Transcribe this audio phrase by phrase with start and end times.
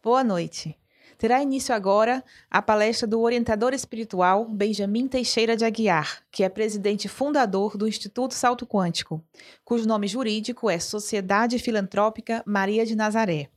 [0.00, 0.78] Boa noite.
[1.18, 7.08] Terá início agora a palestra do orientador espiritual Benjamin Teixeira de Aguiar, que é presidente
[7.08, 9.20] fundador do Instituto Salto Quântico,
[9.64, 13.50] cujo nome jurídico é Sociedade Filantrópica Maria de Nazaré.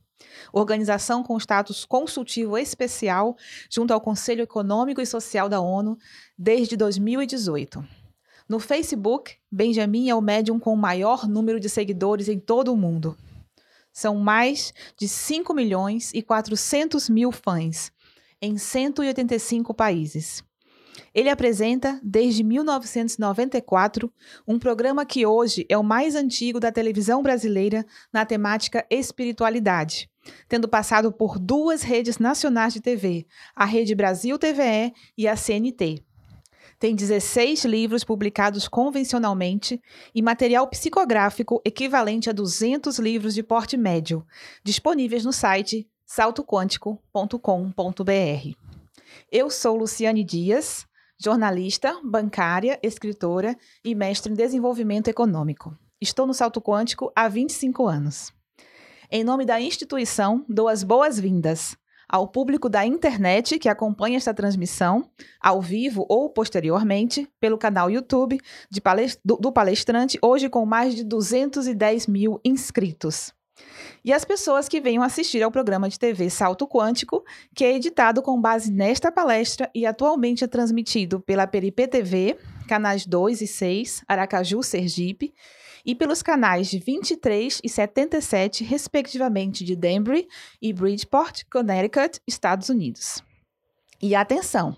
[0.52, 3.36] Organização com status consultivo especial
[3.70, 5.96] junto ao Conselho Econômico e Social da ONU
[6.36, 7.86] desde 2018.
[8.48, 12.76] No Facebook, Benjamin é o médium com o maior número de seguidores em todo o
[12.76, 13.16] mundo.
[13.92, 17.92] São mais de 5 milhões e 400 mil fãs
[18.40, 20.42] em 185 países.
[21.14, 24.12] Ele apresenta, desde 1994,
[24.46, 30.10] um programa que hoje é o mais antigo da televisão brasileira na temática espiritualidade,
[30.48, 36.02] tendo passado por duas redes nacionais de TV, a Rede Brasil TVE e a CNT.
[36.82, 39.80] Tem 16 livros publicados convencionalmente
[40.12, 44.26] e material psicográfico equivalente a 200 livros de porte médio,
[44.64, 48.56] disponíveis no site saltoquântico.com.br.
[49.30, 50.84] Eu sou Luciane Dias,
[51.22, 55.78] jornalista, bancária, escritora e mestre em desenvolvimento econômico.
[56.00, 58.32] Estou no Salto Quântico há 25 anos.
[59.08, 61.76] Em nome da instituição, dou as boas-vindas
[62.12, 65.08] ao público da internet que acompanha esta transmissão,
[65.40, 68.38] ao vivo ou posteriormente, pelo canal YouTube
[68.82, 73.32] palest do, palestrante, hoje com mais de 210 mil inscritos.
[74.04, 77.24] E as pessoas que venham assistir ao programa de TV Salto Quântico,
[77.54, 82.36] que é editado com base nesta palestra e atualmente é transmitido pela Peripê TV,
[82.68, 85.32] canais 2 e 6, Aracaju, Sergipe,
[85.84, 90.26] e pelos canais de 23 e 77, respectivamente, de Danbury
[90.60, 93.22] e Bridgeport, Connecticut, Estados Unidos.
[94.00, 94.76] E atenção!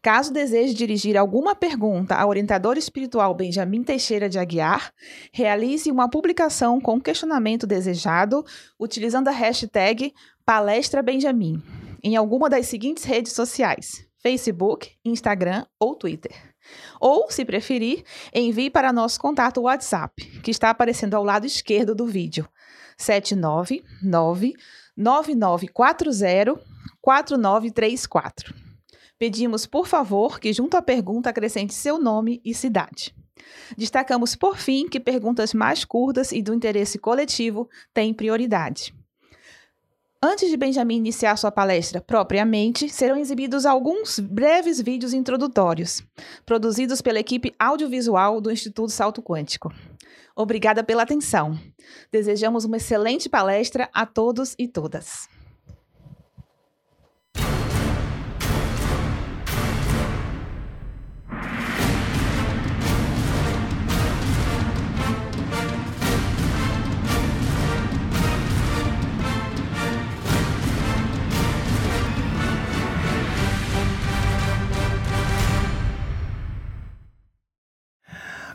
[0.00, 4.92] Caso deseje dirigir alguma pergunta ao orientador espiritual Benjamin Teixeira de Aguiar,
[5.32, 8.44] realize uma publicação com o questionamento desejado
[8.80, 10.12] utilizando a hashtag
[10.44, 11.62] Palestra Benjamin
[12.02, 16.51] em alguma das seguintes redes sociais: Facebook, Instagram ou Twitter.
[17.00, 22.06] Ou, se preferir, envie para nosso contato WhatsApp, que está aparecendo ao lado esquerdo do
[22.06, 22.48] vídeo.
[22.96, 24.54] 799
[24.96, 26.60] 9940
[27.00, 28.54] 4934.
[29.18, 33.14] Pedimos, por favor, que junto à pergunta acrescente seu nome e cidade.
[33.76, 38.94] Destacamos, por fim, que perguntas mais curtas e do interesse coletivo têm prioridade.
[40.24, 46.00] Antes de Benjamin iniciar sua palestra propriamente, serão exibidos alguns breves vídeos introdutórios,
[46.46, 49.74] produzidos pela equipe audiovisual do Instituto Salto Quântico.
[50.36, 51.58] Obrigada pela atenção.
[52.12, 55.28] Desejamos uma excelente palestra a todos e todas.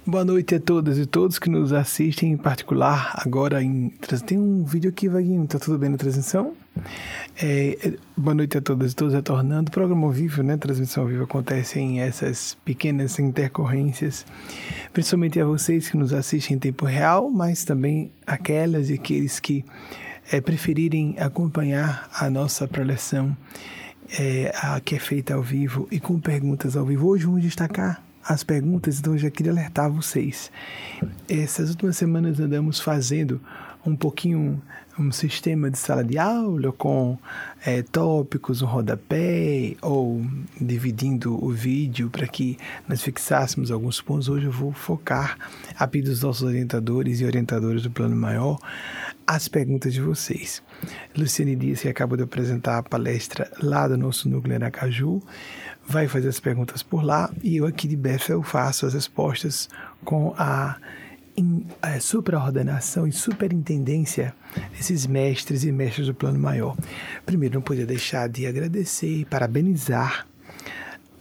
[0.09, 3.89] Boa noite a todas e todos que nos assistem, em particular agora em.
[4.25, 6.53] Tem um vídeo aqui, Vaguinho, tá tudo bem na transmissão?
[7.35, 9.69] É, é, boa noite a todas e todos, retornando.
[9.69, 10.55] Programa ao vivo, né?
[10.55, 14.25] Transmissão ao vivo acontece em essas pequenas intercorrências,
[14.93, 19.65] principalmente a vocês que nos assistem em tempo real, mas também aquelas e aqueles que
[20.31, 23.35] é, preferirem acompanhar a nossa preleção
[24.17, 27.09] é, a, que é feita ao vivo e com perguntas ao vivo.
[27.09, 30.51] Hoje vamos destacar as perguntas, então eu já queria alertar vocês.
[31.29, 33.39] Essas últimas semanas andamos fazendo
[33.85, 34.61] um pouquinho
[34.99, 37.17] um sistema de sala de aula com
[37.65, 40.25] é, tópicos, um rodapé ou
[40.59, 44.27] dividindo o vídeo para que nós fixássemos alguns pontos.
[44.27, 45.37] Hoje eu vou focar,
[45.77, 48.59] a pedido dos nossos orientadores e orientadoras do plano maior,
[49.25, 50.63] as perguntas de vocês.
[51.15, 55.21] Luciane Dias, que acabou de apresentar a palestra lá do nosso núcleo Aracaju,
[55.87, 59.69] vai fazer as perguntas por lá e eu aqui de Bethel faço as respostas
[60.03, 60.75] com a,
[61.81, 64.35] a supraordenação e superintendência
[64.75, 66.75] desses mestres e mestres do plano maior.
[67.25, 70.27] Primeiro, não podia deixar de agradecer e parabenizar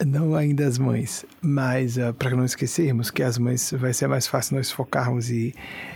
[0.05, 4.27] não ainda as mães, mas uh, para não esquecermos que as mães vai ser mais
[4.27, 5.55] fácil nós focarmos e,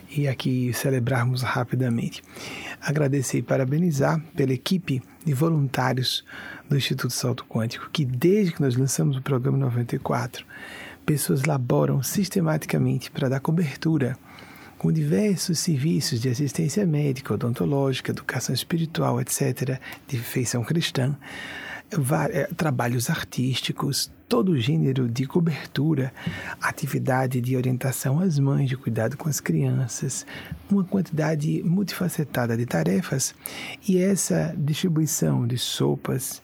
[0.10, 2.24] e aqui celebrarmos rapidamente.
[2.82, 6.26] Agradecer e parabenizar pela equipe de voluntários
[6.72, 10.46] do Instituto Salto Quântico, que desde que nós lançamos o programa 94,
[11.06, 14.18] pessoas laboram sistematicamente para dar cobertura
[14.78, 21.16] com diversos serviços de assistência médica, odontológica, educação espiritual, etc., de feição cristã,
[22.32, 26.14] eh, trabalhos artísticos, todo gênero de cobertura,
[26.62, 30.26] atividade de orientação às mães, de cuidado com as crianças,
[30.70, 33.36] uma quantidade multifacetada de tarefas
[33.86, 36.42] e essa distribuição de sopas,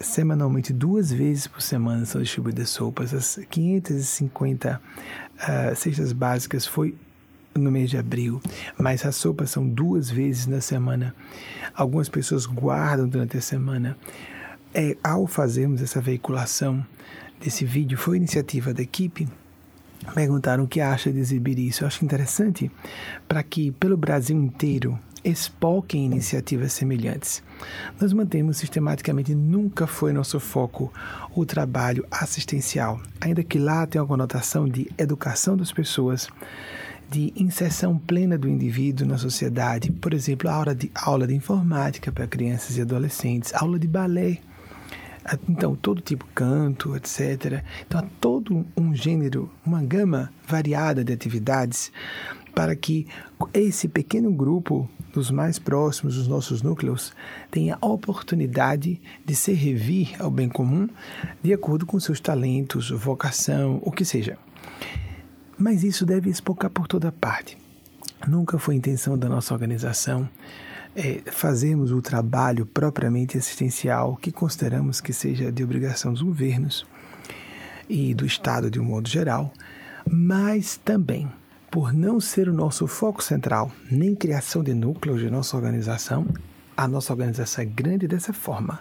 [0.00, 3.12] semanalmente, duas vezes por semana são distribuídas sopas.
[3.12, 6.94] As 550 uh, cestas básicas foi
[7.54, 8.40] no mês de abril,
[8.78, 11.14] mas as sopas são duas vezes na semana.
[11.74, 13.96] Algumas pessoas guardam durante a semana
[14.74, 16.84] é, ao fazermos essa veiculação
[17.40, 19.28] desse vídeo, foi iniciativa da equipe,
[20.14, 21.82] perguntaram o que acha de exibir isso.
[21.82, 22.70] Eu acho interessante
[23.26, 27.42] para que, pelo Brasil inteiro, expoquem iniciativas semelhantes.
[28.00, 30.92] Nós mantemos sistematicamente, nunca foi nosso foco
[31.34, 36.28] o trabalho assistencial, ainda que lá tenha uma conotação de educação das pessoas,
[37.10, 42.26] de inserção plena do indivíduo na sociedade, por exemplo, aula de, aula de informática para
[42.26, 44.38] crianças e adolescentes, aula de balé
[45.48, 47.62] então, todo tipo canto, etc.
[47.86, 51.92] Então, há todo um gênero, uma gama variada de atividades
[52.54, 53.06] para que
[53.54, 57.12] esse pequeno grupo dos mais próximos dos nossos núcleos
[57.50, 60.88] tenha a oportunidade de se revir ao bem comum
[61.42, 64.38] de acordo com seus talentos, vocação, o que seja.
[65.58, 67.58] Mas isso deve espocar por toda parte.
[68.26, 70.28] Nunca foi intenção da nossa organização
[70.94, 76.86] é, fazemos o trabalho propriamente assistencial que consideramos que seja de obrigação dos governos
[77.88, 79.52] e do Estado de um modo geral,
[80.08, 81.30] mas também
[81.70, 86.26] por não ser o nosso foco central, nem criação de núcleos de nossa organização,
[86.76, 88.80] a nossa organização é grande dessa forma,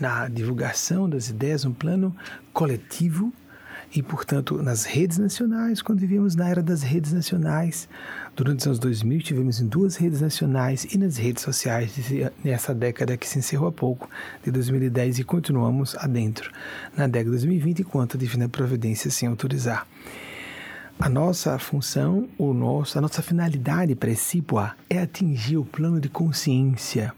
[0.00, 2.14] na divulgação das ideias, um plano
[2.52, 3.32] coletivo
[3.94, 7.88] e, portanto, nas redes nacionais, quando vivíamos na era das redes nacionais.
[8.36, 11.90] Durante os anos 2000, tivemos em duas redes nacionais e nas redes sociais
[12.44, 14.08] nessa década que se encerrou há pouco,
[14.44, 16.52] de 2010, e continuamos adentro,
[16.96, 19.86] na década de 2020, enquanto Divina Providência sem autorizar.
[21.00, 27.14] A nossa função, o nosso, a nossa finalidade precípua é atingir o plano de consciência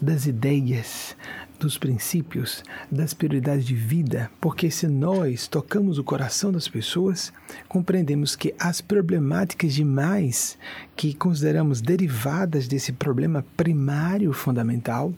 [0.00, 1.14] das ideias,
[1.60, 7.30] dos princípios, das prioridades de vida, porque se nós tocamos o coração das pessoas,
[7.68, 10.56] compreendemos que as problemáticas demais
[10.96, 15.12] que consideramos derivadas desse problema primário fundamental,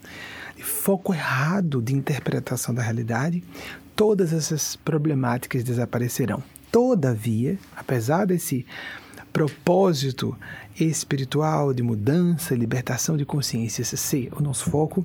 [0.58, 3.40] foco errado de interpretação da realidade,
[3.94, 6.42] todas essas problemáticas desaparecerão.
[6.70, 8.64] Todavia, apesar desse
[9.32, 10.36] propósito
[10.78, 15.04] espiritual de mudança, libertação de consciência ser o nosso foco,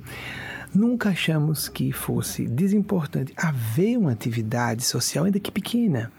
[0.76, 6.12] Nunca achamos que fosse desimportante haver uma atividade social, ainda que pequena,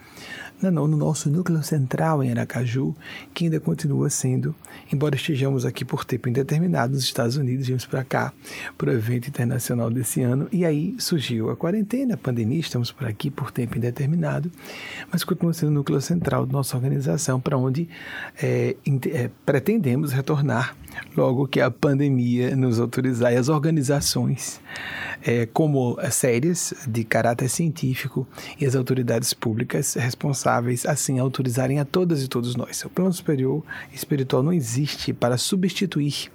[0.62, 2.94] no nosso núcleo central em Aracaju,
[3.34, 4.54] que ainda continua sendo,
[4.92, 8.32] embora estejamos aqui por tempo indeterminado nos Estados Unidos, viemos para cá
[8.76, 13.06] para o evento internacional desse ano, e aí surgiu a quarentena, a pandemia, estamos por
[13.06, 14.50] aqui por tempo indeterminado,
[15.10, 17.88] mas continua sendo o núcleo central da nossa organização, para onde
[18.40, 18.76] é,
[19.12, 20.76] é, pretendemos retornar
[21.16, 24.60] logo que a pandemia nos autorizar e as organizações
[25.22, 28.26] é, como sérias de caráter científico
[28.58, 32.82] e as autoridades públicas responsáveis assim autorizarem a todas e todos nós.
[32.84, 33.62] O plano superior
[33.92, 34.65] espiritual não existe
[35.12, 36.30] para substituir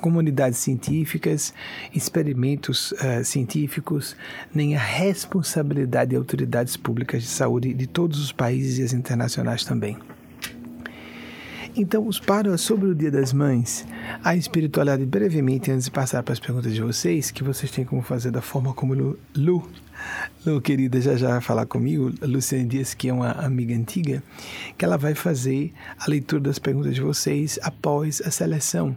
[0.00, 1.52] comunidades científicas,
[1.94, 4.16] experimentos uh, científicos,
[4.54, 9.64] nem a responsabilidade de autoridades públicas de saúde de todos os países e as internacionais
[9.64, 9.96] também.
[11.76, 13.86] Então, os para sobre o Dia das Mães,
[14.24, 18.02] a espiritualidade brevemente antes de passar para as perguntas de vocês, que vocês têm como
[18.02, 19.70] fazer da forma como Lu,
[20.46, 24.22] Lu querida, já já vai falar comigo, a Luciane Dias, que é uma amiga antiga,
[24.76, 28.96] que ela vai fazer a leitura das perguntas de vocês após a seleção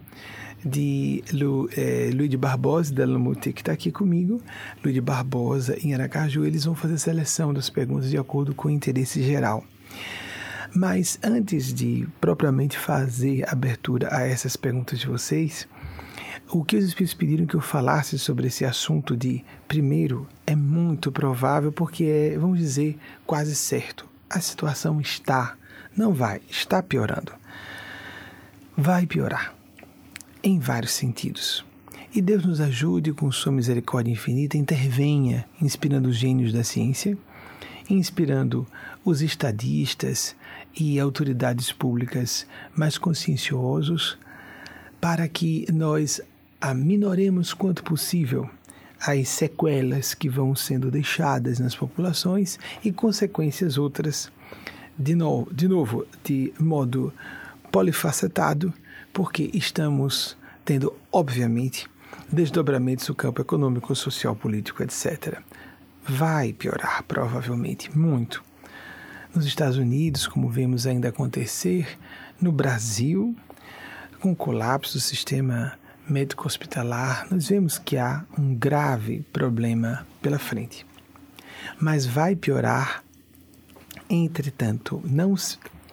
[0.64, 4.40] de Lu, é, Luiz Barbosa, da Lamute, que está aqui comigo,
[4.84, 8.70] Luiz Barbosa em Aracaju, eles vão fazer a seleção das perguntas de acordo com o
[8.70, 9.64] interesse geral.
[10.74, 15.68] Mas antes de propriamente fazer abertura a essas perguntas de vocês,
[16.52, 21.10] o que os Espíritos pediram que eu falasse sobre esse assunto de, primeiro, é muito
[21.10, 24.08] provável, porque é, vamos dizer, quase certo.
[24.28, 25.56] A situação está,
[25.96, 27.32] não vai, está piorando.
[28.76, 29.54] Vai piorar,
[30.42, 31.64] em vários sentidos.
[32.14, 37.16] E Deus nos ajude com sua misericórdia infinita, intervenha, inspirando os gênios da ciência,
[37.88, 38.66] inspirando
[39.04, 40.36] os estadistas,
[40.78, 44.18] e autoridades públicas mais conscienciosos
[45.00, 46.20] para que nós
[46.62, 48.48] aminoremos quanto possível
[49.00, 54.30] as sequelas que vão sendo deixadas nas populações e consequências outras,
[54.96, 57.12] de, no, de novo, de modo
[57.72, 58.72] polifacetado,
[59.12, 61.90] porque estamos tendo, obviamente,
[62.30, 65.40] desdobramentos no campo econômico, social, político, etc.
[66.06, 68.40] Vai piorar, provavelmente, muito.
[69.34, 71.98] Nos Estados Unidos, como vemos ainda acontecer,
[72.40, 73.34] no Brasil,
[74.20, 75.76] com o colapso do sistema
[76.08, 80.86] médico hospitalar, nós vemos que há um grave problema pela frente.
[81.80, 83.02] Mas vai piorar,
[84.08, 85.34] entretanto, não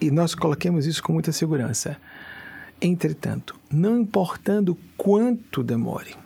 [0.00, 1.96] e nós coloquemos isso com muita segurança.
[2.80, 6.16] Entretanto, não importando quanto demore,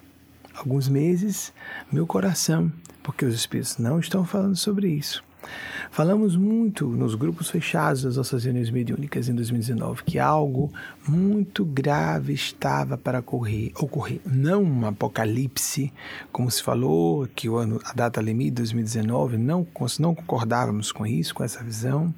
[0.54, 1.52] alguns meses,
[1.90, 2.72] meu coração,
[3.02, 5.24] porque os espíritos não estão falando sobre isso.
[5.90, 10.72] Falamos muito nos grupos fechados das nossas reuniões mediúnicas em 2019 que algo
[11.06, 14.20] muito grave estava para ocorrer, ocorrer.
[14.26, 15.92] Não um apocalipse,
[16.32, 19.66] como se falou, que o ano, a data limite 2019, não,
[20.00, 22.12] não concordávamos com isso, com essa visão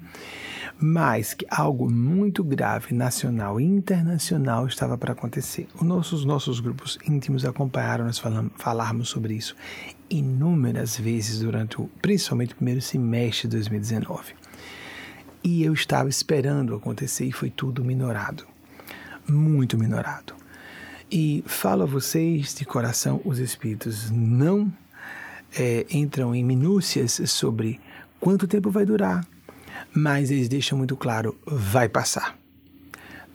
[0.79, 5.67] mas que algo muito grave, nacional e internacional, estava para acontecer.
[5.75, 8.21] Os nossos, nossos grupos íntimos acompanharam nós
[8.55, 9.55] falarmos sobre isso
[10.09, 14.33] inúmeras vezes durante o, principalmente o primeiro semestre de 2019.
[15.43, 18.45] E eu estava esperando acontecer e foi tudo minorado.
[19.27, 20.33] Muito minorado.
[21.09, 24.71] E falo a vocês de coração, os espíritos não
[25.57, 27.79] é, entram em minúcias sobre
[28.19, 29.25] quanto tempo vai durar,
[29.93, 32.37] mas eles deixam muito claro: vai passar.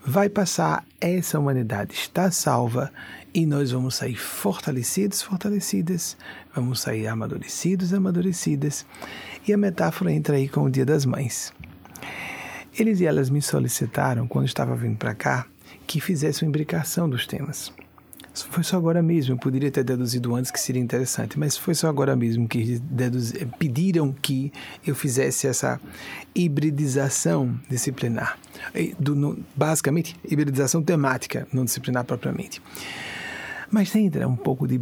[0.05, 2.93] Vai passar, essa humanidade está salva
[3.33, 6.17] e nós vamos sair fortalecidos, fortalecidas,
[6.53, 8.85] vamos sair amadurecidos, amadurecidas.
[9.47, 11.53] E a metáfora entra aí com o Dia das Mães.
[12.77, 15.47] Eles e elas me solicitaram, quando estava vindo para cá,
[15.87, 17.73] que fizesse uma imbricação dos temas.
[18.35, 21.89] Foi só agora mesmo, eu poderia ter deduzido antes que seria interessante, mas foi só
[21.89, 22.81] agora mesmo que
[23.59, 24.51] pediram que
[24.87, 25.79] eu fizesse essa
[26.35, 28.39] hibridização disciplinar.
[28.99, 32.63] Do, no, basicamente, hibridização temática, não disciplinar propriamente.
[33.71, 34.79] Mas tem um pouco de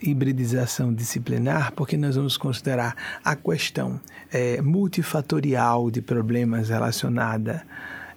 [0.00, 4.00] hibridização disciplinar, porque nós vamos considerar a questão
[4.32, 7.64] é, multifatorial de problemas relacionada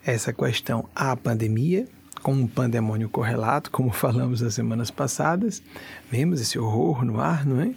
[0.05, 1.87] essa questão à pandemia,
[2.21, 5.61] com um pandemônio correlato, como falamos as semanas passadas.
[6.09, 7.73] Vemos esse horror no ar, não é?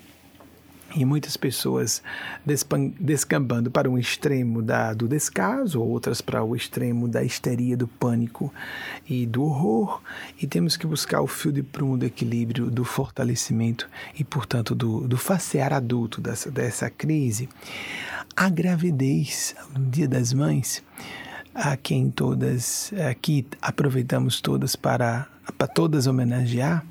[0.96, 2.00] E muitas pessoas
[3.00, 8.52] descambando para um extremo da, do descaso, outras para o extremo da histeria, do pânico
[9.08, 10.00] e do horror.
[10.40, 15.08] E temos que buscar o fio de prumo do equilíbrio, do fortalecimento e, portanto, do,
[15.08, 17.48] do facear adulto dessa, dessa crise.
[18.36, 20.80] A gravidez, no Dia das Mães,
[21.54, 26.84] a quem todas aqui aproveitamos todas para, para todas homenagear,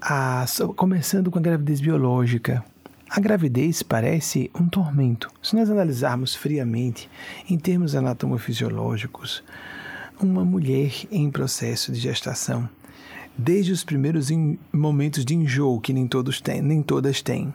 [0.00, 2.64] a, começando com a gravidez biológica.
[3.10, 5.30] A gravidez parece um tormento.
[5.42, 7.10] Se nós analisarmos friamente,
[7.48, 9.42] em termos anatomofisiológicos,
[10.20, 12.68] uma mulher em processo de gestação,
[13.36, 14.28] desde os primeiros
[14.72, 17.52] momentos de enjoo que nem todos têm, nem todas têm,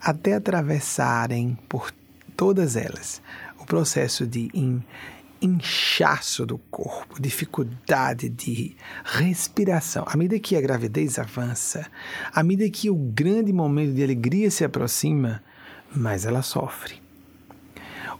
[0.00, 1.92] até atravessarem por
[2.36, 3.20] todas elas
[3.58, 4.82] o processo de in,
[5.40, 10.04] inchaço do corpo, dificuldade de respiração.
[10.06, 11.86] À medida que a gravidez avança,
[12.32, 15.42] à medida que o grande momento de alegria se aproxima,
[15.94, 17.00] mais ela sofre.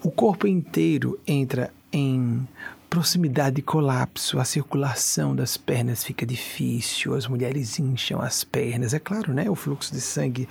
[0.03, 2.47] O corpo inteiro entra em
[2.89, 8.99] proximidade de colapso, a circulação das pernas fica difícil, as mulheres incham as pernas, é
[8.99, 9.49] claro, né?
[9.51, 10.49] O fluxo de sangue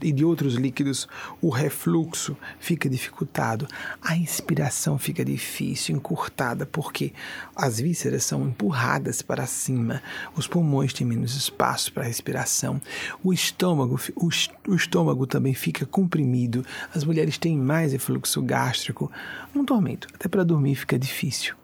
[0.00, 1.08] e de outros líquidos,
[1.42, 3.66] o refluxo fica dificultado,
[4.00, 7.12] a inspiração fica difícil, encurtada, porque
[7.56, 10.00] as vísceras são empurradas para cima,
[10.36, 12.80] os pulmões têm menos espaço para respiração,
[13.22, 19.10] o estômago, o estômago também fica comprimido, as mulheres têm mais refluxo gástrico,
[19.54, 21.59] um tormento, até para dormir fica difícil.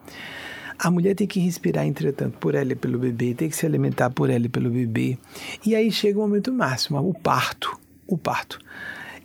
[0.79, 4.11] A mulher tem que respirar, entretanto, por ela e pelo bebê, tem que se alimentar
[4.11, 5.19] por ela e pelo bebê.
[5.65, 7.79] E aí chega o momento máximo, o parto.
[8.07, 8.59] O parto.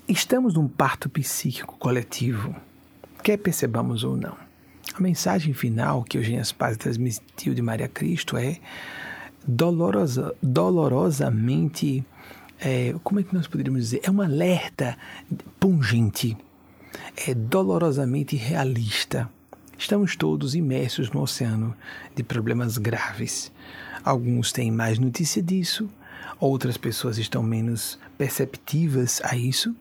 [0.07, 2.55] Estamos num parto psíquico coletivo,
[3.23, 4.35] quer percebamos ou não.
[4.93, 8.57] A mensagem final que Eugênia Spaz transmitiu de Maria Cristo é
[9.47, 12.03] dolorosa, dolorosamente,
[12.59, 14.01] é, como é que nós poderíamos dizer?
[14.03, 14.97] É um alerta
[15.59, 16.35] pungente,
[17.27, 19.29] é dolorosamente realista
[19.81, 21.75] Estamos todos imersos no oceano
[22.15, 23.51] de problemas graves.
[24.03, 25.89] Alguns têm mais notícia disso,
[26.39, 29.75] outras pessoas estão menos perceptivas a isso,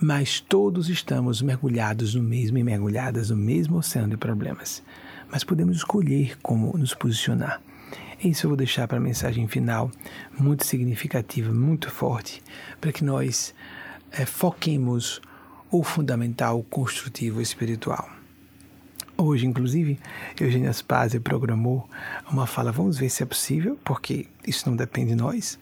[0.00, 4.82] mas todos estamos mergulhados no mesmo e mergulhadas no mesmo oceano de problemas.
[5.30, 7.60] Mas podemos escolher como nos posicionar.
[8.24, 9.92] Isso eu vou deixar para a mensagem final,
[10.38, 12.42] muito significativa, muito forte,
[12.80, 13.54] para que nós
[14.10, 15.20] é, foquemos
[15.70, 18.23] o fundamental construtivo espiritual.
[19.16, 20.00] Hoje, inclusive,
[20.40, 21.88] Eugênia Spazia programou
[22.28, 25.56] uma fala, vamos ver se é possível, porque isso não depende de nós,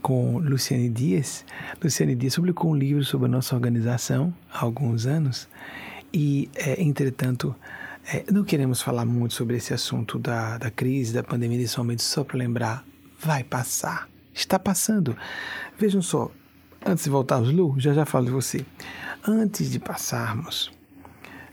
[0.00, 1.44] com Luciane Dias.
[1.82, 5.46] Luciane Dias publicou um livro sobre a nossa organização há alguns anos
[6.10, 7.54] e, é, entretanto,
[8.10, 12.02] é, não queremos falar muito sobre esse assunto da, da crise, da pandemia nesse momento,
[12.02, 12.82] só para lembrar,
[13.20, 15.14] vai passar, está passando.
[15.78, 16.30] Vejam só,
[16.84, 18.64] antes de voltarmos, Lu, já já falo de você.
[19.22, 20.74] Antes de passarmos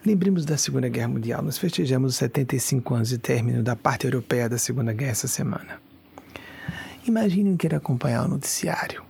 [0.05, 1.41] Lembremos da Segunda Guerra Mundial.
[1.41, 5.81] Nós festejamos os 75 anos de término da parte europeia da Segunda Guerra essa semana.
[7.07, 9.01] Imaginem que era acompanhar o noticiário.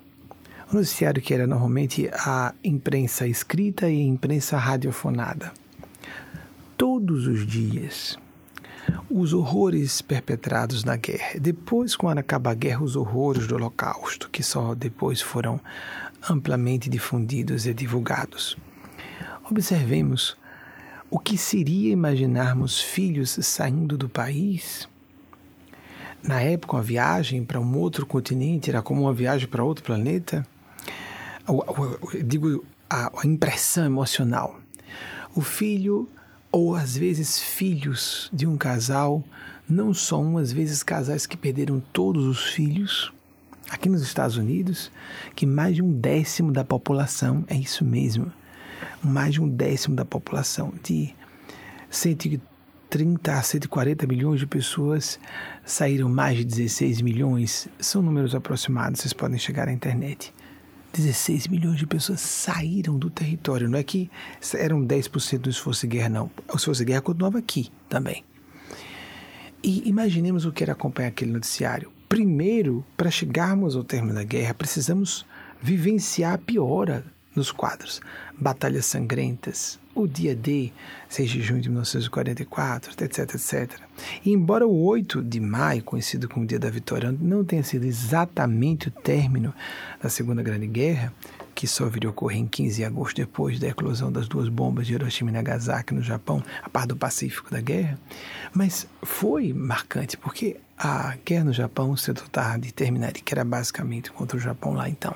[0.72, 5.52] O noticiário que era normalmente a imprensa escrita e a imprensa radiofonada.
[6.78, 8.16] Todos os dias,
[9.10, 11.40] os horrores perpetrados na guerra.
[11.40, 15.60] Depois, quando acaba a guerra, os horrores do Holocausto, que só depois foram
[16.30, 18.56] amplamente difundidos e divulgados.
[19.50, 20.38] Observemos
[21.13, 24.89] o que seria imaginarmos filhos saindo do país?
[26.24, 30.43] Na época, uma viagem para um outro continente era como uma viagem para outro planeta?
[31.48, 34.60] Eu digo a, a impressão emocional.
[35.36, 36.10] O filho,
[36.51, 39.24] ou às vezes filhos de um casal,
[39.70, 43.13] não são às vezes casais que perderam todos os filhos.
[43.70, 44.91] Aqui nos Estados Unidos,
[45.36, 48.34] que mais de um décimo da população, é isso mesmo,
[49.04, 51.13] mais de um décimo da população, de
[51.90, 55.20] 130 a 140 milhões de pessoas,
[55.66, 60.34] saíram mais de 16 milhões, são números aproximados, vocês podem chegar à internet.
[60.94, 63.68] 16 milhões de pessoas saíram do território.
[63.68, 64.12] Não é que
[64.54, 66.32] eram 10% do esforço de guerra, não.
[66.48, 68.24] O esforço de guerra continuava aqui também.
[69.63, 71.92] E imaginemos o que era acompanhar aquele noticiário.
[72.08, 75.25] Primeiro, para chegarmos ao término da guerra, precisamos
[75.60, 78.02] vivenciar a piora nos quadros
[78.38, 80.72] Batalhas Sangrentas, o dia D,
[81.10, 83.80] 6 de junho de 1944, etc, etc.
[84.25, 88.88] E embora o 8 de maio, conhecido como Dia da Vitória, não tenha sido exatamente
[88.88, 89.54] o término
[90.02, 91.13] da Segunda Grande Guerra,
[91.54, 94.94] que só viria ocorrer em 15 de agosto depois da eclosão das duas bombas de
[94.94, 98.00] Hiroshima e Nagasaki no Japão, a par do Pacífico da guerra,
[98.54, 104.12] mas foi marcante porque a guerra no Japão se tratava de terminar, que era basicamente
[104.12, 105.16] contra o Japão lá então.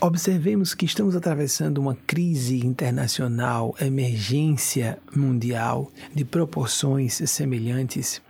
[0.00, 8.22] Observemos que estamos atravessando uma crise internacional, emergência mundial de proporções semelhantes,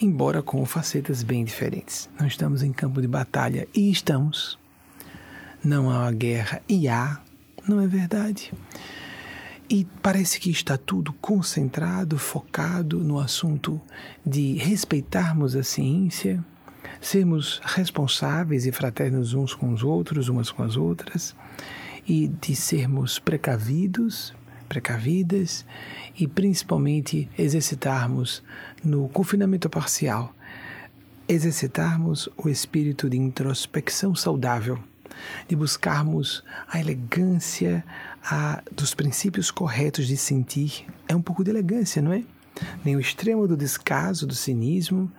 [0.00, 2.08] embora com facetas bem diferentes.
[2.18, 4.58] Não estamos em campo de batalha e estamos.
[5.62, 7.20] Não há uma guerra e há,
[7.68, 8.50] não é verdade?
[9.68, 13.78] E parece que está tudo concentrado, focado no assunto
[14.24, 16.42] de respeitarmos a ciência,
[17.00, 21.34] sermos responsáveis e fraternos uns com os outros, umas com as outras,
[22.06, 24.34] e de sermos precavidos,
[24.68, 25.64] precavidas,
[26.18, 28.42] e principalmente exercitarmos
[28.84, 30.34] no confinamento parcial,
[31.26, 34.78] exercitarmos o espírito de introspecção saudável,
[35.48, 37.84] de buscarmos a elegância
[38.22, 40.86] a, dos princípios corretos de sentir.
[41.08, 42.22] É um pouco de elegância, não é?
[42.84, 45.10] Nem o extremo do descaso, do cinismo,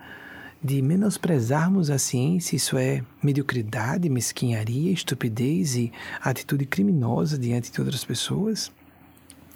[0.62, 8.04] de menosprezarmos a ciência, isso é mediocridade, mesquinharia, estupidez e atitude criminosa diante de outras
[8.04, 8.70] pessoas,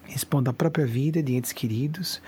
[0.09, 2.21] expondo a própria vida de entes queridos,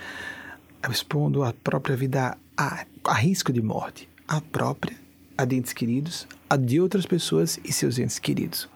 [0.89, 4.95] expondo a própria vida a, a risco de morte, a própria,
[5.37, 8.69] a de entes queridos, a de outras pessoas e seus entes queridos.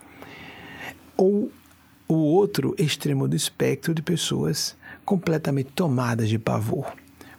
[1.15, 1.49] Ou
[2.09, 6.93] o outro extremo do espectro de pessoas completamente tomadas de pavor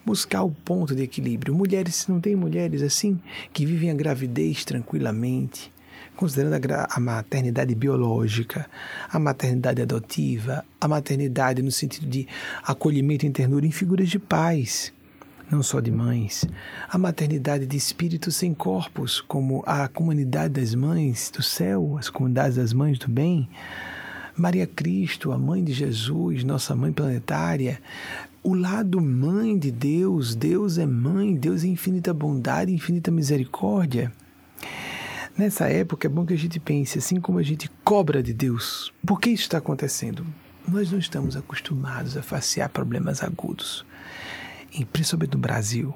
[0.04, 1.54] buscar o ponto de equilíbrio.
[1.54, 3.20] Mulheres, não tem mulheres assim
[3.52, 5.72] que vivem a gravidez tranquilamente,
[6.16, 8.68] considerando a, a, maternidade biológica,
[9.10, 12.26] a maternidade adotiva, a maternidade no sentido de
[12.62, 14.92] acolhimento e ternura em figuras de pais,
[15.50, 16.44] não só de mães,
[16.88, 22.56] a maternidade de espíritos sem corpos, como a comunidade das mães do céu, as comunidades
[22.56, 23.48] das mães do bem.
[24.36, 27.80] Maria Cristo, a mãe de Jesus, nossa mãe planetária,
[28.44, 34.12] o lado mãe de Deus, Deus é mãe, Deus é infinita bondade, infinita misericórdia.
[35.36, 38.92] Nessa época é bom que a gente pense assim como a gente cobra de Deus.
[39.04, 40.26] Por que isso está acontecendo?
[40.68, 43.84] Nós não estamos acostumados a facear problemas agudos,
[44.78, 45.94] e principalmente no Brasil.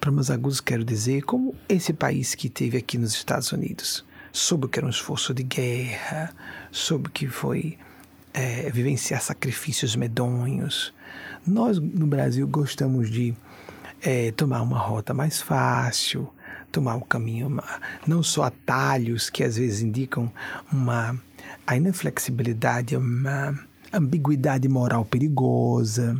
[0.00, 4.78] Problemas agudos, quero dizer, como esse país que teve aqui nos Estados Unidos, soube que
[4.78, 6.32] era um esforço de guerra,
[6.70, 7.76] soube que foi
[8.32, 10.94] é, vivenciar sacrifícios medonhos,
[11.46, 13.34] nós no Brasil gostamos de
[14.02, 16.28] é, tomar uma rota mais fácil,
[16.70, 17.60] tomar um caminho,
[18.06, 20.30] não só atalhos que às vezes indicam
[20.72, 21.18] uma
[21.66, 23.58] a inflexibilidade, uma
[23.92, 26.16] ambiguidade moral perigosa,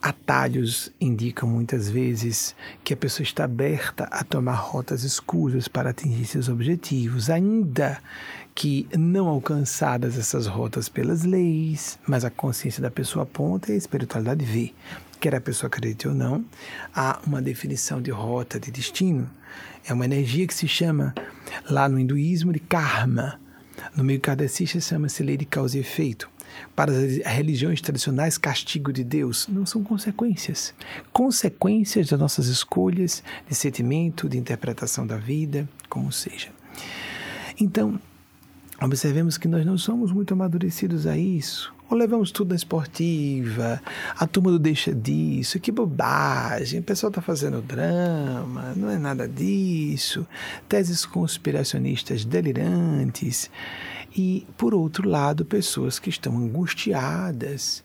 [0.00, 2.54] Atalhos indicam muitas vezes
[2.84, 7.98] que a pessoa está aberta a tomar rotas escuras para atingir seus objetivos, ainda
[8.56, 13.76] que não alcançadas essas rotas pelas leis, mas a consciência da pessoa aponta e a
[13.78, 14.72] espiritualidade vê.
[15.20, 16.42] Quer a pessoa acredite ou não,
[16.94, 19.28] há uma definição de rota, de destino.
[19.86, 21.14] É uma energia que se chama,
[21.68, 23.38] lá no hinduísmo, de karma.
[23.94, 26.26] No meio kardecista chama-se lei de causa e efeito.
[26.74, 30.72] Para as religiões tradicionais, castigo de Deus não são consequências.
[31.12, 36.48] Consequências das nossas escolhas de sentimento, de interpretação da vida, como seja.
[37.60, 38.00] Então,
[38.80, 41.74] observemos que nós não somos muito amadurecidos a isso.
[41.88, 43.80] Ou levamos tudo na esportiva,
[44.18, 49.28] a turma do deixa disso, que bobagem, o pessoal está fazendo drama, não é nada
[49.28, 50.26] disso,
[50.68, 53.48] teses conspiracionistas delirantes.
[54.16, 57.84] E, por outro lado, pessoas que estão angustiadas.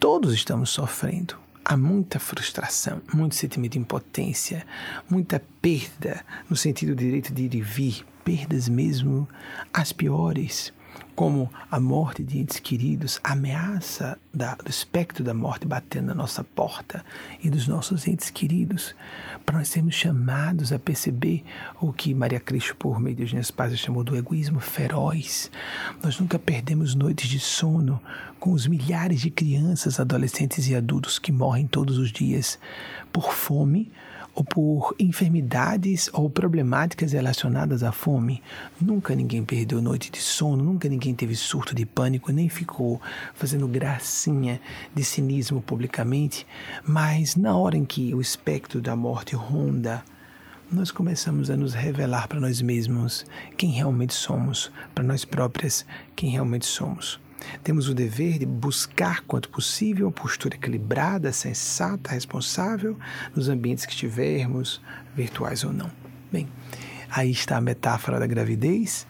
[0.00, 1.36] Todos estamos sofrendo.
[1.64, 4.66] Há muita frustração, muito sentimento de impotência,
[5.08, 9.28] muita perda no sentido direito de ir e vir, perdas mesmo
[9.72, 10.72] as piores
[11.14, 16.14] como a morte de entes queridos, a ameaça da, do espectro da morte batendo na
[16.14, 17.04] nossa porta
[17.42, 18.94] e dos nossos entes queridos,
[19.44, 21.44] para nós sermos chamados a perceber
[21.78, 25.50] o que Maria Cristo, por meio de Eugênio Paz, chamou do egoísmo feroz.
[26.02, 28.00] Nós nunca perdemos noites de sono
[28.38, 32.58] com os milhares de crianças, adolescentes e adultos que morrem todos os dias
[33.12, 33.92] por fome
[34.34, 38.42] ou por enfermidades ou problemáticas relacionadas à fome.
[38.80, 43.00] Nunca ninguém perdeu noite de sono, nunca ninguém teve surto de pânico, nem ficou
[43.34, 44.60] fazendo gracinha
[44.94, 46.46] de cinismo publicamente.
[46.84, 50.02] Mas na hora em que o espectro da morte ronda,
[50.70, 56.30] nós começamos a nos revelar para nós mesmos quem realmente somos, para nós próprias quem
[56.30, 57.18] realmente somos.
[57.62, 62.96] Temos o dever de buscar, quanto possível, uma postura equilibrada, sensata, responsável
[63.34, 64.80] nos ambientes que estivermos,
[65.14, 65.90] virtuais ou não.
[66.32, 66.48] Bem,
[67.10, 69.06] aí está a metáfora da gravidez.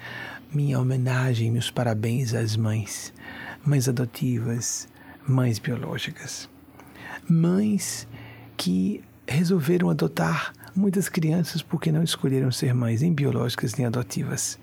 [0.52, 3.12] Minha homenagem, meus parabéns às mães,
[3.64, 4.88] mães adotivas,
[5.26, 6.48] mães biológicas.
[7.28, 8.08] Mães
[8.56, 14.58] que resolveram adotar muitas crianças porque não escolheram ser mães, nem biológicas nem adotivas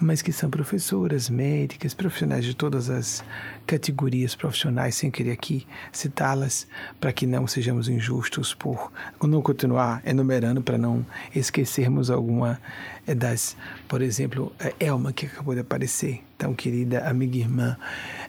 [0.00, 3.22] mas que são professoras, médicas, profissionais de todas as
[3.66, 6.66] categorias profissionais, sem querer aqui citá-las,
[6.98, 8.90] para que não sejamos injustos por
[9.22, 12.58] não continuar enumerando, para não esquecermos alguma
[13.06, 17.76] eh, das, por exemplo, Elma, que acabou de aparecer, tão querida amiga e irmã,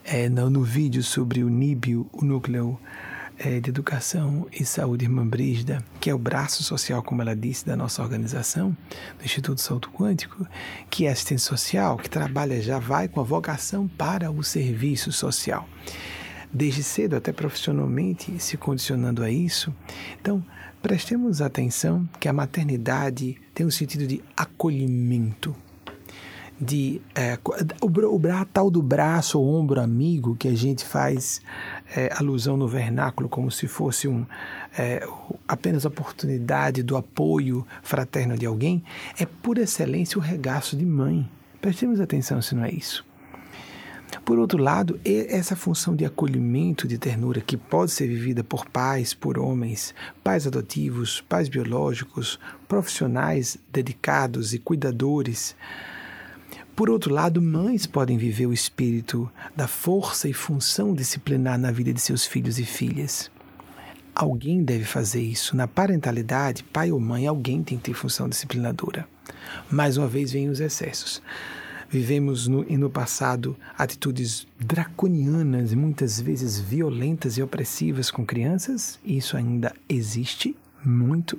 [0.03, 2.77] é, no, no vídeo sobre o níbio, o núcleo
[3.43, 7.65] é, de Educação e Saúde Irmã Brígida, que é o braço social, como ela disse,
[7.65, 8.77] da nossa organização,
[9.17, 10.45] do Instituto Salto Quântico,
[10.91, 15.67] que é assistente social, que trabalha, já vai com a vocação para o serviço social.
[16.53, 19.73] Desde cedo, até profissionalmente, se condicionando a isso.
[20.19, 20.45] Então,
[20.79, 25.55] prestemos atenção que a maternidade tem um sentido de acolhimento,
[26.61, 27.39] de é,
[27.81, 31.41] o, o, o, tal do braço ou ombro amigo que a gente faz
[31.95, 34.25] é, alusão no vernáculo como se fosse um
[34.77, 35.05] é,
[35.47, 38.83] apenas oportunidade do apoio fraterno de alguém
[39.19, 41.29] é por excelência o regaço de mãe.
[41.59, 43.05] Prestemos atenção se não é isso.
[44.25, 49.13] Por outro lado, essa função de acolhimento, de ternura, que pode ser vivida por pais,
[49.13, 55.55] por homens, pais adotivos, pais biológicos, profissionais dedicados e cuidadores,
[56.75, 61.93] por outro lado, mães podem viver o espírito da força e função disciplinar na vida
[61.93, 63.29] de seus filhos e filhas.
[64.15, 65.55] Alguém deve fazer isso.
[65.55, 69.07] Na parentalidade, pai ou mãe, alguém tem que ter função disciplinadora.
[69.69, 71.21] Mais uma vez vêm os excessos.
[71.89, 78.97] Vivemos no, no passado atitudes draconianas, muitas vezes violentas e opressivas com crianças.
[79.03, 80.55] Isso ainda existe
[80.85, 81.37] muito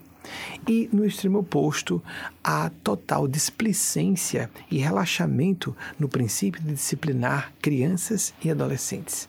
[0.66, 2.02] e no extremo oposto,
[2.42, 9.28] a total displicência e relaxamento no princípio de disciplinar crianças e adolescentes.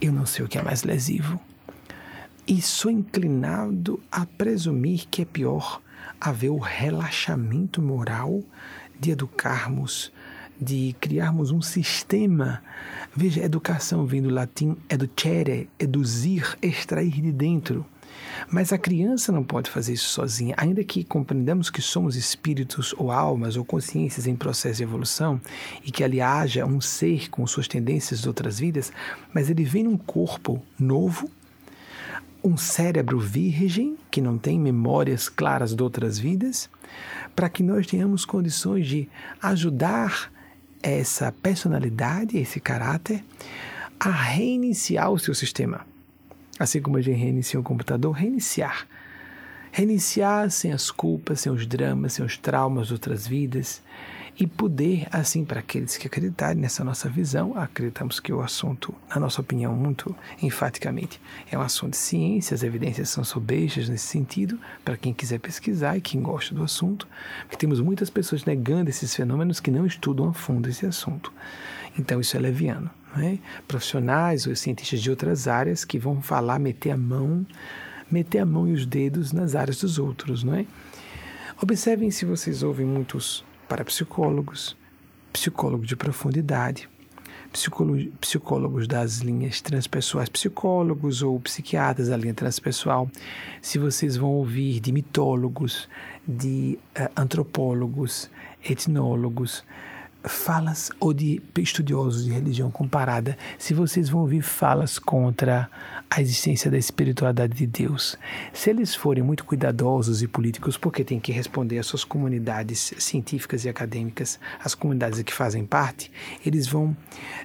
[0.00, 1.40] Eu não sei o que é mais lesivo.
[2.46, 5.82] E sou inclinado a presumir que é pior
[6.20, 8.42] haver o relaxamento moral
[8.98, 10.10] de educarmos,
[10.60, 12.62] de criarmos um sistema.
[13.14, 17.84] Veja, educação vem do latim educere, eduzir, extrair de dentro
[18.50, 23.10] mas a criança não pode fazer isso sozinha, ainda que compreendamos que somos espíritos ou
[23.10, 25.40] almas ou consciências em processo de evolução
[25.84, 28.92] e que ali haja um ser com suas tendências de outras vidas,
[29.32, 31.30] mas ele vem num corpo novo,
[32.42, 36.70] um cérebro virgem que não tem memórias claras de outras vidas,
[37.34, 39.08] para que nós tenhamos condições de
[39.42, 40.30] ajudar
[40.82, 43.24] essa personalidade, esse caráter,
[43.98, 45.87] a reiniciar o seu sistema
[46.58, 48.86] Assim como a gente reinicia um computador, reiniciar.
[49.70, 53.82] Reiniciar sem as culpas, sem os dramas, sem os traumas de outras vidas
[54.38, 59.20] e poder, assim, para aqueles que acreditarem nessa nossa visão, acreditamos que o assunto, na
[59.20, 64.58] nossa opinião, muito enfaticamente, é um assunto de ciência, as evidências são sobejas nesse sentido,
[64.84, 67.08] para quem quiser pesquisar e quem gosta do assunto,
[67.42, 71.32] porque temos muitas pessoas negando esses fenômenos que não estudam a fundo esse assunto.
[71.98, 72.90] Então, isso é leviano.
[73.16, 73.38] É?
[73.66, 77.46] Profissionais ou cientistas de outras áreas que vão falar, meter a mão,
[78.10, 80.66] meter a mão e os dedos nas áreas dos outros, não é?
[81.60, 84.76] Observem se vocês ouvem muitos parapsicólogos,
[85.32, 86.88] psicólogos de profundidade,
[88.20, 93.10] psicólogos das linhas transpessoais, psicólogos ou psiquiatras da linha transpessoal,
[93.60, 95.88] se vocês vão ouvir de mitólogos,
[96.26, 98.30] de uh, antropólogos,
[98.62, 99.64] etnólogos,
[100.24, 105.70] falas ou de estudiosos de religião comparada, se vocês vão ouvir falas contra
[106.10, 108.16] a existência da espiritualidade de Deus,
[108.52, 113.64] se eles forem muito cuidadosos e políticos, porque têm que responder às suas comunidades científicas
[113.64, 116.10] e acadêmicas, as comunidades que fazem parte,
[116.44, 116.96] eles vão,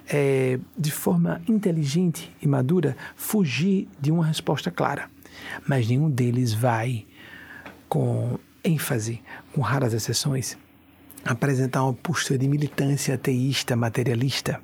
[0.08, 5.08] é, de forma inteligente e madura, fugir de uma resposta clara.
[5.66, 7.06] Mas nenhum deles vai,
[7.88, 9.20] com ênfase,
[9.52, 10.56] com raras exceções,
[11.24, 14.60] apresentar uma postura de militância ateísta, materialista.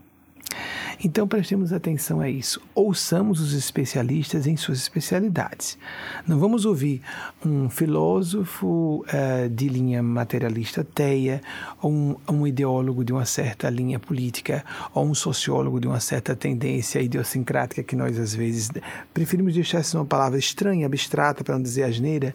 [1.02, 2.60] Então prestemos atenção a isso.
[2.74, 5.78] Ouçamos os especialistas em suas especialidades.
[6.26, 7.00] Não vamos ouvir
[7.44, 11.40] um filósofo uh, de linha materialista ateia,
[11.80, 16.36] ou um, um, ideólogo de uma certa linha política, ou um sociólogo de uma certa
[16.36, 18.70] tendência idiosincrática que nós às vezes
[19.14, 22.34] preferimos deixar essa uma palavra estranha, abstrata, para não dizer asneira,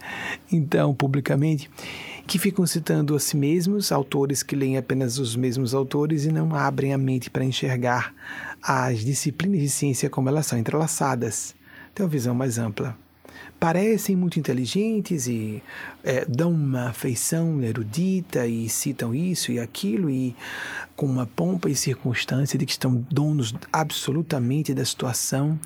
[0.51, 1.69] então publicamente
[2.27, 6.55] que ficam citando a si mesmos, autores que leem apenas os mesmos autores e não
[6.55, 8.13] abrem a mente para enxergar
[8.61, 11.55] as disciplinas de ciência como elas são entrelaçadas.
[11.93, 12.97] Tem uma visão mais ampla.
[13.59, 15.61] Parecem muito inteligentes e
[16.03, 20.35] é, dão uma feição erudita e citam isso e aquilo e
[20.95, 25.59] com uma pompa e circunstância de que estão donos absolutamente da situação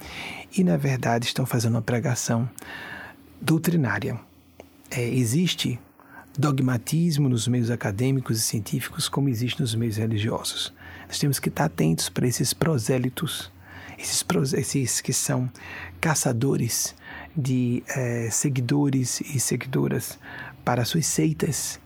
[0.56, 2.50] e, na verdade, estão fazendo uma pregação
[3.42, 4.20] doutrinária.
[4.92, 5.80] É, existe
[6.40, 10.74] dogmatismo nos meios acadêmicos e científicos como existe nos meios religiosos.
[11.06, 13.52] Nós temos que estar atentos para esses prosélitos,
[13.98, 14.24] esses,
[14.54, 15.52] esses que são
[16.00, 16.96] caçadores
[17.36, 20.18] de eh, seguidores e seguidoras
[20.64, 21.78] para suas seitas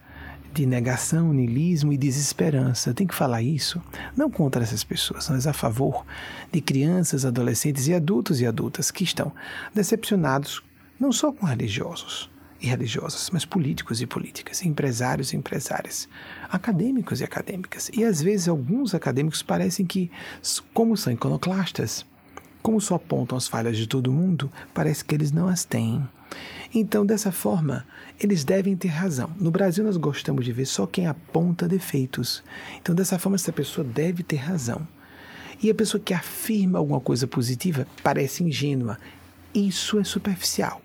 [0.52, 2.94] de negação, niilismo e desesperança.
[2.94, 3.82] Tem que falar isso,
[4.16, 6.06] não contra essas pessoas, mas a favor
[6.52, 9.32] de crianças, adolescentes e adultos e adultas que estão
[9.74, 10.62] decepcionados
[11.00, 12.30] não só com religiosos,
[12.64, 16.08] e religiosas, mas políticos e políticas, empresários e empresárias,
[16.50, 17.90] acadêmicos e acadêmicas.
[17.92, 20.10] E às vezes alguns acadêmicos parecem que,
[20.72, 22.06] como são iconoclastas,
[22.62, 26.02] como só apontam as falhas de todo mundo, parece que eles não as têm.
[26.74, 27.86] Então, dessa forma,
[28.18, 29.30] eles devem ter razão.
[29.38, 32.42] No Brasil, nós gostamos de ver só quem aponta defeitos.
[32.80, 34.88] Então, dessa forma, essa pessoa deve ter razão.
[35.62, 38.98] E a pessoa que afirma alguma coisa positiva parece ingênua.
[39.54, 40.80] Isso é superficial.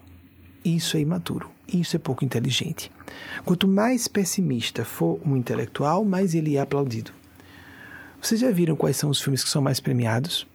[0.63, 1.49] Isso é imaturo.
[1.67, 2.91] Isso é pouco inteligente.
[3.45, 7.11] Quanto mais pessimista for um intelectual, mais ele é aplaudido.
[8.21, 10.45] Vocês já viram quais são os filmes que são mais premiados?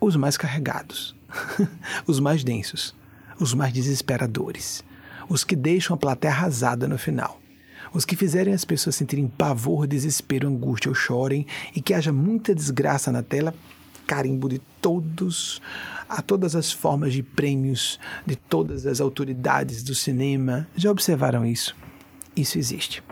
[0.00, 1.14] Os mais carregados,
[2.06, 2.94] os mais densos,
[3.38, 4.84] os mais desesperadores,
[5.28, 7.40] os que deixam a plateia arrasada no final,
[7.92, 12.54] os que fizerem as pessoas sentirem pavor, desespero, angústia ou chorem e que haja muita
[12.54, 13.54] desgraça na tela,
[14.06, 15.60] carimbo de todos
[16.08, 20.66] a todas as formas de prêmios de todas as autoridades do cinema.
[20.76, 21.76] Já observaram isso?
[22.34, 23.02] Isso existe.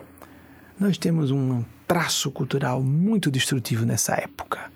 [0.79, 4.73] Nós temos um traço cultural muito destrutivo nessa época.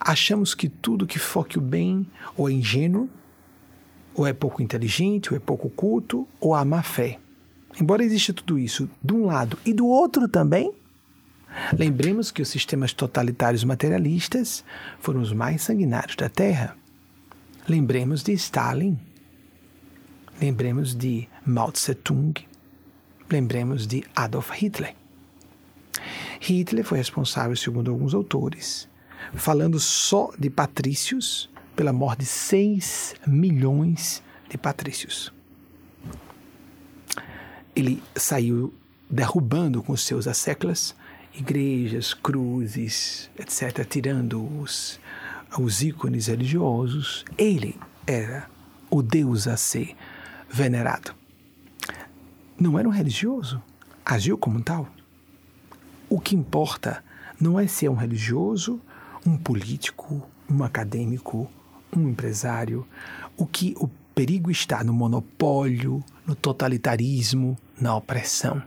[0.00, 3.08] Achamos que tudo que foque o bem ou é ingênuo,
[4.14, 7.18] ou é pouco inteligente, ou é pouco culto, ou há má fé.
[7.80, 10.72] Embora exista tudo isso de um lado e do outro também,
[11.72, 14.64] lembremos que os sistemas totalitários materialistas
[14.98, 16.76] foram os mais sanguinários da Terra.
[17.68, 18.98] Lembremos de Stalin,
[20.40, 22.34] lembremos de Mao Tse-tung,
[23.30, 24.96] lembremos de Adolf Hitler.
[26.40, 28.88] Hitler foi responsável, segundo alguns autores,
[29.34, 35.32] falando só de patrícios, pela morte de 6 milhões de patrícios.
[37.76, 38.74] Ele saiu
[39.08, 40.96] derrubando com seus asseclas
[41.34, 45.00] igrejas, cruzes, etc., tirando os
[45.58, 48.48] os ícones religiosos, ele era
[48.90, 49.96] o Deus a ser
[50.48, 51.14] venerado.
[52.58, 53.62] Não era um religioso,
[54.04, 54.88] agiu como tal.
[56.08, 57.02] O que importa
[57.40, 58.80] não é se é um religioso,
[59.26, 61.50] um político, um acadêmico
[61.96, 62.86] um empresário,
[63.36, 68.62] o que o perigo está no monopólio, no totalitarismo, na opressão.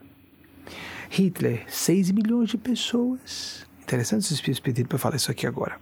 [1.10, 3.66] Hitler, 6 milhões de pessoas.
[3.82, 5.80] Interessante esse pedido para falar isso aqui agora.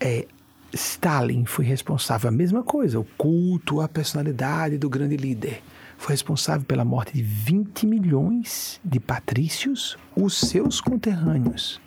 [0.00, 0.26] É,
[0.72, 5.62] Stalin foi responsável, a mesma coisa, o culto à personalidade do grande líder.
[5.96, 11.80] Foi responsável pela morte de 20 milhões de patrícios, os seus conterrâneos.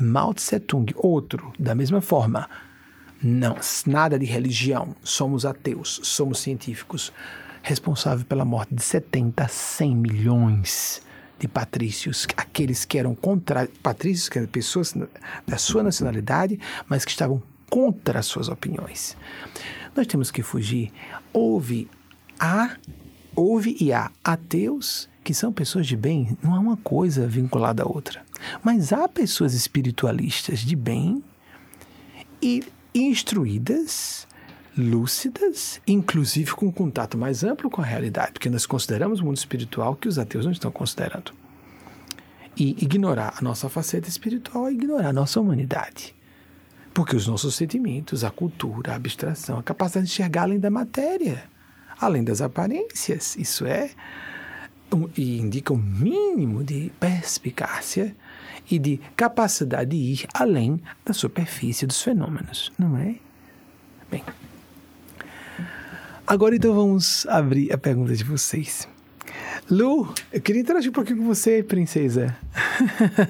[0.00, 2.48] Mao Tse Tung, outro, da mesma forma.
[3.22, 7.12] Não, nada de religião, somos ateus, somos científicos.
[7.62, 11.02] Responsável pela morte de 70 a 100 milhões
[11.38, 14.94] de patrícios, aqueles que eram contra patrícios, que eram pessoas
[15.46, 19.16] da sua nacionalidade, mas que estavam contra as suas opiniões.
[19.94, 20.92] Nós temos que fugir.
[21.32, 21.88] Houve
[22.38, 22.76] há,
[23.34, 27.86] houve e há ateus que são pessoas de bem, não há uma coisa vinculada à
[27.86, 28.22] outra.
[28.62, 31.22] Mas há pessoas espiritualistas de bem
[32.40, 34.26] e instruídas,
[34.78, 39.36] lúcidas, inclusive com um contato mais amplo com a realidade, porque nós consideramos o mundo
[39.36, 41.32] espiritual que os ateus não estão considerando.
[42.56, 46.14] E ignorar a nossa faceta espiritual é ignorar a nossa humanidade.
[46.94, 51.44] Porque os nossos sentimentos, a cultura, a abstração, a capacidade de enxergar além da matéria,
[52.00, 53.90] além das aparências, isso é,
[54.92, 58.14] um, e indica um mínimo de perspicácia
[58.70, 63.16] e de capacidade de ir além da superfície dos fenômenos, não é?
[64.10, 64.24] Bem,
[66.28, 68.86] agora então vamos abrir a pergunta de vocês.
[69.70, 72.34] Lu, eu queria interagir um pouquinho com você, princesa.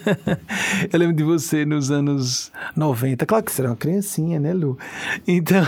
[0.93, 3.27] eu lembro de você nos anos 90.
[3.27, 4.79] Claro que você era uma criancinha, né, Lu?
[5.27, 5.65] Então,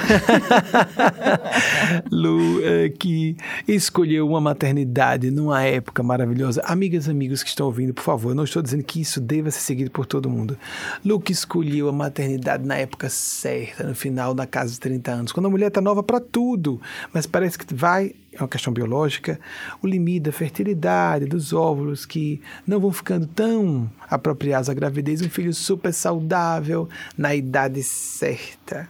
[2.10, 6.62] Lu, é, que escolheu uma maternidade numa época maravilhosa.
[6.64, 9.50] Amigas e amigos que estão ouvindo, por favor, eu não estou dizendo que isso deva
[9.50, 10.56] ser seguido por todo mundo.
[11.04, 15.32] Lu que escolheu a maternidade na época certa, no final da casa dos 30 anos,
[15.32, 16.80] quando a mulher está nova para tudo,
[17.12, 19.40] mas parece que vai é uma questão biológica,
[19.82, 25.28] o limite da fertilidade dos óvulos que não vão ficando tão apropriados à gravidez, um
[25.28, 26.88] filho super saudável
[27.18, 28.88] na idade certa,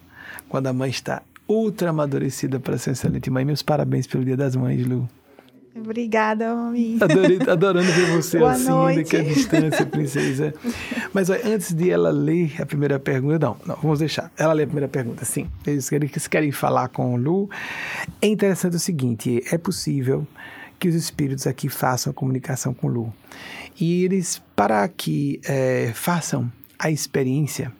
[0.49, 3.45] quando a mãe está ultra amadurecida para ser excelente mãe.
[3.45, 5.09] Meus parabéns pelo Dia das Mães, Lu.
[5.81, 6.99] Obrigada, mãe.
[7.01, 8.97] Adorei, adorando ver você Boa assim, noite.
[9.03, 10.55] daqui à distância, princesa.
[11.13, 14.31] Mas ó, antes de ela ler a primeira pergunta, não, não, vamos deixar.
[14.37, 15.49] Ela lê a primeira pergunta, sim.
[15.67, 17.51] Eles querem, eles querem falar com o Lu.
[18.21, 20.27] É interessante o seguinte: é possível
[20.79, 23.15] que os espíritos aqui façam a comunicação com o Lu.
[23.79, 27.71] E eles, para que é, façam a experiência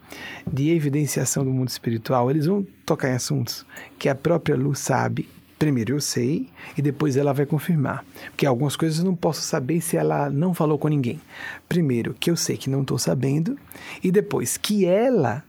[0.51, 3.65] de evidenciação do mundo espiritual, eles vão tocar em assuntos
[3.97, 5.27] que a própria Lu sabe
[5.61, 8.03] primeiro eu sei e depois ela vai confirmar.
[8.31, 11.21] Porque algumas coisas eu não posso saber se ela não falou com ninguém.
[11.69, 13.55] Primeiro, que eu sei que não estou sabendo,
[14.03, 15.43] e depois que ela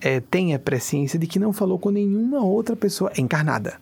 [0.00, 3.80] é, tem a presciência de que não falou com nenhuma outra pessoa encarnada,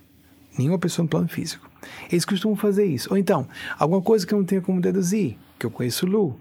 [0.56, 1.68] nenhuma pessoa no plano físico.
[2.10, 3.10] Eles costumam fazer isso.
[3.10, 3.46] Ou então,
[3.78, 6.40] alguma coisa que eu não tenho como deduzir, que eu conheço Lu,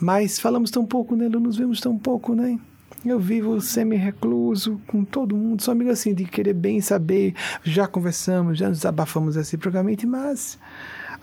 [0.00, 1.38] mas falamos tão pouco, né, Lu?
[1.38, 2.58] Nos vemos tão pouco, né?
[3.04, 7.34] Eu vivo semi-recluso com todo mundo, sou amigo assim de querer bem saber.
[7.62, 10.58] Já conversamos, já nos abafamos reciprocamente, mas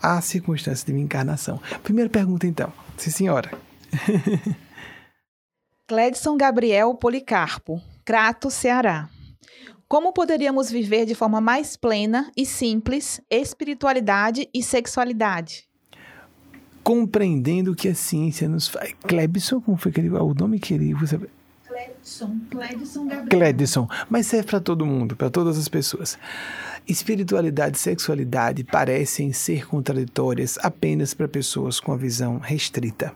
[0.00, 1.60] há circunstâncias de minha encarnação.
[1.82, 2.72] Primeira pergunta, então.
[2.96, 3.50] Sim, senhora.
[5.86, 9.08] Cledson Gabriel Policarpo, Crato, Ceará.
[9.86, 15.68] Como poderíamos viver de forma mais plena e simples espiritualidade e sexualidade?
[16.82, 18.94] Compreendendo o que a ciência nos faz.
[19.06, 21.20] Clebson, como foi que ele, o nome que ele usa?
[21.76, 23.28] Cledson, Cledson Gabriel.
[23.28, 26.18] Cledson, mas serve para todo mundo, para todas as pessoas.
[26.88, 33.12] Espiritualidade e sexualidade parecem ser contraditórias apenas para pessoas com a visão restrita.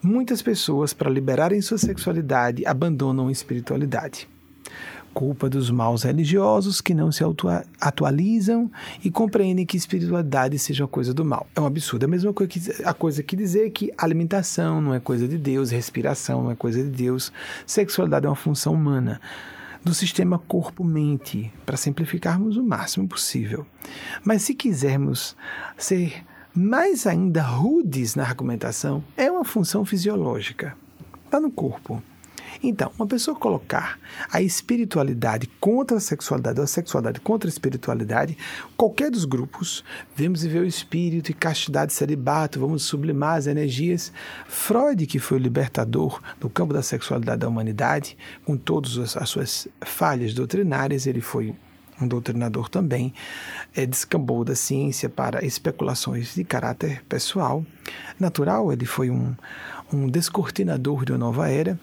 [0.00, 4.28] Muitas pessoas, para liberarem sua sexualidade, abandonam a espiritualidade
[5.12, 7.22] culpa dos maus religiosos que não se
[7.80, 8.70] atualizam
[9.04, 11.46] e compreendem que espiritualidade seja coisa do mal.
[11.54, 12.04] É um absurdo.
[12.04, 15.38] É a mesma coisa que, a coisa que dizer que alimentação não é coisa de
[15.38, 17.32] Deus, respiração não é coisa de Deus,
[17.66, 19.20] sexualidade é uma função humana
[19.82, 23.66] do sistema corpo-mente, para simplificarmos o máximo possível.
[24.22, 25.34] Mas se quisermos
[25.76, 26.22] ser
[26.54, 30.76] mais ainda rudes na argumentação, é uma função fisiológica.
[31.24, 32.02] Está no corpo.
[32.62, 33.98] Então, uma pessoa colocar
[34.30, 38.36] a espiritualidade contra a sexualidade ou a sexualidade contra a espiritualidade,
[38.76, 39.82] qualquer dos grupos,
[40.14, 44.12] vemos ver o espírito e castidade celibato, vamos sublimar as energias.
[44.46, 49.66] Freud, que foi o libertador do campo da sexualidade da humanidade, com todas as suas
[49.80, 51.54] falhas doutrinárias, ele foi
[52.00, 53.12] um doutrinador também,
[53.74, 57.64] é, descambou da ciência para especulações de caráter pessoal.
[58.18, 59.34] Natural, ele foi um,
[59.92, 61.78] um descortinador de uma nova era,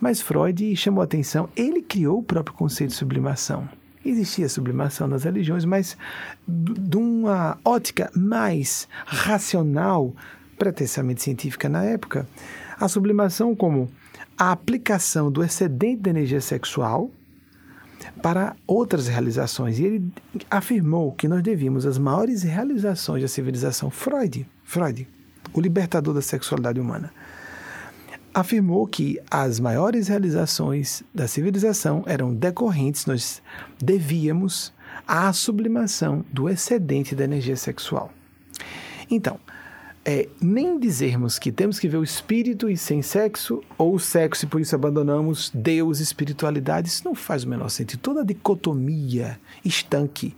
[0.00, 3.68] mas Freud chamou atenção, ele criou o próprio conceito de sublimação.
[4.04, 5.96] Existia sublimação nas religiões, mas
[6.46, 10.14] de uma ótica mais racional,
[10.58, 12.26] pretensamente científica na época,
[12.80, 13.90] a sublimação como
[14.36, 17.10] a aplicação do excedente de energia sexual
[18.22, 19.78] para outras realizações.
[19.78, 20.12] E ele
[20.50, 23.90] afirmou que nós devíamos as maiores realizações da civilização.
[23.90, 25.08] Freud, Freud,
[25.52, 27.12] o libertador da sexualidade humana,
[28.40, 33.42] afirmou que as maiores realizações da civilização eram decorrentes, nós
[33.82, 34.72] devíamos
[35.06, 38.12] à sublimação do excedente da energia sexual.
[39.10, 39.40] Então,
[40.04, 44.44] é, nem dizermos que temos que ver o espírito e sem sexo, ou o sexo
[44.44, 48.00] e por isso abandonamos Deus e espiritualidade, isso não faz o menor sentido.
[48.00, 50.34] Toda dicotomia estanque.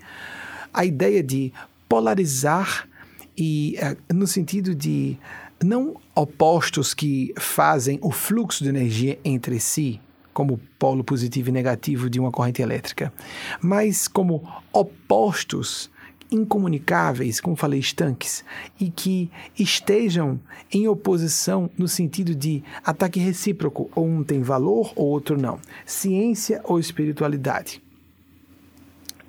[0.72, 1.52] A ideia de
[1.88, 2.88] polarizar
[3.36, 5.18] e é, no sentido de
[5.62, 9.98] não opostos que fazem o fluxo de energia entre si,
[10.34, 13.10] como polo positivo e negativo de uma corrente elétrica,
[13.58, 15.90] mas como opostos
[16.30, 18.44] incomunicáveis, como falei, estanques,
[18.78, 20.38] e que estejam
[20.70, 26.60] em oposição no sentido de ataque recíproco, ou um tem valor ou outro não, ciência
[26.64, 27.82] ou espiritualidade.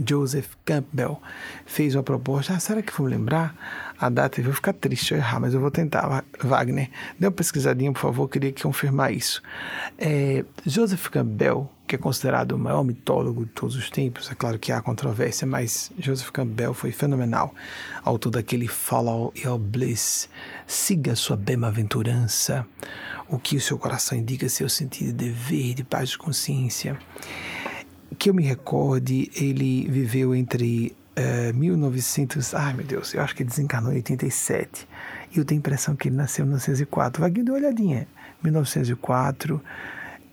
[0.07, 1.21] Joseph Campbell
[1.65, 2.53] fez uma proposta.
[2.53, 3.55] Ah, será que vou lembrar
[3.99, 4.39] a data?
[4.39, 6.23] Eu vou ficar triste eu errar, mas eu vou tentar.
[6.39, 6.89] Wagner,
[7.19, 9.41] dê uma pesquisadinha, por favor, queria confirmar isso.
[9.97, 14.31] É, Joseph Campbell que é considerado o maior mitólogo de todos os tempos.
[14.31, 17.53] É claro que há controvérsia, mas Joseph Campbell foi fenomenal.
[18.01, 20.29] Autor daquele Follow Your Bliss,
[20.65, 22.65] siga sua bem-aventurança,
[23.27, 26.97] o que o seu coração indica seu sentido de dever, de paz de consciência.
[28.17, 33.35] Que eu me recorde, ele viveu entre uh, eh, 1900, ai meu Deus, eu acho
[33.35, 34.87] que desencarnou em 87.
[35.33, 37.21] E eu tenho a impressão que ele nasceu em 1904.
[37.21, 38.07] Vai dar uma olhadinha.
[38.43, 39.61] 1904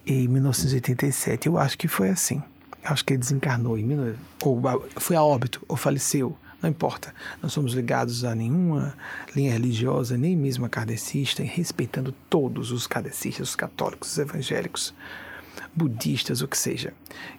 [0.06, 1.46] em 1987.
[1.46, 2.42] Eu acho que foi assim.
[2.82, 3.88] Eu acho que ele desencarnou em
[4.42, 4.60] ou
[4.96, 6.36] foi a óbito ou faleceu.
[6.60, 7.14] Não importa.
[7.40, 8.94] Não somos ligados a nenhuma
[9.34, 14.92] linha religiosa, nem mesmo a kardecista, e respeitando todos os kardecistas, os católicos, os evangélicos,
[15.78, 16.92] budistas, o que seja.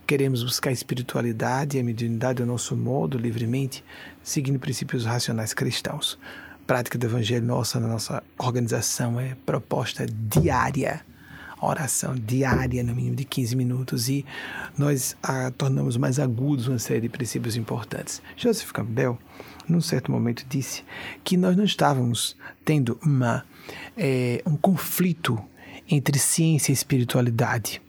[0.08, 3.84] Queremos buscar a espiritualidade e a mediunidade ao nosso modo, livremente,
[4.24, 6.18] seguindo princípios racionais cristãos.
[6.66, 11.02] Prática do evangelho nossa na nossa organização é proposta diária
[11.62, 14.26] oração diária, no mínimo de 15 minutos, e
[14.78, 18.22] nós a tornamos mais agudos uma série de princípios importantes.
[18.38, 19.18] Joseph Campbell,
[19.68, 20.84] num certo momento, disse
[21.24, 23.44] que nós não estávamos tendo uma,
[23.98, 25.38] é, um conflito
[25.90, 27.82] entre ciência e espiritualidade,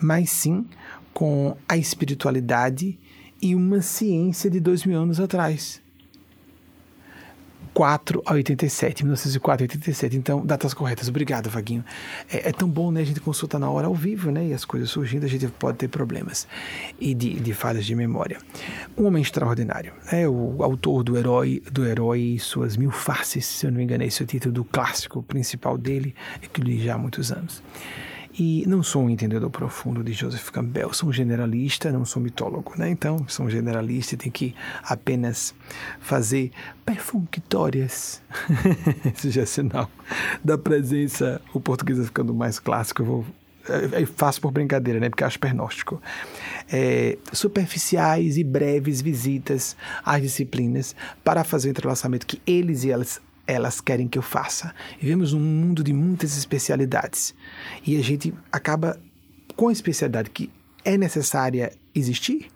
[0.00, 0.66] mas sim
[1.12, 2.98] com a espiritualidade
[3.40, 5.80] e uma ciência de dois mil anos atrás.
[7.78, 10.16] 1904 a 87, 1904 a 87.
[10.16, 11.08] Então, datas corretas.
[11.08, 11.84] Obrigado, Vaguinho.
[12.30, 13.00] É, é, tão bom, né?
[13.00, 14.48] A gente consulta na hora ao vivo, né?
[14.48, 16.46] E as coisas surgindo, a gente pode ter problemas
[17.00, 18.38] e de, de falhas de memória.
[18.96, 19.92] Um homem extraordinário.
[20.10, 23.84] É o autor do Herói, do Herói e Suas Mil Faces, se eu não me
[23.84, 26.14] engano, esse é o título do clássico principal dele,
[26.52, 27.62] que eu li já há muitos anos.
[28.38, 32.72] E não sou um entendedor profundo de Joseph Campbell, sou um generalista, não sou mitólogo,
[32.76, 32.88] né?
[32.88, 35.52] Então, sou um generalista e tenho que apenas
[35.98, 36.52] fazer
[36.84, 38.22] perfunctórias.
[39.12, 39.90] Isso já é sinal
[40.44, 43.26] da presença, o português ficando mais clássico, eu vou
[43.68, 45.08] é, faço por brincadeira, né?
[45.08, 46.00] Porque acho pernóstico.
[46.70, 53.20] É, superficiais e breves visitas às disciplinas para fazer o entrelaçamento que eles e elas
[53.48, 54.74] elas querem que eu faça.
[55.00, 57.34] Vivemos num mundo de muitas especialidades
[57.84, 59.00] e a gente acaba
[59.56, 60.50] com a especialidade que
[60.84, 62.48] é necessária existir,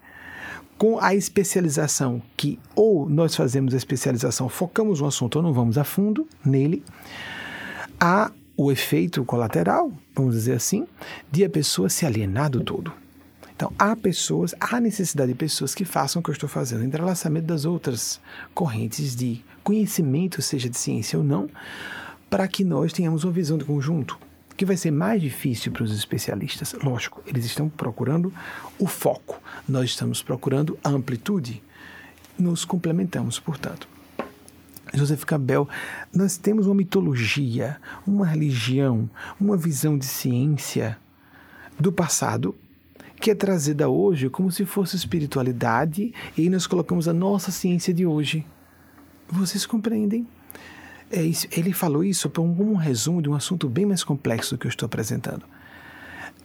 [0.76, 5.78] com a especialização que ou nós fazemos a especialização, focamos no assunto ou não vamos
[5.78, 6.84] a fundo nele,
[7.99, 10.86] há o efeito colateral, vamos dizer assim,
[11.30, 12.93] de a pessoa se alienar do todo.
[13.55, 17.47] Então, há pessoas, há necessidade de pessoas que façam o que eu estou fazendo, entrelaçamento
[17.47, 18.20] das outras
[18.55, 21.49] correntes de conhecimento, seja de ciência ou não,
[22.29, 24.19] para que nós tenhamos uma visão de conjunto.
[24.57, 26.75] Que vai ser mais difícil para os especialistas.
[26.83, 28.33] Lógico, eles estão procurando
[28.79, 31.63] o foco, nós estamos procurando a amplitude.
[32.39, 33.89] Nos complementamos, portanto.
[34.95, 35.69] Joseph Campbell,
[36.15, 39.09] nós temos uma mitologia, uma religião,
[39.41, 40.99] uma visão de ciência
[41.81, 42.55] do passado
[43.23, 48.05] que é trazida hoje como se fosse espiritualidade, e nós colocamos a nossa ciência de
[48.05, 48.45] hoje.
[49.33, 50.26] Vocês compreendem?
[51.11, 54.59] É isso, ele falou isso como um resumo de um assunto bem mais complexo do
[54.59, 55.43] que eu estou apresentando.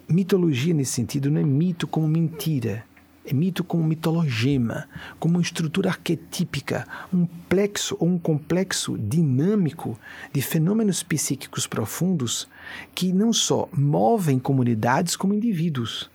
[0.08, 2.82] Mitologia, nesse sentido, não é mito como mentira.
[3.26, 4.88] É mito como mitologema,
[5.20, 9.98] como uma estrutura arquetípica, um plexo ou um complexo dinâmico
[10.32, 12.48] de fenômenos psíquicos profundos
[12.94, 16.10] que não só movem comunidades como indivíduos.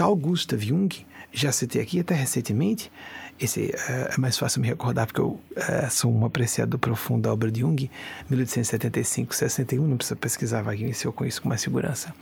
[0.00, 0.88] Carl Gustav Jung,
[1.30, 2.90] já citei aqui até recentemente,
[3.38, 7.32] esse uh, é mais fácil me recordar porque eu uh, sou um apreciador profundo da
[7.34, 7.90] obra de Jung,
[8.32, 12.14] 1875-61, não precisa pesquisar Wagner, se eu conheço com mais segurança.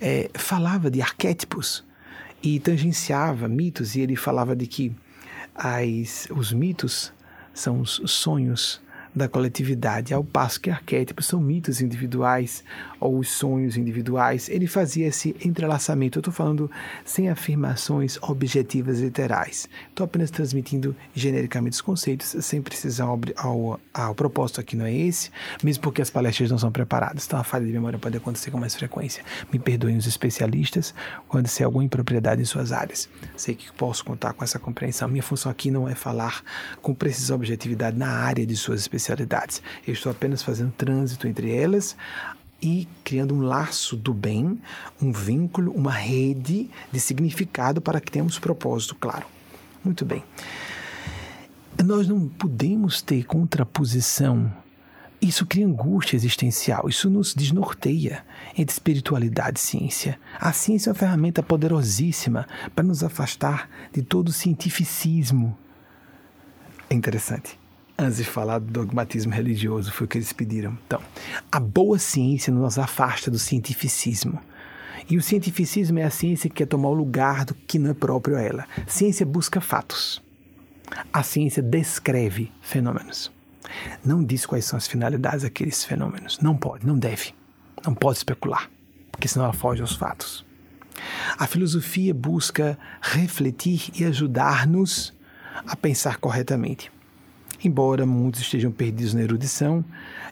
[0.00, 1.84] É, falava de arquétipos
[2.42, 4.90] e tangenciava mitos, e ele falava de que
[5.54, 7.12] as, os mitos
[7.52, 8.80] são os sonhos
[9.14, 12.64] da coletividade, ao passo que arquétipos são mitos individuais
[12.98, 14.48] ou os sonhos individuais.
[14.48, 16.18] Ele fazia esse entrelaçamento.
[16.18, 16.70] Eu estou falando
[17.04, 19.68] sem afirmações objetivas literais.
[19.90, 24.94] Estou apenas transmitindo genericamente os conceitos, sem precisar ao, ao, ao propósito aqui não é
[24.94, 25.30] esse,
[25.62, 27.26] mesmo porque as palestras não são preparadas.
[27.26, 29.22] Então a falha de memória pode acontecer com mais frequência.
[29.52, 30.94] Me perdoem os especialistas
[31.28, 33.08] quando se alguma impropriedade em suas áreas.
[33.36, 35.08] Sei que posso contar com essa compreensão.
[35.08, 36.42] Minha função aqui não é falar
[36.80, 39.62] com precisão objetividade na área de suas especialidades especialidades.
[39.86, 41.96] Eu estou apenas fazendo trânsito entre elas
[42.60, 44.60] e criando um laço do bem,
[45.00, 49.26] um vínculo, uma rede de significado para que tenhamos propósito claro.
[49.84, 50.22] Muito bem.
[51.84, 54.52] Nós não podemos ter contraposição.
[55.20, 58.24] Isso cria angústia existencial, isso nos desnorteia
[58.56, 60.18] entre espiritualidade e ciência.
[60.38, 65.56] A ciência é uma ferramenta poderosíssima para nos afastar de todo o cientificismo.
[66.90, 67.61] É interessante
[67.98, 70.76] antes de falar do dogmatismo religioso, foi o que eles pediram.
[70.86, 71.00] Então,
[71.50, 74.40] a boa ciência nos afasta do cientificismo.
[75.08, 77.94] E o cientificismo é a ciência que quer tomar o lugar do que não é
[77.94, 78.66] próprio a ela.
[78.86, 80.22] Ciência busca fatos.
[81.12, 83.32] A ciência descreve fenômenos.
[84.04, 86.38] Não diz quais são as finalidades daqueles fenômenos.
[86.40, 87.34] Não pode, não deve.
[87.84, 88.70] Não pode especular,
[89.10, 90.44] porque senão ela foge aos fatos.
[91.38, 95.12] A filosofia busca refletir e ajudar-nos
[95.66, 96.92] a pensar corretamente
[97.64, 99.84] embora muitos estejam perdidos na erudição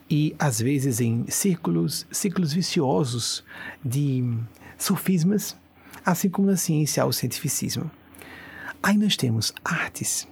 [0.09, 3.45] e às vezes em círculos, ciclos viciosos
[3.85, 4.25] de
[4.77, 5.57] sofismas,
[6.05, 7.91] assim como na ciência há o cientificismo.
[8.83, 10.27] Aí nós temos artes.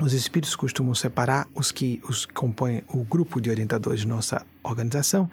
[0.00, 5.30] Os espíritos costumam separar os que os compõem o grupo de orientadores de nossa organização,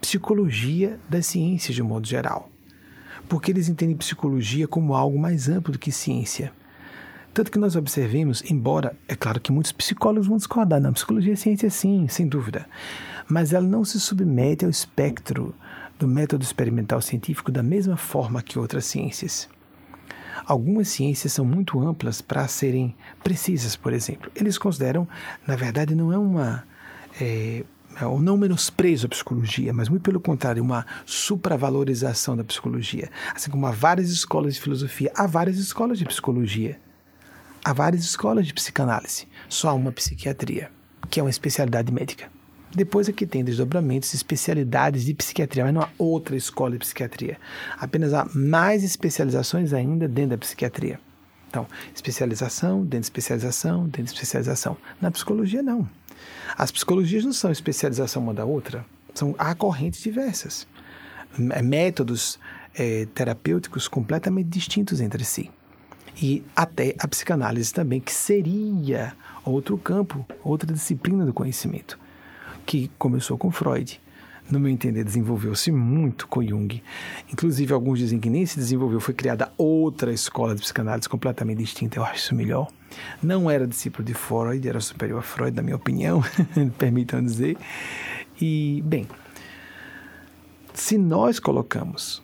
[0.00, 2.50] psicologia das ciências de um modo geral,
[3.28, 6.52] porque eles entendem psicologia como algo mais amplo do que ciência.
[7.34, 11.36] Tanto que nós observemos, embora é claro que muitos psicólogos vão discordar, na psicologia é
[11.36, 12.66] ciência sim, sem dúvida,
[13.26, 15.54] mas ela não se submete ao espectro
[15.98, 19.48] do método experimental científico da mesma forma que outras ciências.
[20.44, 24.30] Algumas ciências são muito amplas para serem precisas, por exemplo.
[24.34, 25.08] Eles consideram,
[25.46, 26.64] na verdade, não é uma.
[27.20, 27.64] É,
[28.02, 33.10] ou não menosprezo a psicologia, mas muito pelo contrário, uma supravalorização da psicologia.
[33.34, 36.80] Assim como há várias escolas de filosofia, há várias escolas de psicologia.
[37.64, 40.68] Há várias escolas de psicanálise, só uma psiquiatria,
[41.08, 42.28] que é uma especialidade médica.
[42.74, 47.38] Depois aqui tem desdobramentos especialidades de psiquiatria, mas não há outra escola de psiquiatria.
[47.78, 50.98] Apenas há mais especializações ainda dentro da psiquiatria.
[51.48, 54.76] Então, especialização, dentro de especialização, dentro de especialização.
[55.00, 55.88] Na psicologia, não.
[56.58, 58.84] As psicologias não são especialização uma da outra,
[59.14, 60.66] são há correntes diversas.
[61.38, 62.40] Métodos
[62.74, 65.48] é, terapêuticos completamente distintos entre si
[66.20, 71.98] e até a psicanálise também, que seria outro campo, outra disciplina do conhecimento,
[72.66, 74.00] que começou com Freud.
[74.50, 76.82] No meu entender, desenvolveu-se muito com Jung.
[77.32, 81.98] Inclusive, alguns dizem que nem se desenvolveu, foi criada outra escola de psicanálise completamente distinta.
[81.98, 82.68] Eu acho isso melhor.
[83.22, 86.22] Não era discípulo de Freud, era superior a Freud, na minha opinião,
[86.76, 87.56] permitam dizer.
[88.38, 89.06] E, bem,
[90.74, 92.22] se nós colocamos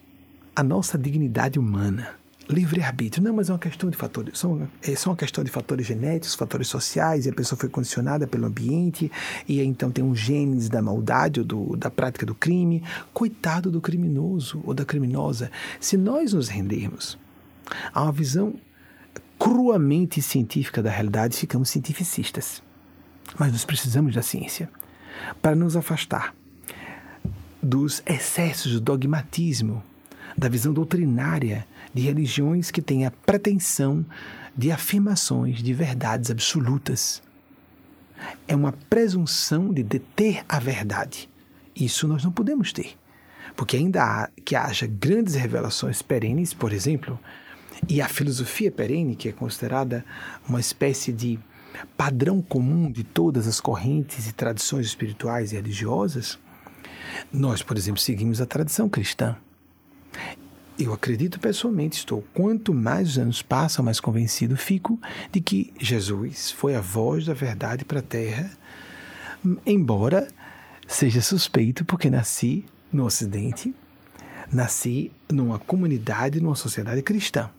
[0.54, 2.17] a nossa dignidade humana
[2.48, 3.22] livre-arbítrio.
[3.22, 4.38] Não, mas é uma questão de fatores.
[4.38, 8.26] São, é só uma questão de fatores genéticos, fatores sociais, e a pessoa foi condicionada
[8.26, 9.10] pelo ambiente,
[9.46, 12.82] e então tem um genes da maldade ou do, da prática do crime.
[13.12, 15.50] Coitado do criminoso ou da criminosa.
[15.80, 17.18] Se nós nos rendermos
[17.92, 18.54] a uma visão
[19.38, 22.62] cruamente científica da realidade, ficamos cientificistas.
[23.38, 24.68] Mas nós precisamos da ciência
[25.42, 26.34] para nos afastar
[27.62, 29.82] dos excessos do dogmatismo,
[30.36, 34.04] da visão doutrinária de religiões que têm a pretensão
[34.56, 37.22] de afirmações de verdades absolutas.
[38.46, 41.30] É uma presunção de deter a verdade.
[41.74, 42.96] Isso nós não podemos ter.
[43.56, 47.18] Porque ainda há que haja grandes revelações perenes, por exemplo,
[47.88, 50.04] e a filosofia perene, que é considerada
[50.48, 51.38] uma espécie de
[51.96, 56.38] padrão comum de todas as correntes e tradições espirituais e religiosas,
[57.32, 59.36] nós, por exemplo, seguimos a tradição cristã.
[60.78, 64.98] Eu acredito pessoalmente, estou, quanto mais os anos passam, mais convencido fico
[65.32, 68.50] de que Jesus foi a voz da verdade para a terra,
[69.66, 70.28] embora
[70.86, 73.74] seja suspeito porque nasci no Ocidente,
[74.52, 77.50] nasci numa comunidade, numa sociedade cristã.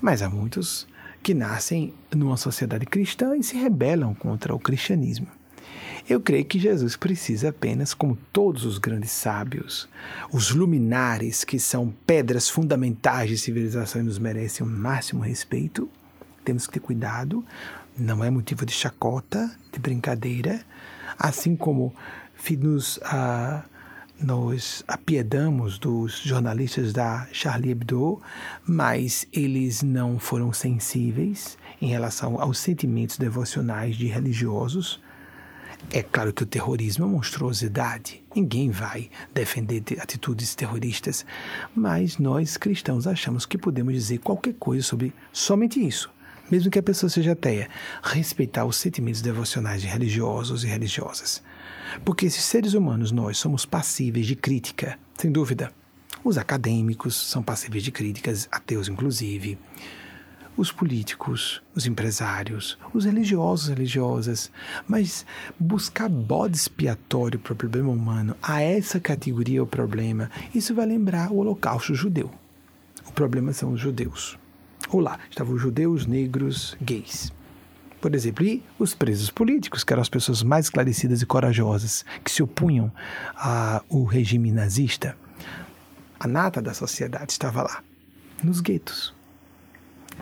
[0.00, 0.86] Mas há muitos
[1.22, 5.28] que nascem numa sociedade cristã e se rebelam contra o cristianismo.
[6.08, 9.88] Eu creio que Jesus precisa apenas, como todos os grandes sábios,
[10.32, 15.88] os luminares que são pedras fundamentais de civilização e nos merecem o máximo respeito,
[16.44, 17.44] temos que ter cuidado,
[17.96, 20.64] não é motivo de chacota, de brincadeira,
[21.18, 21.94] assim como
[22.58, 23.62] nos, ah,
[24.20, 28.20] nós apiedamos dos jornalistas da Charlie Hebdo,
[28.66, 35.00] mas eles não foram sensíveis em relação aos sentimentos devocionais de religiosos
[35.90, 38.22] é claro que o terrorismo é uma monstruosidade.
[38.34, 41.26] Ninguém vai defender atitudes terroristas,
[41.74, 46.10] mas nós cristãos achamos que podemos dizer qualquer coisa sobre somente isso,
[46.50, 47.68] mesmo que a pessoa seja ateia,
[48.02, 51.42] respeitar os sentimentos devocionais de religiosos e religiosas.
[52.04, 55.72] Porque esses seres humanos, nós somos passíveis de crítica, sem dúvida.
[56.24, 59.58] Os acadêmicos são passíveis de críticas, ateus inclusive
[60.56, 64.50] os políticos, os empresários, os religiosos, religiosas,
[64.86, 65.24] mas
[65.58, 70.86] buscar bode expiatório para o problema humano, a essa categoria é o problema, isso vai
[70.86, 72.30] lembrar o holocausto judeu.
[73.06, 74.38] O problema são os judeus.
[74.90, 77.32] Olá, estavam os judeus, negros, gays.
[78.00, 82.30] Por exemplo, e os presos políticos, que eram as pessoas mais esclarecidas e corajosas, que
[82.30, 82.92] se opunham
[83.36, 85.16] ao regime nazista.
[86.18, 87.82] A nata da sociedade estava lá,
[88.42, 89.14] nos guetos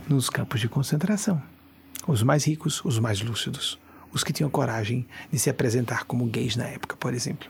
[0.09, 1.43] nos campos de concentração.
[2.07, 3.79] Os mais ricos, os mais lúcidos,
[4.13, 7.49] os que tinham coragem de se apresentar como gays na época, por exemplo.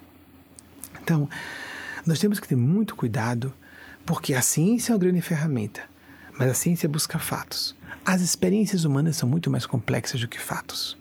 [1.03, 1.29] Então,
[2.07, 3.53] nós temos que ter muito cuidado,
[4.05, 5.83] porque a ciência é uma grande ferramenta,
[6.39, 7.77] mas a ciência busca fatos.
[8.05, 10.97] As experiências humanas são muito mais complexas do que fatos.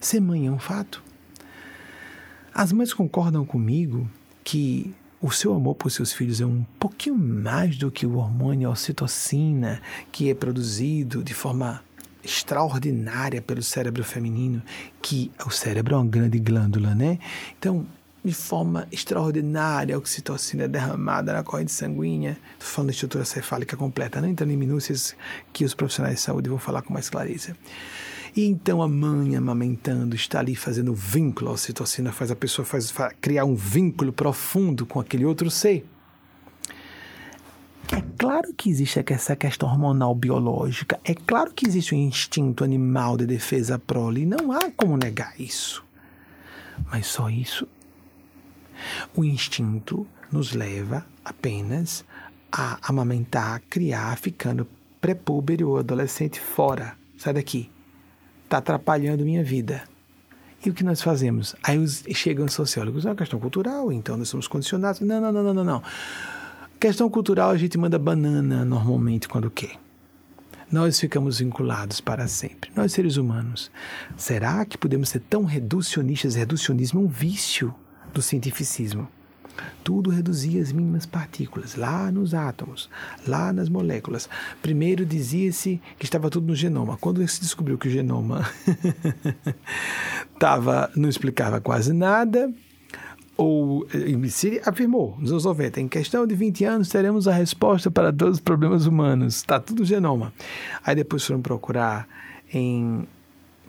[0.00, 1.02] Ser mãe é um fato.
[2.54, 4.08] As mães concordam comigo
[4.44, 8.70] que o seu amor por seus filhos é um pouquinho mais do que o hormônio
[8.70, 9.80] ocitocina
[10.12, 11.82] que é produzido de forma
[12.22, 14.62] extraordinária pelo cérebro feminino,
[15.00, 17.18] que o cérebro é uma grande glândula, né?
[17.58, 17.86] Então,
[18.24, 22.36] de forma extraordinária, a oxitocina é derramada na corrente sanguínea.
[22.52, 25.16] Estou falando de estrutura cefálica completa, não entrando em minúcias
[25.52, 27.56] que os profissionais de saúde vão falar com mais clareza.
[28.38, 32.88] E então a mãe amamentando está ali fazendo vínculo, a ocitocina faz a pessoa faz,
[32.88, 35.84] faz, criar um vínculo profundo com aquele outro ser.
[37.90, 43.16] É claro que existe essa questão hormonal biológica, é claro que existe um instinto animal
[43.16, 45.84] de defesa prole, não há como negar isso.
[46.92, 47.66] Mas só isso.
[49.16, 52.04] O instinto nos leva apenas
[52.52, 54.64] a amamentar, criar, ficando
[55.00, 56.96] prepúbero ou adolescente fora.
[57.16, 57.68] Sai daqui
[58.48, 59.82] está atrapalhando minha vida.
[60.64, 61.54] E o que nós fazemos?
[61.62, 65.00] Aí os, chegam os sociólogos, é uma questão cultural, então nós somos condicionados.
[65.00, 65.82] Não, não, não, não, não, não.
[66.80, 69.76] Questão cultural, a gente manda banana normalmente quando quer.
[70.70, 72.70] Nós ficamos vinculados para sempre.
[72.74, 73.70] Nós, seres humanos.
[74.16, 76.34] Será que podemos ser tão reducionistas?
[76.34, 77.74] Reducionismo é um vício
[78.12, 79.08] do cientificismo
[79.82, 82.88] tudo reduzia as mínimas partículas, lá nos átomos,
[83.26, 84.28] lá nas moléculas.
[84.60, 86.96] Primeiro dizia-se que estava tudo no genoma.
[86.98, 88.48] Quando se descobriu que o genoma
[90.38, 92.52] tava, não explicava quase nada,
[93.38, 93.86] ou
[94.30, 98.38] se afirmou nos anos 90, em questão de 20 anos teremos a resposta para todos
[98.38, 99.36] os problemas humanos.
[99.36, 100.32] Está tudo no genoma.
[100.84, 102.08] Aí depois foram procurar
[102.52, 103.06] em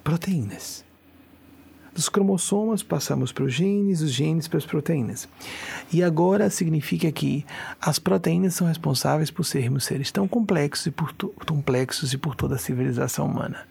[0.03, 0.88] proteínas.
[1.99, 5.27] Dos cromossomas passamos para os genes, os genes para as proteínas.
[5.91, 7.45] E agora significa que
[7.81, 11.13] as proteínas são responsáveis por sermos seres tão complexos e por,
[11.45, 13.67] complexos e por toda a civilização humana.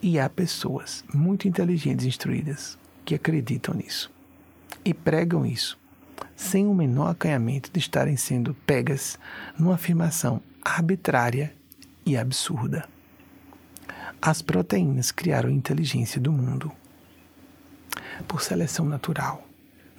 [0.00, 4.08] E há pessoas muito inteligentes e instruídas que acreditam nisso
[4.84, 5.76] e pregam isso,
[6.36, 9.18] sem o menor acanhamento de estarem sendo pegas
[9.58, 11.52] numa afirmação arbitrária
[12.06, 12.86] e absurda.
[14.22, 16.70] As proteínas criaram a inteligência do mundo.
[18.28, 19.46] Por seleção natural,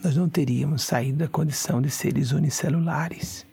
[0.03, 3.47] nós não teríamos saído da condição de seres unicelulares.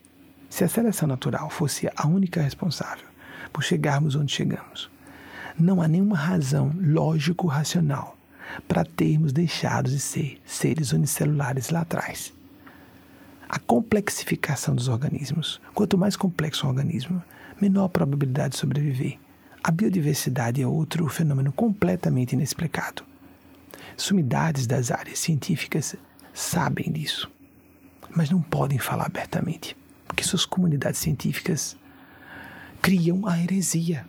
[0.50, 3.06] Se a seleção natural fosse a única responsável
[3.50, 4.90] por chegarmos onde chegamos,
[5.58, 8.18] não há nenhuma razão lógico-racional
[8.68, 12.30] para termos deixado de ser seres unicelulares lá atrás.
[13.48, 15.62] A complexificação dos organismos.
[15.72, 17.22] Quanto mais complexo o organismo,
[17.58, 19.18] menor a probabilidade de sobreviver.
[19.68, 23.02] A biodiversidade é outro fenômeno completamente inexplicado.
[23.98, 25.94] Sumidades das áreas científicas
[26.32, 27.30] sabem disso,
[28.16, 29.76] mas não podem falar abertamente.
[30.06, 31.76] porque suas comunidades científicas
[32.80, 34.06] criam a heresia.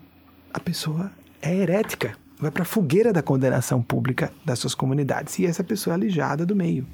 [0.53, 5.45] A pessoa é herética, vai para a fogueira da condenação pública das suas comunidades e
[5.45, 6.87] essa pessoa é alijada do meio.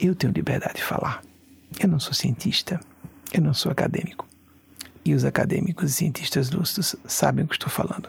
[0.00, 1.20] Eu tenho liberdade de falar.
[1.78, 2.80] Eu não sou cientista,
[3.34, 4.31] eu não sou acadêmico.
[5.04, 8.08] E os acadêmicos e cientistas lúcidos sabem o que estou falando.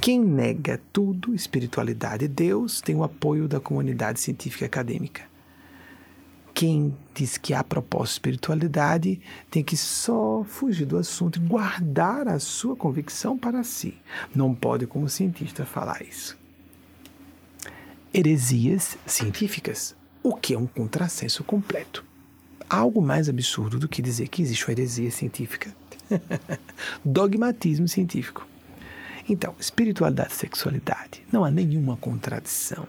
[0.00, 5.22] Quem nega tudo, espiritualidade e Deus, tem o apoio da comunidade científica e acadêmica.
[6.54, 9.20] Quem diz que há propósito espiritualidade
[9.50, 13.96] tem que só fugir do assunto e guardar a sua convicção para si.
[14.34, 16.36] Não pode, como cientista, falar isso.
[18.12, 22.04] Heresias científicas, o que é um contrassenso completo.
[22.68, 25.72] Algo mais absurdo do que dizer que existe uma heresia científica.
[27.04, 28.46] Dogmatismo científico.
[29.28, 32.86] Então, espiritualidade e sexualidade, não há nenhuma contradição.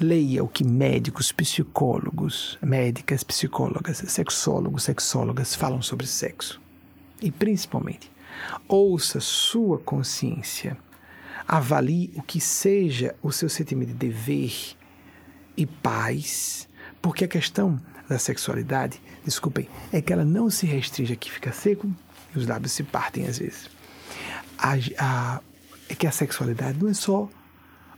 [0.00, 6.60] Leia o que médicos, psicólogos, médicas, psicólogas, sexólogos, sexólogas falam sobre sexo.
[7.22, 8.10] E principalmente,
[8.66, 10.76] ouça sua consciência.
[11.46, 14.76] Avalie o que seja o seu sentimento de dever
[15.56, 16.68] e paz,
[17.04, 17.78] porque a questão
[18.08, 21.86] da sexualidade, desculpem, é que ela não se restringe aqui, fica seco
[22.34, 23.68] e os lábios se partem às vezes.
[24.56, 25.40] A, a,
[25.86, 27.28] é que a sexualidade não é só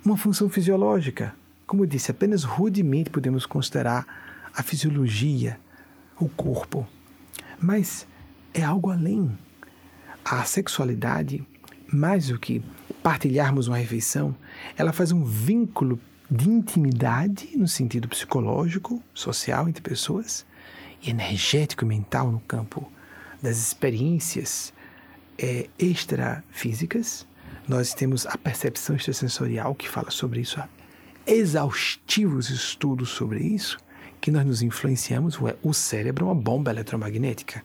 [0.04, 1.32] uma função fisiológica,
[1.68, 4.04] como eu disse, apenas rudemente podemos considerar
[4.52, 5.56] a fisiologia,
[6.18, 6.84] o corpo.
[7.60, 8.08] Mas
[8.52, 9.38] é algo além.
[10.24, 11.46] A sexualidade,
[11.92, 12.60] mais do que
[13.04, 14.34] partilharmos uma refeição,
[14.76, 16.00] ela faz um vínculo
[16.30, 20.44] de intimidade no sentido psicológico, social entre pessoas
[21.02, 22.90] e energético e mental no campo
[23.40, 24.72] das experiências
[25.38, 27.26] é, extrafísicas.
[27.68, 30.60] Nós temos a percepção extrasensorial que fala sobre isso
[31.26, 33.78] exaustivos estudos sobre isso
[34.20, 35.38] que nós nos influenciamos.
[35.62, 37.62] O cérebro é uma bomba eletromagnética.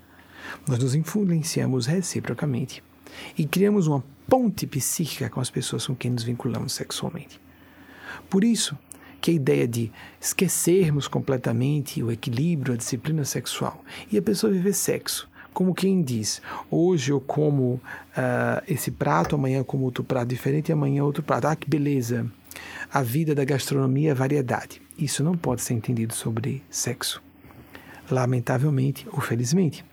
[0.68, 2.84] Nós nos influenciamos reciprocamente
[3.38, 7.39] e criamos uma ponte psíquica com as pessoas com quem nos vinculamos sexualmente.
[8.30, 8.78] Por isso
[9.20, 14.74] que a ideia de esquecermos completamente o equilíbrio, a disciplina sexual e a pessoa viver
[14.74, 17.82] sexo como quem diz, hoje eu como uh,
[18.68, 21.47] esse prato, amanhã como outro prato diferente e amanhã outro prato.
[21.47, 22.26] Ah, que beleza!
[22.91, 24.82] A vida da gastronomia é variedade.
[24.97, 27.22] Isso não pode ser entendido sobre sexo.
[28.09, 29.84] Lamentavelmente ou felizmente.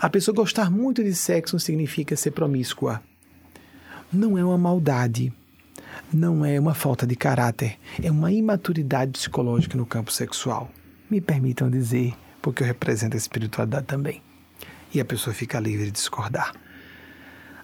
[0.00, 3.02] A pessoa gostar muito de sexo não significa ser promíscua.
[4.12, 5.32] Não é uma maldade.
[6.12, 7.78] Não é uma falta de caráter.
[8.02, 10.70] É uma imaturidade psicológica no campo sexual.
[11.10, 14.22] Me permitam dizer, porque eu represento a espiritualidade também.
[14.94, 16.52] E a pessoa fica livre de discordar.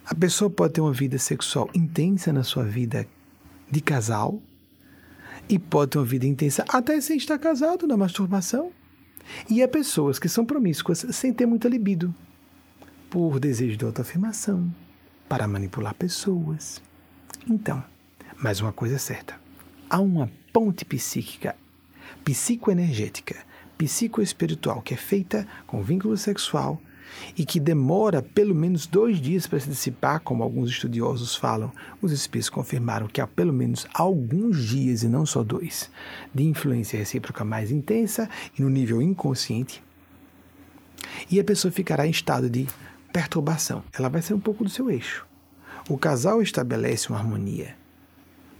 [0.05, 3.07] A pessoa pode ter uma vida sexual intensa na sua vida
[3.71, 4.41] de casal
[5.49, 8.73] e pode ter uma vida intensa até sem estar casado na masturbação.
[9.51, 12.15] E há pessoas que são promíscuas sem ter muita libido,
[13.11, 14.73] por desejo de autoafirmação,
[15.29, 16.81] para manipular pessoas.
[17.47, 17.85] Então,
[18.41, 19.35] mais uma coisa é certa:
[19.91, 21.57] há uma ponte psíquica,
[22.25, 23.37] psicoenergética,
[23.77, 26.81] psicoespiritual que é feita com vínculo sexual
[27.37, 31.73] e que demora pelo menos dois dias para se dissipar, como alguns estudiosos falam.
[32.03, 35.91] Os espíritos confirmaram que há pelo menos alguns dias, e não só dois,
[36.35, 39.83] de influência recíproca mais intensa e no nível inconsciente.
[41.31, 42.69] E a pessoa ficará em estado de
[43.11, 43.83] perturbação.
[43.93, 45.27] Ela vai ser um pouco do seu eixo.
[45.89, 47.75] O casal estabelece uma harmonia,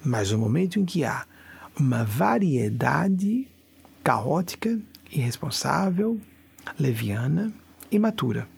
[0.05, 1.27] mas no momento em que há
[1.79, 3.47] uma variedade
[4.03, 4.79] caótica,
[5.11, 6.21] irresponsável,
[6.79, 7.53] leviana,
[7.91, 8.49] imatura.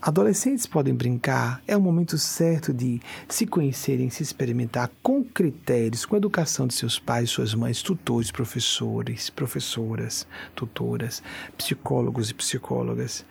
[0.00, 6.14] Adolescentes podem brincar, é o momento certo de se conhecerem, se experimentar com critérios, com
[6.14, 11.22] a educação de seus pais, suas mães, tutores, professores, professoras, tutoras,
[11.56, 13.24] psicólogos e psicólogas.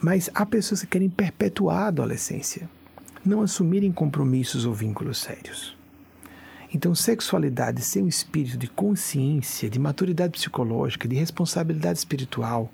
[0.00, 2.68] Mas há pessoas que querem perpetuar a adolescência,
[3.24, 5.75] não assumirem compromissos ou vínculos sérios.
[6.72, 12.70] Então, sexualidade sem um espírito de consciência, de maturidade psicológica, de responsabilidade espiritual,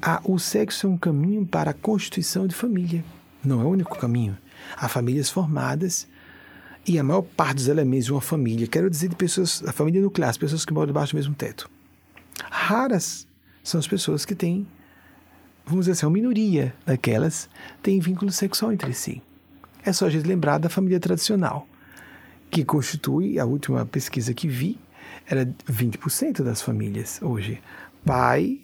[0.00, 3.04] a, o sexo é um caminho para a constituição de família.
[3.44, 4.36] Não é o único caminho.
[4.76, 6.06] Há famílias formadas
[6.86, 10.00] e a maior parte dos elementos de uma família, quero dizer de pessoas, a família
[10.00, 11.68] nuclear, as pessoas que moram debaixo do mesmo teto.
[12.50, 13.26] Raras
[13.64, 14.66] são as pessoas que têm,
[15.64, 17.48] vamos dizer assim, uma minoria daquelas
[17.82, 19.20] têm vínculo sexual entre si.
[19.84, 21.66] É só a gente lembrar da família tradicional,
[22.50, 24.78] que constitui, a última pesquisa que vi,
[25.26, 27.60] era 20% das famílias hoje.
[28.04, 28.60] Pai,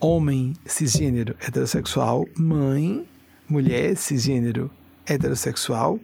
[0.00, 3.06] homem cisgênero heterossexual, mãe,
[3.48, 4.70] mulher cisgênero
[5.06, 5.98] heterossexual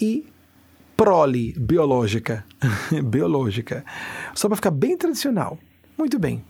[0.00, 0.26] e
[0.96, 2.44] prole biológica,
[3.04, 3.84] biológica.
[4.34, 5.58] Só para ficar bem tradicional.
[5.98, 6.44] Muito bem.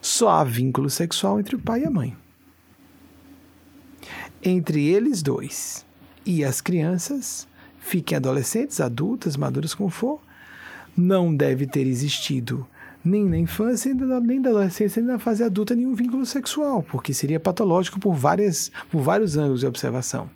[0.00, 2.16] Só há vínculo sexual entre o pai e a mãe.
[4.42, 5.84] Entre eles dois
[6.24, 7.48] e as crianças,
[7.88, 10.20] fiquem adolescentes, adultas, maduras como for,
[10.96, 12.66] não deve ter existido
[13.04, 17.40] nem na infância, nem na adolescência, nem na fase adulta nenhum vínculo sexual, porque seria
[17.40, 20.28] patológico por, várias, por vários ângulos de observação.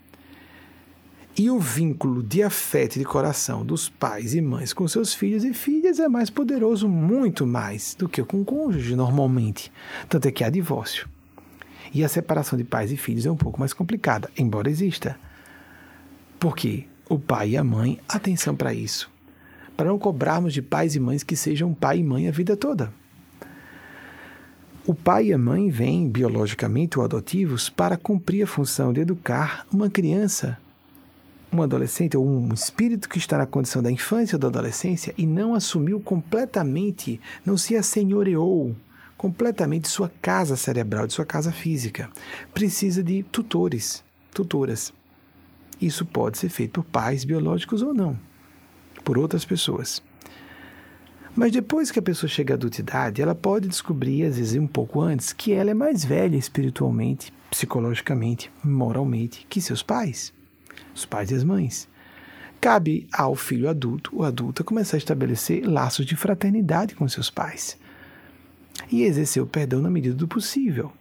[1.37, 5.45] E o vínculo de afeto e de coração dos pais e mães com seus filhos
[5.45, 9.73] e filhas é mais poderoso, muito mais, do que com o cônjuge, normalmente.
[10.09, 11.09] Tanto é que há divórcio.
[11.93, 15.19] E a separação de pais e filhos é um pouco mais complicada, embora exista.
[16.39, 19.11] Porque o pai e a mãe, atenção para isso,
[19.77, 22.93] para não cobrarmos de pais e mães que sejam pai e mãe a vida toda.
[24.87, 29.67] O pai e a mãe vêm, biologicamente ou adotivos, para cumprir a função de educar
[29.73, 30.59] uma criança
[31.53, 35.27] um adolescente ou um espírito que está na condição da infância ou da adolescência e
[35.27, 38.75] não assumiu completamente, não se assenhoreou
[39.19, 42.09] completamente de sua casa cerebral, de sua casa física.
[42.55, 44.03] Precisa de tutores,
[44.33, 44.95] tutoras.
[45.83, 48.19] Isso pode ser feito por pais biológicos ou não,
[49.05, 50.03] por outras pessoas.
[51.35, 55.01] Mas depois que a pessoa chega à adultidade, ela pode descobrir, às vezes um pouco
[55.01, 60.33] antes, que ela é mais velha espiritualmente, psicologicamente, moralmente que seus pais
[60.95, 61.89] os pais e as mães.
[62.61, 67.77] Cabe ao filho adulto ou adulta começar a estabelecer laços de fraternidade com seus pais
[68.91, 70.93] e exercer o perdão na medida do possível.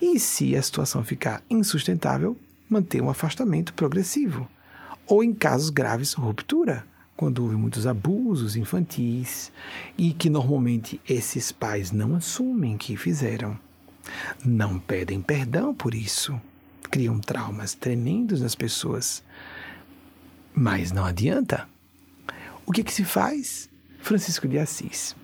[0.00, 2.36] E se a situação ficar insustentável,
[2.72, 4.48] manter um afastamento progressivo.
[5.06, 6.84] Ou, em casos graves, ruptura,
[7.16, 9.52] quando houve muitos abusos infantis
[9.96, 13.58] e que normalmente esses pais não assumem que fizeram.
[14.44, 16.40] Não pedem perdão por isso
[16.92, 19.24] criam traumas tremendos nas pessoas.
[20.54, 21.66] Mas não adianta.
[22.66, 23.70] O que, que se faz?
[23.98, 25.16] Francisco de Assis.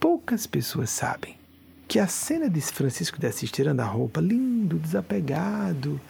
[0.00, 1.36] Poucas pessoas sabem
[1.86, 6.00] que a cena de Francisco de Assis tirando a roupa, lindo, desapegado,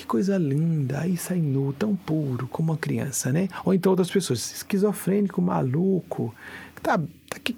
[0.00, 3.48] que coisa linda, aí sai nu, tão puro como uma criança, né?
[3.64, 6.34] Ou então outras pessoas, esquizofrênico, maluco,
[6.82, 7.54] tá, tá que,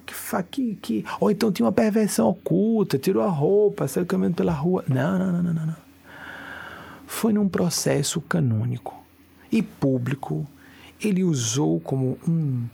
[0.51, 4.83] que, que, ou então tinha uma perversão oculta, tirou a roupa, saiu caminhando pela rua.
[4.87, 5.83] Não, não, não, não, não
[7.13, 9.01] foi num processo canônico
[9.51, 10.47] e público.
[10.99, 12.65] Ele usou como um,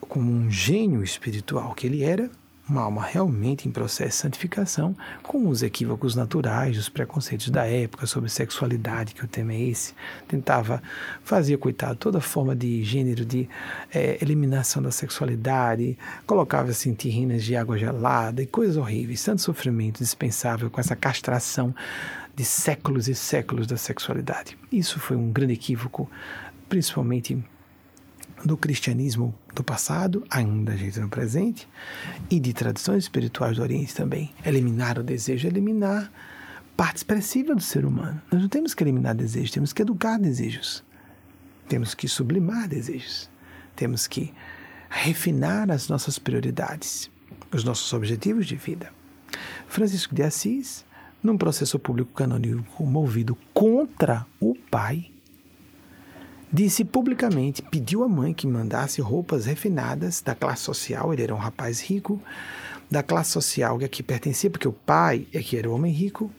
[0.00, 2.30] como um gênio espiritual que ele era,
[2.68, 8.06] uma alma realmente em processo de santificação, com os equívocos naturais, os preconceitos da época
[8.06, 9.94] sobre sexualidade, que o tema é esse.
[10.28, 10.82] Tentava,
[11.24, 13.48] fazia, coitado, toda forma de gênero de
[13.92, 19.98] é, eliminação da sexualidade, colocava assim rinas de água gelada e coisas horríveis, tanto sofrimento
[19.98, 21.74] dispensável com essa castração
[22.34, 24.56] de séculos e séculos da sexualidade.
[24.70, 26.08] Isso foi um grande equívoco,
[26.68, 27.42] principalmente
[28.44, 31.68] do cristianismo do passado, ainda gente no presente,
[32.30, 34.32] e de tradições espirituais do Oriente também.
[34.44, 36.10] Eliminar o desejo, eliminar
[36.76, 38.20] parte expressiva do ser humano.
[38.30, 40.82] Nós não temos que eliminar desejos, temos que educar desejos.
[41.68, 43.30] Temos que sublimar desejos.
[43.76, 44.32] Temos que
[44.88, 47.10] refinar as nossas prioridades,
[47.52, 48.92] os nossos objetivos de vida.
[49.66, 50.84] Francisco de Assis
[51.22, 55.11] num processo público canônico movido contra o pai,
[56.52, 61.38] disse publicamente, pediu à mãe que mandasse roupas refinadas da classe social, ele era um
[61.38, 62.20] rapaz rico,
[62.90, 66.30] da classe social que aqui pertencia, porque o pai é que era o homem rico,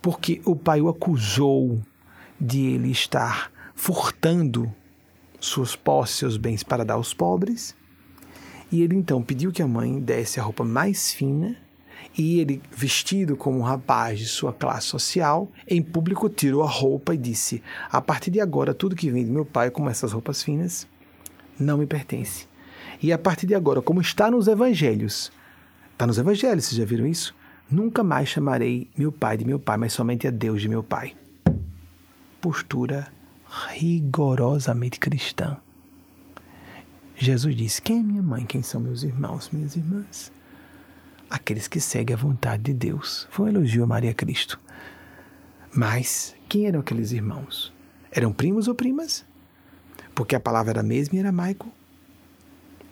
[0.00, 1.80] porque o pai o acusou
[2.40, 4.72] de ele estar furtando
[5.40, 7.74] suas posses, seus bens para dar aos pobres.
[8.70, 11.56] E ele então pediu que a mãe desse a roupa mais fina
[12.16, 17.14] e ele, vestido como um rapaz de sua classe social, em público tirou a roupa
[17.14, 20.42] e disse: A partir de agora, tudo que vem de meu pai, como essas roupas
[20.42, 20.86] finas,
[21.58, 22.46] não me pertence.
[23.00, 25.30] E a partir de agora, como está nos evangelhos,
[25.92, 27.34] está nos evangelhos, vocês já viram isso?
[27.70, 31.14] Nunca mais chamarei meu pai de meu pai, mas somente a Deus de meu pai.
[32.40, 33.06] Postura
[33.68, 35.58] rigorosamente cristã.
[37.14, 38.46] Jesus disse: Quem é minha mãe?
[38.46, 40.32] Quem são meus irmãos, minhas irmãs?
[41.30, 43.26] Aqueles que seguem a vontade de Deus.
[43.30, 44.58] Foi um elogio a Maria Cristo.
[45.72, 47.72] Mas quem eram aqueles irmãos?
[48.10, 49.24] Eram primos ou primas?
[50.14, 51.70] Porque a palavra era a mesma em aramaico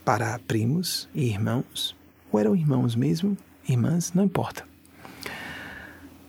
[0.05, 1.97] para primos e irmãos.
[2.31, 3.37] Ou eram irmãos mesmo?
[3.69, 4.13] Irmãs?
[4.13, 4.65] Não importa.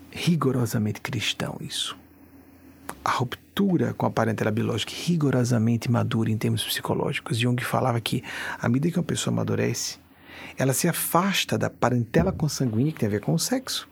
[0.10, 1.96] Rigorosamente cristão isso.
[3.04, 7.38] A ruptura com a parentela biológica rigorosamente madura em termos psicológicos.
[7.38, 8.24] Jung falava que,
[8.60, 10.00] à medida que uma pessoa amadurece,
[10.58, 13.88] ela se afasta da parentela consanguínea que tem a ver com o sexo.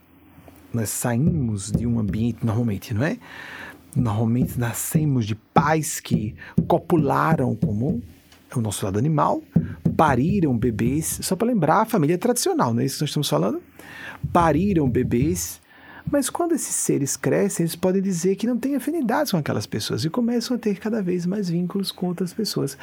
[0.72, 3.18] Nós saímos de um ambiente, normalmente, não é?
[3.94, 6.34] Normalmente nascemos de pais que
[6.66, 8.02] copularam como
[8.54, 9.42] o nosso lado animal,
[9.96, 13.60] pariram bebês, só para lembrar, a família tradicional, não é isso que nós estamos falando?
[14.32, 15.60] Pariram bebês,
[16.10, 20.04] mas quando esses seres crescem, eles podem dizer que não têm afinidades com aquelas pessoas
[20.04, 22.78] e começam a ter cada vez mais vínculos com outras pessoas.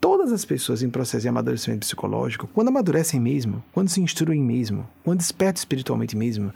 [0.00, 4.88] Todas as pessoas em processo de amadurecimento psicológico, quando amadurecem mesmo, quando se instruem mesmo,
[5.04, 6.52] quando despertam espiritualmente mesmo,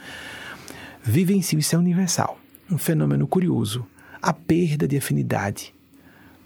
[1.02, 2.38] vivem sim, isso é universal.
[2.70, 3.84] Um fenômeno curioso,
[4.22, 5.74] a perda de afinidade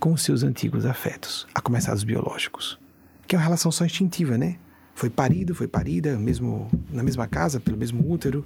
[0.01, 2.79] com os seus antigos afetos, a começar dos biológicos,
[3.27, 4.57] que é uma relação só instintiva, né?
[4.95, 8.45] Foi parido, foi parida, mesmo na mesma casa, pelo mesmo útero.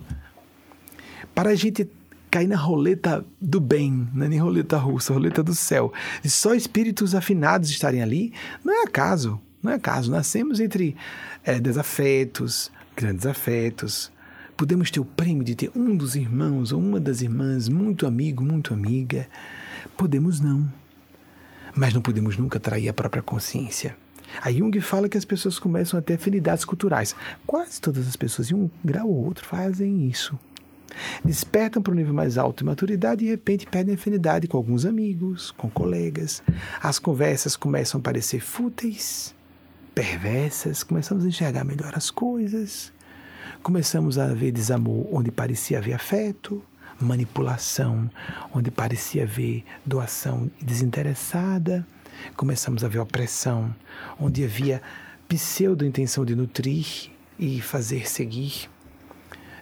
[1.34, 1.88] Para a gente
[2.30, 5.92] cair na roleta do bem, não é nem roleta russa, roleta do céu,
[6.24, 8.32] e só espíritos afinados estarem ali,
[8.64, 10.10] não é acaso, não é acaso.
[10.10, 10.96] Nascemos entre
[11.44, 14.10] é, desafetos, grandes afetos.
[14.56, 18.44] Podemos ter o prêmio de ter um dos irmãos ou uma das irmãs muito amigo,
[18.44, 19.28] muito amiga.
[19.96, 20.70] Podemos não
[21.74, 23.96] mas não podemos nunca trair a própria consciência.
[24.40, 27.14] A Jung fala que as pessoas começam a ter afinidades culturais.
[27.46, 30.38] Quase todas as pessoas, em um grau ou outro, fazem isso.
[31.24, 34.84] Despertam para um nível mais alto de maturidade e de repente perdem afinidade com alguns
[34.84, 36.42] amigos, com colegas.
[36.82, 39.34] As conversas começam a parecer fúteis,
[39.94, 42.92] perversas, começamos a enxergar melhor as coisas,
[43.62, 46.62] começamos a ver desamor onde parecia haver afeto,
[47.00, 48.10] manipulação,
[48.54, 51.86] onde parecia haver doação desinteressada,
[52.36, 53.74] começamos a ver opressão,
[54.18, 54.80] onde havia
[55.28, 58.71] pseudo-intenção de nutrir e fazer seguir.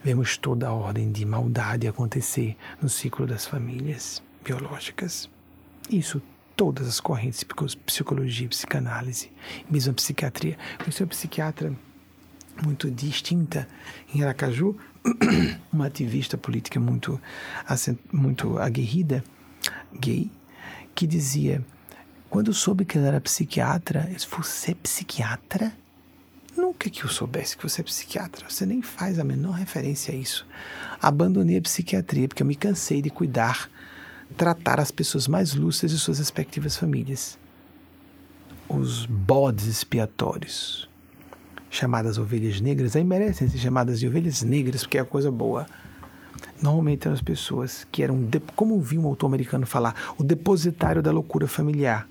[0.02, 5.28] Vemos toda a ordem de maldade acontecer no ciclo das famílias biológicas.
[5.90, 6.22] Isso
[6.56, 7.44] todas as correntes
[7.86, 9.32] psicologia, psicanálise,
[9.70, 10.58] mesmo a psiquiatria.
[10.78, 11.74] Conheci uma psiquiatra
[12.62, 13.66] muito distinta
[14.14, 14.76] em Aracaju,
[15.72, 17.20] uma ativista política muito,
[18.12, 19.24] muito aguerrida,
[19.98, 20.30] gay,
[20.94, 21.64] que dizia:
[22.28, 25.72] quando soube que ela era psiquiatra, eu disse, você é psiquiatra?
[26.60, 28.44] Nunca que eu soubesse que você é psiquiatra.
[28.46, 30.46] Você nem faz a menor referência a isso.
[31.00, 33.70] Abandonei a psiquiatria porque eu me cansei de cuidar,
[34.36, 37.38] tratar as pessoas mais lúcidas de suas respectivas famílias.
[38.68, 40.86] Os bodes expiatórios,
[41.70, 45.66] chamadas ovelhas negras, aí merecem ser chamadas de ovelhas negras, porque é a coisa boa.
[46.60, 51.10] Normalmente eram as pessoas que eram, como vi um autor americano falar, o depositário da
[51.10, 52.06] loucura familiar.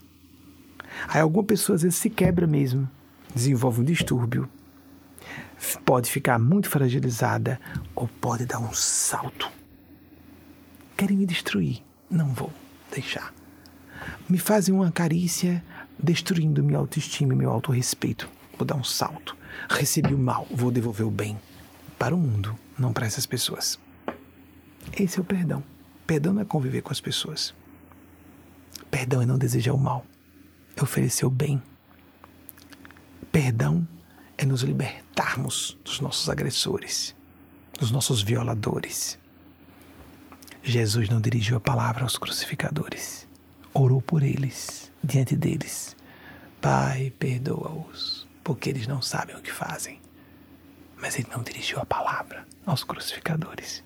[1.08, 2.90] Aí alguma pessoa às vezes se quebra mesmo,
[3.34, 4.50] desenvolve um distúrbio,
[5.86, 7.60] pode ficar muito fragilizada
[7.96, 9.50] ou pode dar um salto.
[10.96, 12.52] Querem me destruir, não vou
[12.94, 13.34] deixar.
[14.28, 15.64] Me fazem uma carícia
[15.98, 18.30] destruindo minha autoestima e meu autorrespeito.
[18.58, 19.36] Vou dar um salto.
[19.70, 21.38] Recebi o mal, vou devolver o bem
[21.98, 23.80] para o mundo, não para essas pessoas.
[24.98, 25.64] Esse é o perdão.
[26.08, 27.54] Perdão não é conviver com as pessoas.
[28.90, 30.06] Perdão é não desejar o mal,
[30.76, 31.62] é oferecer o bem.
[33.42, 33.88] Perdão
[34.38, 37.16] é nos libertarmos dos nossos agressores,
[37.80, 39.18] dos nossos violadores.
[40.62, 43.26] Jesus não dirigiu a palavra aos crucificadores,
[43.74, 45.96] orou por eles, diante deles.
[46.60, 50.02] Pai, perdoa-os, porque eles não sabem o que fazem.
[50.98, 53.82] Mas ele não dirigiu a palavra aos crucificadores.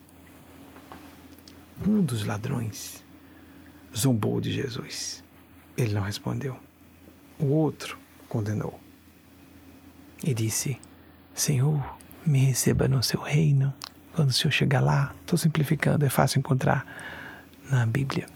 [1.86, 3.04] Um dos ladrões
[3.96, 5.22] zombou de Jesus.
[5.76, 6.58] Ele não respondeu.
[7.38, 7.96] O outro
[8.28, 8.82] condenou
[10.24, 10.78] e disse:
[11.34, 11.82] Senhor,
[12.24, 13.72] me receba no seu reino.
[14.14, 16.86] Quando o Senhor chegar lá, estou simplificando, é fácil encontrar
[17.70, 18.26] na Bíblia.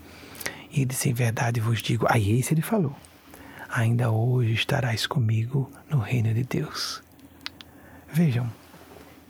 [0.72, 2.06] E disse: Em verdade vos digo.
[2.08, 2.94] Aí esse ele falou:
[3.68, 7.02] ainda hoje estarás comigo no reino de Deus.
[8.12, 8.50] Vejam,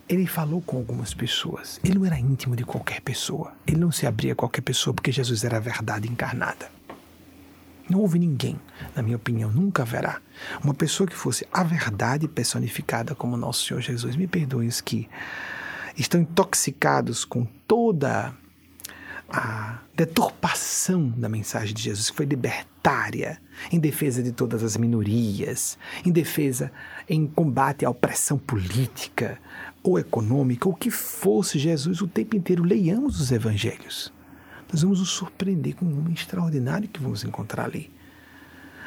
[0.09, 1.81] ele falou com algumas pessoas.
[1.85, 3.53] Ele não era íntimo de qualquer pessoa.
[3.67, 6.71] Ele não se abria a qualquer pessoa porque Jesus era a verdade encarnada.
[7.89, 8.61] Não houve ninguém,
[8.95, 10.21] na minha opinião, nunca haverá
[10.63, 14.15] uma pessoa que fosse a verdade personificada como nosso Senhor Jesus.
[14.15, 15.09] Me perdoem os que
[15.97, 18.35] estão intoxicados com toda
[19.29, 25.79] a deturpação da mensagem de Jesus, que foi libertária, em defesa de todas as minorias,
[26.05, 26.73] em defesa,
[27.09, 29.39] em combate à opressão política
[29.83, 32.63] ou econômica, o que fosse Jesus o tempo inteiro.
[32.63, 34.13] Leiamos os evangelhos.
[34.71, 37.91] Nós vamos nos surpreender com um homem extraordinário que vamos encontrar ali.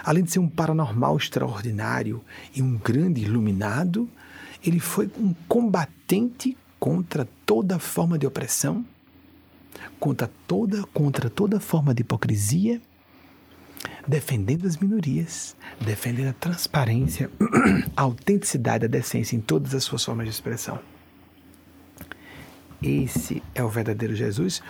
[0.04, 2.24] Além de ser um paranormal extraordinário
[2.56, 4.10] e um grande iluminado,
[4.64, 8.86] ele foi um combatente contra toda forma de opressão,
[10.00, 12.82] contra toda, contra toda forma de hipocrisia,
[14.08, 17.30] defendendo as minorias, defendendo a transparência,
[17.96, 20.80] a autenticidade, a decência em todas as suas formas de expressão.
[22.82, 24.62] Esse é o verdadeiro Jesus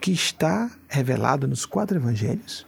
[0.00, 2.66] que está revelado nos quatro evangelhos.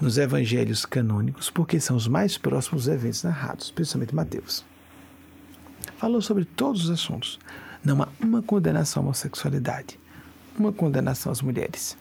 [0.00, 4.64] nos evangelhos canônicos, porque são os mais próximos eventos narrados, principalmente Mateus.
[5.96, 7.38] Falou sobre todos os assuntos.
[7.84, 9.98] Não há uma condenação à homossexualidade,
[10.56, 11.96] uma condenação às mulheres,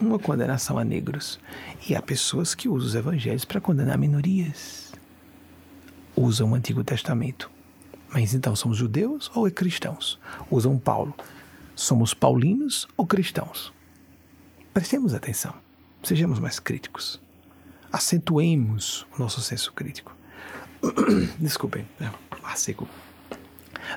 [0.00, 1.38] uma condenação a negros.
[1.86, 4.92] E há pessoas que usam os evangelhos para condenar minorias.
[6.16, 7.50] Usam o Antigo Testamento.
[8.12, 10.18] Mas então somos judeus ou é cristãos?
[10.50, 11.14] Usam Paulo.
[11.74, 13.72] Somos paulinos ou cristãos?
[14.74, 15.54] Prestemos atenção.
[16.02, 17.20] Sejamos mais críticos.
[17.92, 20.14] Acentuemos o nosso senso crítico.
[21.38, 22.10] Desculpem, é,
[22.42, 22.88] ar seco.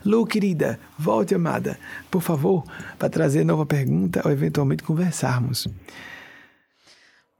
[0.03, 1.79] Lu, querida, volte, amada,
[2.11, 2.63] por favor,
[2.97, 5.67] para trazer nova pergunta ou eventualmente conversarmos.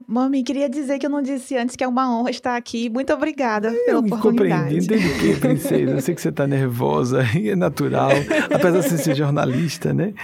[0.06, 2.88] Mami, queria dizer que eu não disse antes que é uma honra estar aqui.
[2.88, 4.74] Muito obrigada eu pela oportunidade.
[4.74, 4.84] Compreendi.
[4.84, 5.92] Entende o quê, princesa?
[5.92, 8.10] Eu sei que você está nervosa e é natural,
[8.44, 10.14] apesar de você ser jornalista, né?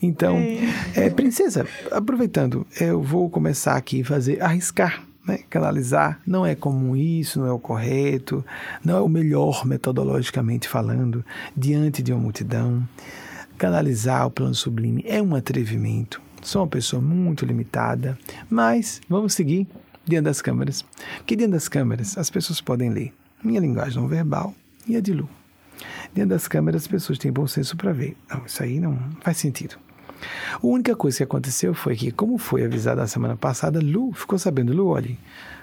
[0.00, 1.06] Então, é.
[1.06, 6.20] É, princesa, aproveitando, eu vou começar aqui a fazer, arriscar né, canalizar.
[6.26, 8.44] Não é comum isso, não é o correto,
[8.84, 11.24] não é o melhor metodologicamente falando,
[11.56, 12.86] diante de uma multidão.
[13.56, 16.20] Canalizar o plano sublime é um atrevimento.
[16.42, 18.18] Sou uma pessoa muito limitada,
[18.50, 19.66] mas vamos seguir
[20.04, 20.84] diante das câmeras.
[21.24, 24.54] Que diante das câmeras as pessoas podem ler minha linguagem não verbal
[24.86, 25.28] e a de Lu.
[26.12, 28.16] Diante das câmeras as pessoas têm bom senso para ver.
[28.28, 29.76] Não, isso aí não faz sentido.
[30.54, 34.38] A única coisa que aconteceu foi que, como foi avisado na semana passada, Lu ficou
[34.38, 35.18] sabendo, Lu, olhe,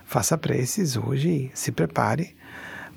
[0.06, 2.36] faça preces hoje, se prepare,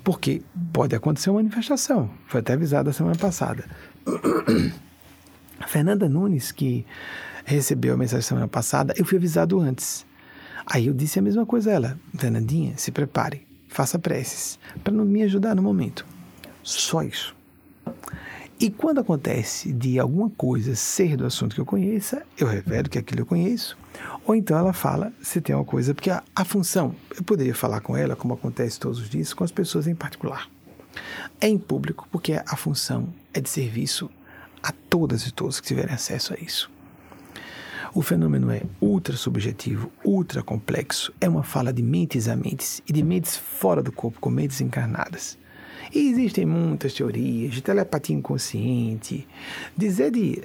[0.03, 0.41] porque
[0.73, 2.09] pode acontecer uma manifestação.
[2.27, 3.65] Foi até avisado na semana passada.
[5.67, 6.85] Fernanda Nunes, que
[7.45, 10.05] recebeu a mensagem semana passada, eu fui avisado antes.
[10.65, 15.05] Aí eu disse a mesma coisa a ela, Fernandinha, se prepare, faça preces, para não
[15.05, 16.05] me ajudar no momento.
[16.63, 17.35] Só isso.
[18.59, 22.97] E quando acontece de alguma coisa ser do assunto que eu conheça, eu revelo que
[22.97, 23.77] aquilo eu conheço.
[24.25, 27.81] Ou então ela fala se tem uma coisa, porque a, a função, eu poderia falar
[27.81, 30.49] com ela, como acontece todos os dias, com as pessoas em particular.
[31.41, 34.09] É em público, porque a função é de serviço
[34.61, 36.71] a todas e todos que tiverem acesso a isso.
[37.95, 42.91] O fenômeno é ultra subjetivo, ultra complexo, é uma fala de mentes a mentes e
[42.91, 45.37] de mentes fora do corpo, com mentes encarnadas.
[45.93, 49.27] E existem muitas teorias de telepatia inconsciente,
[49.77, 50.41] dizer de,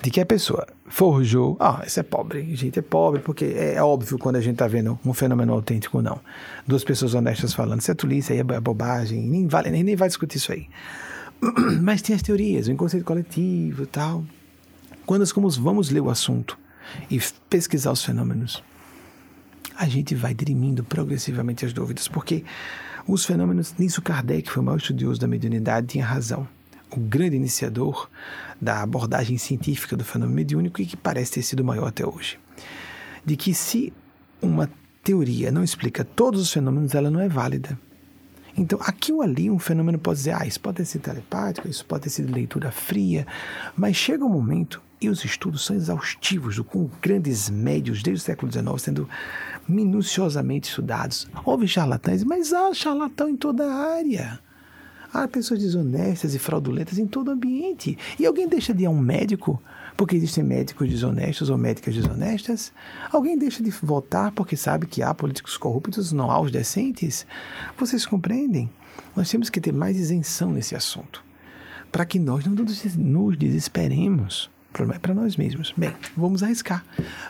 [0.00, 1.56] de que a pessoa forjou.
[1.58, 4.68] Ah, isso é pobre, gente, é pobre, porque é, é óbvio quando a gente está
[4.68, 6.20] vendo um fenômeno autêntico ou não.
[6.64, 10.06] Duas pessoas honestas falando, isso é tolice, aí é bobagem, nem, vale, nem, nem vai
[10.06, 10.68] discutir isso aí.
[11.82, 14.24] Mas tem as teorias, o inconsciente coletivo tal.
[15.04, 16.61] Quando nós vamos ler o assunto
[17.10, 18.62] e pesquisar os fenômenos,
[19.76, 22.44] a gente vai dirimindo progressivamente as dúvidas, porque
[23.06, 26.46] os fenômenos, nisso Kardec foi o maior estudioso da mediunidade, tinha razão.
[26.90, 28.08] O grande iniciador
[28.60, 32.38] da abordagem científica do fenômeno mediúnico e que parece ter sido maior até hoje.
[33.24, 33.92] De que se
[34.40, 34.70] uma
[35.02, 37.78] teoria não explica todos os fenômenos, ela não é válida.
[38.56, 41.84] Então, aqui ou ali, um fenômeno pode dizer, ah, isso pode ter sido telepático, isso
[41.86, 43.26] pode ter sido leitura fria,
[43.74, 48.52] mas chega um momento, e os estudos são exaustivos, com grandes médios desde o século
[48.52, 49.08] XIX sendo
[49.68, 51.28] minuciosamente estudados.
[51.44, 54.38] Houve charlatães, mas há charlatão em toda a área.
[55.12, 57.98] Há pessoas desonestas e fraudulentas em todo o ambiente.
[58.18, 59.62] E alguém deixa de ir a um médico
[59.96, 62.72] porque existem médicos desonestos ou médicas desonestas?
[63.10, 67.26] Alguém deixa de votar porque sabe que há políticos corruptos, não há os decentes?
[67.76, 68.70] Vocês compreendem?
[69.14, 71.22] Nós temos que ter mais isenção nesse assunto,
[71.90, 75.72] para que nós não nos desesperemos problema é para nós mesmos.
[75.76, 76.84] Bem, vamos arriscar.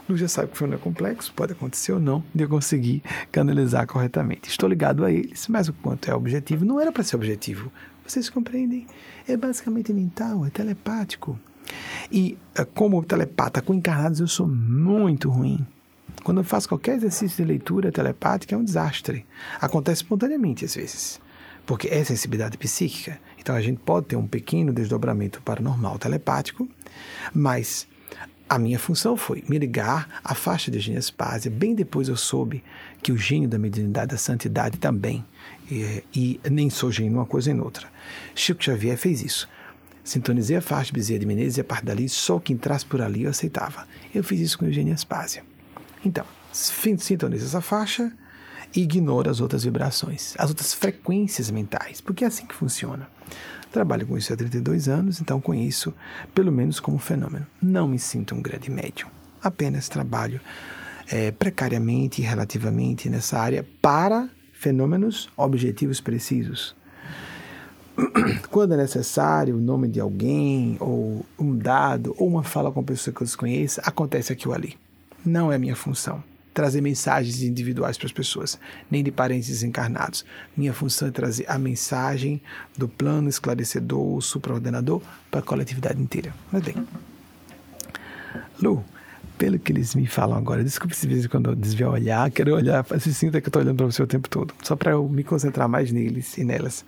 [0.09, 3.03] Lu já sabe que o fenômeno é complexo, pode acontecer ou não, de eu conseguir
[3.31, 4.49] canalizar corretamente.
[4.49, 7.71] Estou ligado a eles, mas o quanto é objetivo, não era para ser objetivo.
[8.07, 8.87] Vocês compreendem?
[9.27, 11.39] É basicamente mental, é telepático.
[12.11, 15.65] E eh, como telepata com encarnados, eu sou muito ruim.
[16.23, 19.27] Quando eu faço qualquer exercício de leitura telepática, é um desastre.
[19.61, 21.21] Acontece espontaneamente às vezes,
[21.67, 23.19] porque é sensibilidade psíquica.
[23.39, 26.69] Então a gente pode ter um pequeno desdobramento paranormal telepático,
[27.35, 27.87] mas
[28.49, 31.51] a minha função foi me ligar à faixa de Gênio Spásia.
[31.51, 32.63] Bem depois eu soube
[33.03, 35.25] que o gênio da mediunidade, da santidade também,
[35.71, 37.89] e, e nem sou gênio numa coisa nem outra.
[38.35, 39.49] Chico Xavier fez isso.
[40.05, 43.01] Sintonizei a faixa de Bezerra de Menezes e a parte dali, só quem entrasse por
[43.01, 43.87] ali eu aceitava.
[44.15, 45.45] Eu fiz isso com Eugênia Aspásia.
[46.05, 48.13] Então, sintoniza essa faixa
[48.75, 53.09] e ignora as outras vibrações, as outras frequências mentais, porque é assim que funciona.
[53.73, 55.95] Trabalho com isso há 32 anos, então conheço
[56.35, 57.47] pelo menos como fenômeno.
[57.61, 59.09] Não me sinto um grande médium,
[59.43, 60.41] apenas trabalho
[61.11, 66.77] é, precariamente e relativamente nessa área para fenômenos objetivos precisos.
[68.51, 72.87] Quando é necessário o nome de alguém, ou um dado, ou uma fala com uma
[72.87, 74.77] pessoa que eu desconheço, acontece aquilo ali.
[75.25, 76.23] Não é minha função.
[76.53, 78.59] Trazer mensagens individuais para as pessoas,
[78.91, 80.25] nem de parentes encarnados.
[80.57, 82.41] Minha função é trazer a mensagem
[82.77, 86.35] do plano esclarecedor, supraordenador, para a coletividade inteira.
[86.51, 86.75] Mas bem,
[88.61, 88.85] Lu,
[89.39, 92.85] pelo que eles me falam agora, desculpe se vezes quando eu desviar olhar, quero olhar,
[93.01, 95.25] se sinta que eu estou olhando para você o tempo todo, só para eu me
[95.25, 96.85] concentrar mais neles e nelas.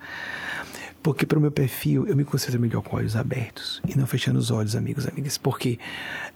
[1.05, 4.39] Porque para o meu perfil, eu me concentro melhor com olhos abertos e não fechando
[4.39, 5.37] os olhos, amigos, amigas.
[5.37, 5.77] Porque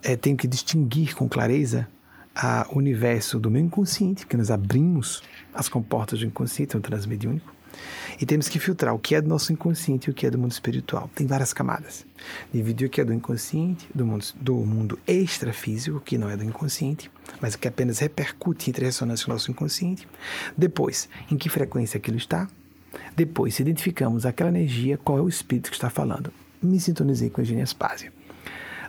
[0.03, 1.88] é, tenho que distinguir com clareza
[2.72, 5.22] o universo do meu inconsciente, porque nós abrimos
[5.53, 7.53] as comportas do inconsciente, é um transmediúnico,
[8.20, 10.38] e temos que filtrar o que é do nosso inconsciente e o que é do
[10.38, 11.10] mundo espiritual.
[11.16, 12.06] Tem várias camadas.
[12.53, 16.44] Dividir o que é do inconsciente, do mundo, do mundo extrafísico, que não é do
[16.44, 17.10] inconsciente,
[17.40, 20.07] mas que apenas repercute entre ressonância com nosso inconsciente.
[20.57, 22.48] Depois, em que frequência aquilo está,
[23.16, 26.34] depois, se identificamos aquela energia, qual é o espírito que está falando.
[26.61, 28.11] Me sintonizei com a Eugênia Aspásia.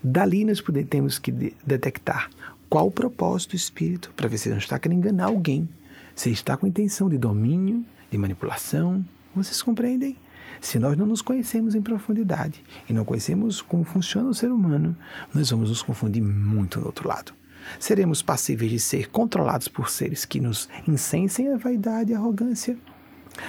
[0.02, 2.30] Dali nós temos que de detectar
[2.70, 5.68] qual o propósito do espírito, para ver se não está querendo enganar alguém,
[6.14, 9.04] se está com intenção de domínio, de manipulação.
[9.34, 10.16] Vocês compreendem?
[10.60, 14.96] Se nós não nos conhecemos em profundidade e não conhecemos como funciona o ser humano,
[15.34, 17.32] nós vamos nos confundir muito no outro lado.
[17.78, 22.76] Seremos passíveis de ser controlados por seres que nos incensem a vaidade e a arrogância,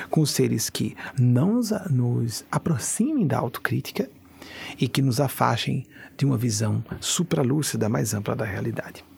[0.10, 4.10] com seres que não nos, nos aproximem da autocrítica
[4.80, 5.86] e que nos afastem
[6.18, 9.11] de uma visão supralúcida mais ampla da realidade.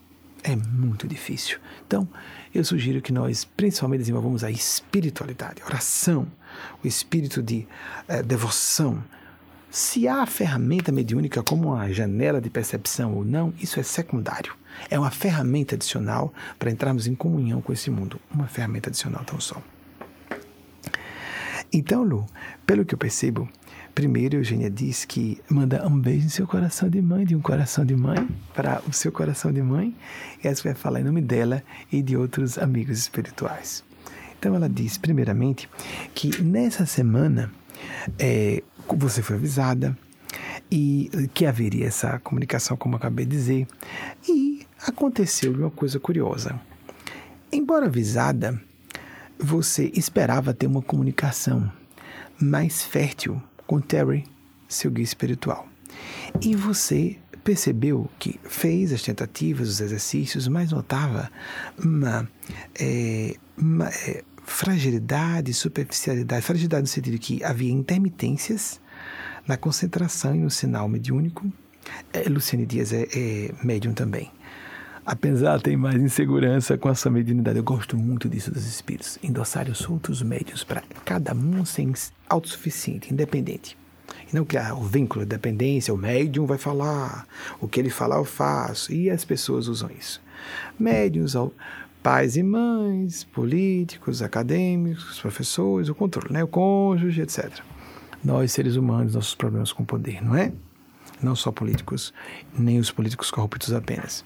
[0.43, 1.57] É muito difícil.
[1.87, 2.07] Então,
[2.53, 6.27] eu sugiro que nós, principalmente, desenvolvamos a espiritualidade, a oração,
[6.83, 7.65] o espírito de
[8.07, 9.01] eh, devoção.
[9.71, 14.53] Se há a ferramenta mediúnica como uma janela de percepção ou não, isso é secundário.
[14.89, 18.19] É uma ferramenta adicional para entrarmos em comunhão com esse mundo.
[18.31, 19.61] Uma ferramenta adicional tão só.
[21.71, 22.27] Então, Lu,
[22.67, 23.49] pelo que eu percebo,
[23.93, 27.85] primeiro Eugênia diz que manda um beijo no seu coração de mãe, de um coração
[27.85, 29.95] de mãe, para o seu coração de mãe,
[30.43, 33.83] e essa vai falar em nome dela e de outros amigos espirituais.
[34.37, 35.69] Então, ela diz, primeiramente,
[36.13, 37.51] que nessa semana
[38.19, 39.97] é, você foi avisada
[40.69, 43.67] e que haveria essa comunicação, como eu acabei de dizer,
[44.27, 46.59] e aconteceu uma coisa curiosa.
[47.51, 48.59] Embora avisada,
[49.39, 51.71] você esperava ter uma comunicação
[52.41, 53.41] mais fértil
[53.73, 54.23] com Terry,
[54.67, 55.67] seu guia espiritual.
[56.39, 61.31] E você percebeu que fez as tentativas, os exercícios, mas notava
[61.83, 62.29] uma,
[62.79, 66.45] é, uma é, fragilidade, superficialidade.
[66.45, 68.79] Fragilidade no sentido que havia intermitências
[69.47, 71.51] na concentração e no sinal mediúnico.
[72.13, 74.31] É, Luciane Dias é, é médium também
[75.05, 77.57] apesar ter mais insegurança com a sua mediunidade.
[77.57, 79.19] Eu gosto muito disso dos espíritos.
[79.23, 81.91] Endossar os outros médios para cada um ser
[82.30, 83.77] autossuficiente, independente.
[84.31, 87.25] E não criar o vínculo de dependência, o médium vai falar,
[87.59, 88.93] o que ele falar eu faço.
[88.93, 90.21] E as pessoas usam isso.
[90.80, 91.35] Médiums,
[92.01, 96.43] pais e mães, políticos, acadêmicos, professores, o controle, né?
[96.43, 97.59] o cônjuge, etc.
[98.23, 100.51] Nós, seres humanos, nossos problemas com poder, não é?
[101.21, 102.13] Não só políticos,
[102.57, 104.23] nem os políticos corruptos apenas.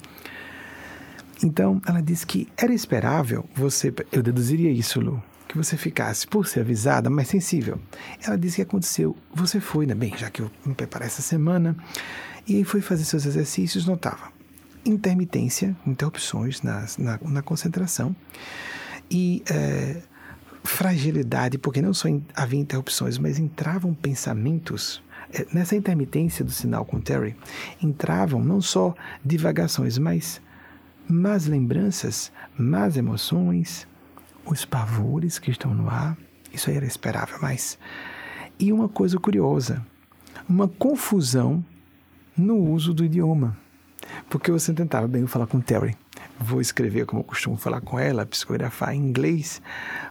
[1.43, 6.47] Então, ela disse que era esperável você, eu deduziria isso, Lu, que você ficasse, por
[6.47, 7.79] ser avisada, mais sensível.
[8.23, 9.93] Ela disse que aconteceu, você foi, né?
[9.93, 11.75] Bem, já que eu me preparei essa semana,
[12.47, 14.37] e aí foi fazer seus exercícios, notava
[14.85, 18.15] intermitência, interrupções na, na, na concentração
[19.11, 20.01] e é,
[20.63, 25.03] fragilidade, porque não só havia interrupções, mas entravam pensamentos
[25.33, 27.35] é, nessa intermitência do sinal com Terry,
[27.81, 30.41] entravam não só divagações, mas
[31.09, 33.87] más lembranças, más emoções,
[34.45, 36.17] os pavores que estão no ar.
[36.53, 37.77] Isso aí era esperável, mas.
[38.59, 39.85] E uma coisa curiosa:
[40.47, 41.63] uma confusão
[42.37, 43.57] no uso do idioma.
[44.29, 45.95] Porque você tentava, bem, eu falar com Terry,
[46.39, 49.61] vou escrever como eu costumo falar com ela, psicografar em inglês,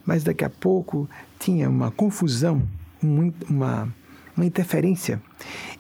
[0.05, 1.09] mas daqui a pouco
[1.39, 2.63] tinha uma confusão,
[3.03, 3.89] uma,
[4.37, 5.23] uma interferência,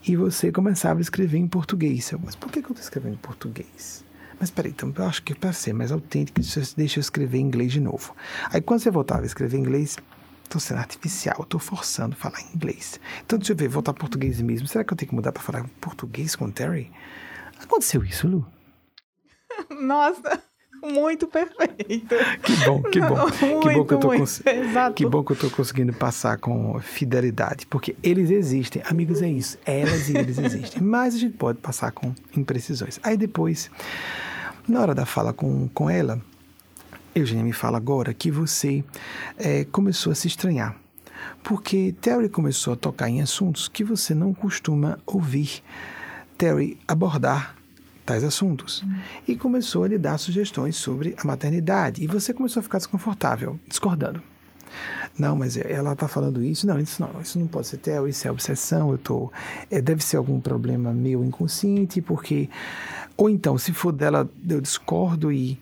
[0.06, 2.10] e você começava a escrever em português.
[2.24, 4.05] Mas por que eu estou escrevendo em português?
[4.38, 6.40] Mas peraí, então eu acho que para ser mais autêntico,
[6.76, 8.14] deixa eu escrever em inglês de novo.
[8.50, 9.96] Aí quando você voltava a escrever em inglês,
[10.44, 13.00] estou sendo artificial, estou forçando a falar inglês.
[13.24, 14.68] Então deixa eu ver, voltar português mesmo.
[14.68, 16.92] Será que eu tenho que mudar para falar português com o Terry?
[17.58, 18.46] Aconteceu isso, Lu?
[19.70, 20.42] Nossa,
[20.82, 22.14] muito perfeito.
[22.42, 23.16] Que bom, que bom.
[23.16, 24.42] Não, que muito, bom que eu tô cons...
[24.94, 29.58] Que bom que eu estou conseguindo passar com fidelidade, porque eles existem, amigos é isso,
[29.64, 33.00] elas e eles existem, mas a gente pode passar com imprecisões.
[33.02, 33.70] Aí depois
[34.68, 36.20] na hora da fala com, com ela,
[37.14, 38.84] Eugênia me fala agora que você
[39.38, 40.76] é, começou a se estranhar.
[41.42, 45.62] Porque Terry começou a tocar em assuntos que você não costuma ouvir
[46.36, 47.55] Terry abordar
[48.06, 48.82] tais assuntos.
[48.82, 48.96] Uhum.
[49.28, 52.02] E começou a lhe dar sugestões sobre a maternidade.
[52.02, 54.22] E você começou a ficar desconfortável, discordando.
[55.18, 56.66] Não, mas ela está falando isso.
[56.66, 59.32] Não, isso não, isso não pode ser tel, isso é obsessão, eu tô.
[59.70, 62.48] É, deve ser algum problema meu inconsciente, porque.
[63.16, 65.58] Ou então, se for dela, eu discordo e.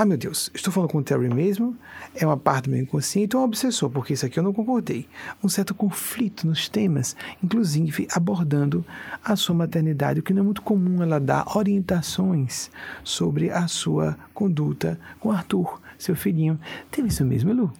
[0.00, 1.76] Ah, meu Deus, estou falando com o Terry mesmo,
[2.14, 5.08] é uma parte do meu inconsciente ou um obsessor, porque isso aqui eu não concordei.
[5.42, 8.86] Um certo conflito nos temas, inclusive abordando
[9.24, 12.70] a sua maternidade, o que não é muito comum ela dar orientações
[13.02, 16.60] sobre a sua conduta com Arthur, seu filhinho.
[16.92, 17.72] Teve isso mesmo, Lu?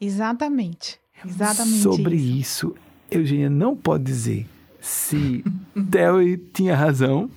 [0.00, 0.98] Exatamente.
[1.24, 1.82] Exatamente.
[1.82, 2.74] Sobre isso, isso
[3.08, 4.48] Eugênia não pode dizer
[4.82, 5.44] se
[5.92, 7.30] Terry tinha razão,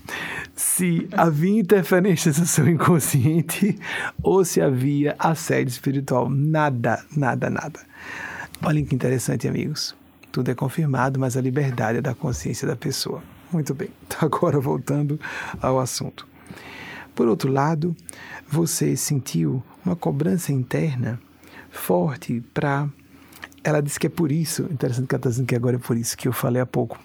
[0.56, 3.78] se havia interferências no seu inconsciente
[4.24, 6.28] ou se havia assédio espiritual.
[6.28, 7.80] Nada, nada, nada.
[8.64, 9.96] Olhem que interessante, amigos.
[10.32, 13.22] Tudo é confirmado, mas a liberdade é da consciência da pessoa.
[13.54, 13.90] Muito bem.
[14.08, 15.20] Então, agora voltando
[15.62, 16.28] ao assunto.
[17.14, 17.96] Por outro lado,
[18.48, 21.20] você sentiu uma cobrança interna
[21.70, 22.90] forte para.
[23.64, 25.98] Ela disse que é por isso, interessante que ela está dizendo que agora é por
[25.98, 27.00] isso que eu falei há pouco,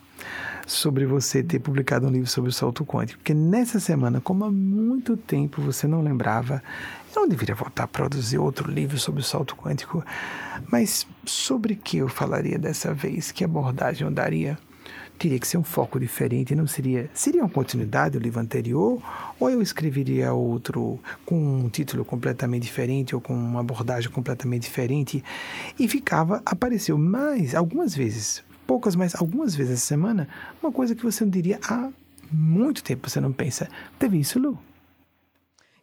[0.66, 3.18] sobre você ter publicado um livro sobre o salto quântico.
[3.18, 6.62] Porque nessa semana, como há muito tempo você não lembrava,
[7.14, 10.04] eu não deveria voltar a produzir outro livro sobre o salto quântico.
[10.70, 13.32] Mas sobre que eu falaria dessa vez?
[13.32, 14.58] Que abordagem eu daria?
[15.20, 17.10] teria que ser um foco diferente, não seria.
[17.12, 19.02] Seria uma continuidade do livro anterior?
[19.38, 25.22] Ou eu escreveria outro com um título completamente diferente ou com uma abordagem completamente diferente?
[25.78, 30.28] E ficava, apareceu mais, algumas vezes, poucas, mas algumas vezes essa semana,
[30.62, 31.88] uma coisa que você não diria há
[32.30, 33.68] muito tempo, você não pensa.
[33.98, 34.56] Teve isso, Lu?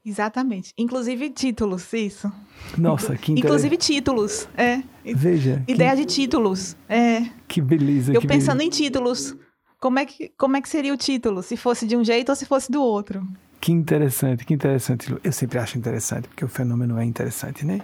[0.06, 0.72] Exatamente.
[0.78, 2.32] Inclusive títulos, isso.
[2.78, 4.82] Nossa, que Inclusive títulos, é.
[5.04, 5.62] Veja.
[5.68, 5.98] Ideia que...
[5.98, 7.30] de títulos, é.
[7.46, 8.14] Que beleza.
[8.14, 8.78] Eu que pensando beleza.
[8.78, 9.36] em títulos,
[9.82, 11.44] como é, que, como é que seria o título?
[11.44, 13.22] Se fosse de um jeito ou se fosse do outro?
[13.60, 15.14] Que interessante, que interessante.
[15.22, 17.82] Eu sempre acho interessante, porque o fenômeno é interessante, né?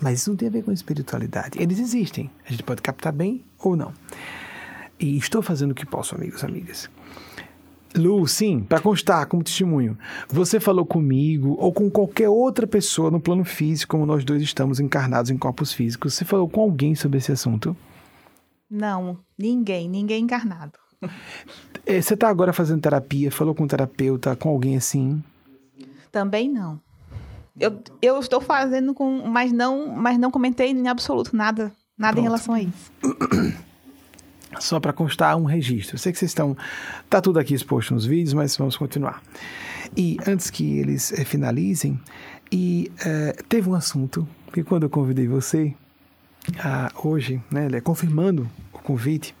[0.00, 1.60] Mas isso não tem a ver com espiritualidade.
[1.60, 2.30] Eles existem.
[2.46, 3.92] A gente pode captar bem ou não.
[4.98, 6.88] E estou fazendo o que posso, amigos, amigas.
[7.94, 9.96] Lu, sim, para constar como testemunho,
[10.28, 14.80] você falou comigo ou com qualquer outra pessoa no plano físico, como nós dois estamos
[14.80, 17.76] encarnados em corpos físicos, você falou com alguém sobre esse assunto?
[18.70, 20.78] Não, ninguém, ninguém encarnado.
[21.86, 25.22] É, você está agora fazendo terapia, falou com um terapeuta, com alguém assim?
[26.12, 26.80] Também não.
[27.58, 32.18] Eu, eu estou fazendo com, mas não, mas não comentei em absoluto nada, nada Pronto.
[32.18, 32.92] em relação a isso.
[34.58, 35.96] Só para constar um registro.
[35.96, 36.56] Eu sei que vocês estão.
[37.08, 39.22] Tá tudo aqui exposto nos vídeos, mas vamos continuar.
[39.96, 42.00] E antes que eles é, finalizem,
[42.50, 45.74] e é, teve um assunto que quando eu convidei você,
[46.58, 49.34] ah, hoje, né, é confirmando o convite,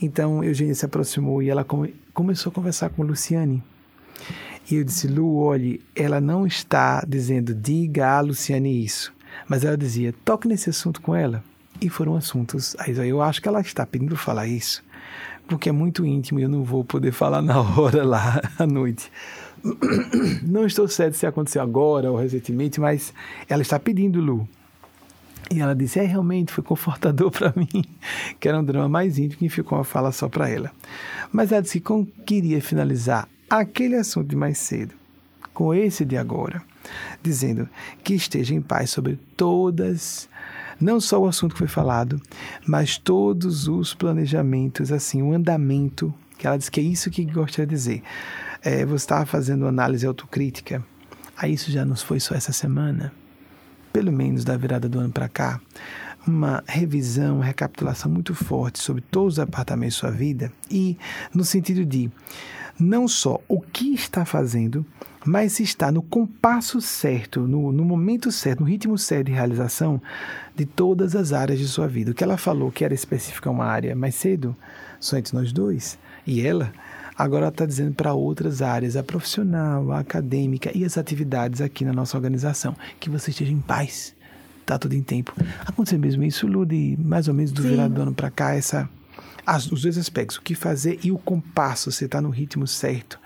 [0.00, 3.62] então Eugênia se aproximou e ela come, começou a conversar com Luciane.
[4.70, 9.12] E eu disse, Lu, olhe, ela não está dizendo, diga a Luciane isso.
[9.48, 11.44] Mas ela dizia, toque nesse assunto com ela.
[11.80, 12.76] E foram assuntos.
[12.78, 14.82] Aí eu acho que ela está pedindo falar isso,
[15.46, 19.10] porque é muito íntimo e eu não vou poder falar na hora lá à noite.
[20.42, 23.14] Não estou certo se aconteceu agora ou recentemente, mas
[23.48, 24.46] ela está pedindo, Lu.
[25.50, 27.84] E ela disse: É, realmente foi confortador para mim,
[28.38, 30.70] que era um drama mais íntimo que ficou uma fala só para ela.
[31.32, 34.94] Mas ela disse que queria finalizar aquele assunto de mais cedo,
[35.52, 36.62] com esse de agora,
[37.22, 37.68] dizendo
[38.02, 40.28] que esteja em paz sobre todas
[40.80, 42.20] não só o assunto que foi falado,
[42.66, 47.66] mas todos os planejamentos, assim, o andamento, que ela diz que é isso que gostaria
[47.66, 48.02] de dizer.
[48.62, 50.84] É, você estava fazendo análise autocrítica,
[51.36, 53.12] aí isso já não foi só essa semana,
[53.92, 55.60] pelo menos da virada do ano para cá,
[56.26, 60.96] uma revisão, uma recapitulação muito forte sobre todos os apartamentos da sua vida e
[61.34, 62.10] no sentido de
[62.78, 64.84] não só o que está fazendo,
[65.24, 70.00] mas se está no compasso certo, no, no momento certo, no ritmo certo de realização
[70.54, 72.10] de todas as áreas de sua vida.
[72.10, 74.54] O que ela falou que era específica uma área mais cedo,
[75.00, 76.72] só entre nós dois, e ela,
[77.16, 81.92] agora está dizendo para outras áreas, a profissional, a acadêmica e as atividades aqui na
[81.92, 84.14] nossa organização, que você esteja em paz.
[84.60, 85.34] Está tudo em tempo.
[85.60, 87.70] Aconteceu mesmo isso, Lu, de mais ou menos do Sim.
[87.70, 88.88] virado do ano para cá, essa,
[89.46, 93.18] as, os dois aspectos, o que fazer e o compasso, você está no ritmo certo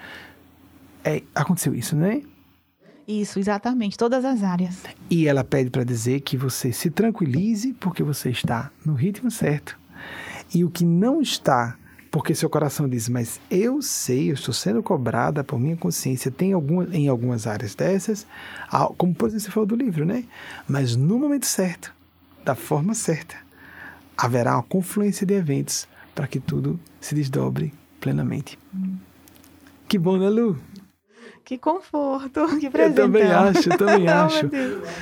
[1.05, 2.23] é, aconteceu isso, né?
[3.07, 4.83] Isso, exatamente, todas as áreas.
[5.09, 9.79] E ela pede para dizer que você se tranquilize porque você está no ritmo certo.
[10.55, 11.77] E o que não está,
[12.11, 16.53] porque seu coração diz, mas eu sei, eu estou sendo cobrada por minha consciência, tem
[16.53, 18.27] alguma, em algumas áreas dessas,
[18.99, 20.25] como por exemplo você falou do livro, né?
[20.69, 21.95] Mas no momento certo,
[22.45, 23.37] da forma certa,
[24.17, 28.59] haverá uma confluência de eventos para que tudo se desdobre plenamente.
[28.75, 28.97] Hum.
[29.89, 30.59] Que bom, né, Lu?
[31.49, 32.99] Que conforto, que presente.
[32.99, 34.51] Eu também acho, eu também acho.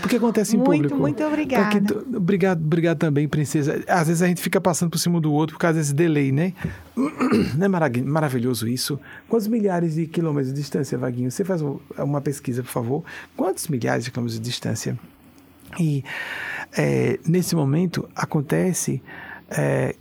[0.01, 0.95] Porque acontece em muito, público.
[0.95, 1.81] Muito, muito obrigada.
[1.81, 3.83] Porque, obrigado, obrigado também, princesa.
[3.89, 6.53] Às vezes a gente fica passando por cima do outro por causa desse delay, né?
[7.59, 8.97] Não é maravilhoso isso?
[9.29, 11.33] Quantos milhares de quilômetros de distância, Vaguinho?
[11.33, 11.61] Você faz
[11.99, 13.05] uma pesquisa, por favor.
[13.37, 14.97] Quantos milhares de quilômetros de distância?
[15.81, 16.05] E
[16.79, 19.03] é, nesse momento acontece
[19.51, 19.97] é,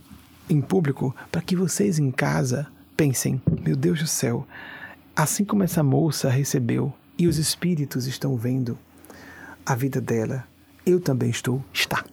[0.48, 4.46] em público para que vocês em casa pensem: meu Deus do céu,
[5.16, 8.78] Assim como essa moça recebeu e os espíritos estão vendo
[9.64, 10.46] a vida dela,
[10.84, 11.64] eu também estou.
[11.72, 12.04] Está.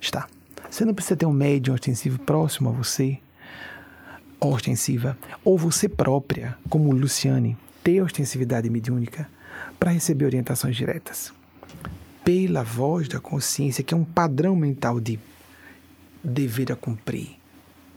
[0.00, 0.26] Está.
[0.68, 3.20] Você não precisa ter um médium ostensivo próximo a você,
[4.40, 9.30] ostensiva, ou você própria, como Luciane, ter ostensividade mediúnica
[9.78, 11.32] para receber orientações diretas.
[12.24, 15.16] Pela voz da consciência, que é um padrão mental de
[16.24, 17.36] dever a cumprir,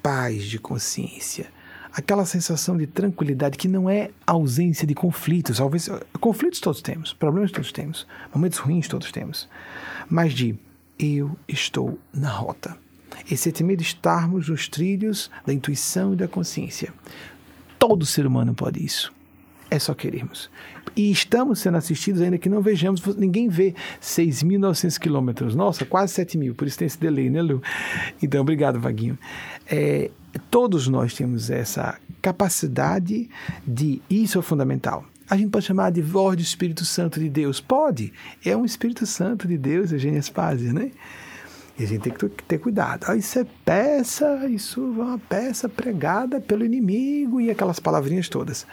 [0.04, 1.48] paz de consciência
[1.93, 5.57] aquela sensação de tranquilidade que não é ausência de conflitos.
[5.57, 5.89] Talvez,
[6.19, 9.47] conflitos todos temos, problemas todos temos, momentos ruins todos temos,
[10.09, 10.55] mas de
[10.97, 12.77] eu estou na rota.
[13.26, 16.93] Esse sentimento de estarmos nos trilhos da intuição e da consciência.
[17.77, 19.11] Todo ser humano pode isso.
[19.69, 20.49] É só querermos.
[20.95, 25.55] E estamos sendo assistidos ainda que não vejamos, ninguém vê 6.900 quilômetros.
[25.55, 27.61] Nossa, quase 7 mil, por isso tem esse delay, né, Lu?
[28.22, 29.18] Então, obrigado, Vaguinho.
[29.65, 30.11] É,
[30.49, 33.30] todos nós temos essa capacidade
[33.66, 34.02] de.
[34.10, 35.06] Isso é fundamental.
[35.30, 37.62] A gente pode chamar de voz do Espírito Santo de Deus.
[37.62, 38.12] Pode.
[38.44, 40.91] É um Espírito Santo de Deus, Eugênia Spazia, né?
[41.80, 43.06] E a gente tem que ter cuidado.
[43.08, 48.68] Ah, isso é peça, isso é uma peça pregada pelo inimigo e aquelas palavrinhas todas.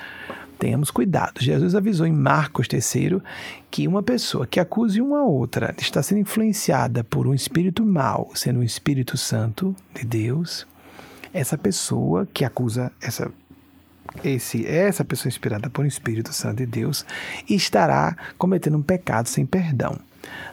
[0.58, 1.40] Tenhamos cuidado.
[1.40, 3.22] Jesus avisou em Marcos III
[3.70, 8.58] que uma pessoa que acuse uma outra estar sendo influenciada por um espírito mau, sendo
[8.58, 10.66] um Espírito Santo de Deus,
[11.38, 13.30] essa pessoa que acusa essa
[14.24, 17.04] esse essa pessoa inspirada por Espírito Santo de Deus
[17.48, 19.98] estará cometendo um pecado sem perdão.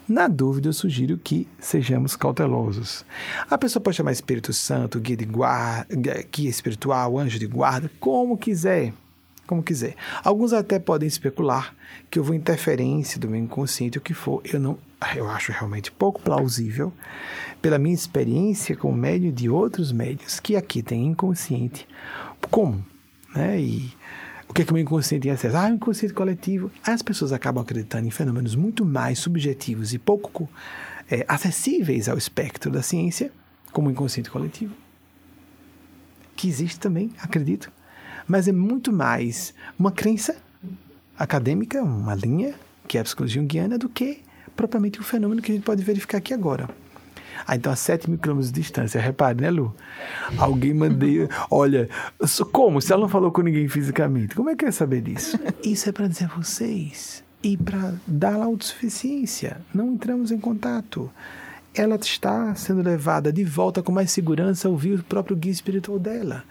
[0.07, 3.03] Na dúvida, eu sugiro que sejamos cautelosos.
[3.49, 8.37] A pessoa pode chamar Espírito Santo, guia de guarda, guia espiritual, anjo de guarda, como
[8.37, 8.93] quiser
[9.45, 9.95] como quiser.
[10.23, 11.75] Alguns até podem especular
[12.09, 14.41] que houve interferência do meu inconsciente, o que for.
[14.43, 14.77] Eu não,
[15.15, 16.91] eu acho realmente pouco plausível,
[17.61, 21.87] pela minha experiência com médium de outros médios que aqui tem inconsciente.
[22.49, 22.85] Como?
[23.35, 23.59] Né?
[23.59, 23.93] E
[24.47, 25.57] o que é que o meu inconsciente tem acesso?
[25.57, 26.71] Ah, o inconsciente coletivo.
[26.83, 30.49] As pessoas acabam acreditando em fenômenos muito mais subjetivos e pouco
[31.09, 33.31] é, acessíveis ao espectro da ciência,
[33.71, 34.73] como o inconsciente coletivo.
[36.35, 37.71] Que existe também, acredito
[38.27, 40.35] mas é muito mais uma crença
[41.17, 42.53] acadêmica, uma linha,
[42.87, 44.21] que é a psicologia junguiana, do que
[44.55, 46.69] propriamente o fenômeno que a gente pode verificar aqui agora.
[47.45, 49.75] Ah, então a 7 mil quilômetros de distância, repare, né, Lu?
[50.37, 51.27] Alguém mandei.
[51.51, 51.89] Olha,
[52.51, 52.81] como?
[52.81, 55.37] Se ela não falou com ninguém fisicamente, como é que eu ia saber disso?
[55.63, 59.61] Isso é para dizer a vocês e para dar a autossuficiência.
[59.73, 61.11] Não entramos em contato.
[61.73, 65.99] Ela está sendo levada de volta com mais segurança a ouvir o próprio guia espiritual
[65.99, 66.43] dela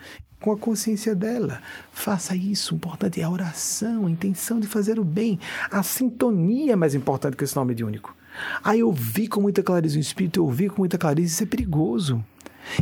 [0.45, 1.59] com a consciência dela.
[1.91, 2.75] Faça isso.
[2.75, 5.41] O importante é a oração, a intenção de fazer o bem.
[5.71, 8.15] A sintonia é mais importante que esse nome único.
[8.63, 11.47] Aí eu vi com muita clareza o espírito, eu vi com muita clareza, isso é
[11.47, 12.23] perigoso.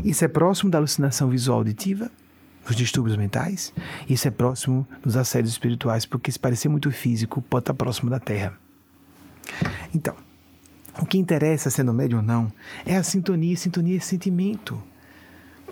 [0.03, 2.11] Isso é próximo da alucinação visual auditiva,
[2.67, 3.73] nos distúrbios mentais.
[4.09, 8.19] Isso é próximo dos assédios espirituais, porque se parecer muito físico, pode estar próximo da
[8.19, 8.59] Terra.
[9.95, 10.17] Então,
[10.99, 12.53] o que interessa, sendo médio ou não,
[12.85, 13.57] é a sintonia.
[13.57, 14.83] Sintonia é sentimento.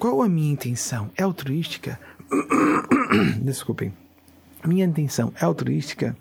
[0.01, 1.11] Qual a minha intenção?
[1.15, 2.01] É altruística?
[3.45, 3.93] Desculpem.
[4.65, 6.17] Minha intenção é altruística?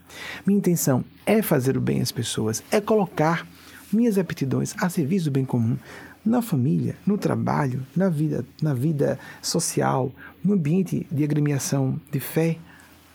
[0.45, 3.47] Minha intenção é fazer o bem às pessoas, é colocar
[3.89, 5.77] minhas aptidões a serviço do bem comum
[6.25, 10.11] na família, no trabalho, na vida, na vida social,
[10.43, 12.57] no ambiente de agremiação de fé.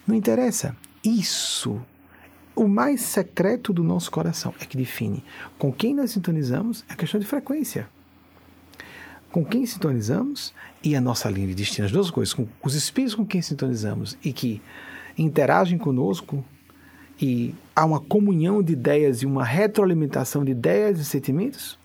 [0.06, 0.74] Não interessa.
[1.04, 1.78] Isso,
[2.56, 5.22] o mais secreto do nosso coração, é que define
[5.58, 7.86] com quem nós sintonizamos é questão de frequência
[9.34, 13.16] com quem sintonizamos e a nossa linha de destino, as duas coisas, com os espíritos
[13.16, 14.62] com quem sintonizamos e que
[15.18, 16.44] interagem conosco
[17.20, 21.76] e há uma comunhão de ideias e uma retroalimentação de ideias e sentimentos.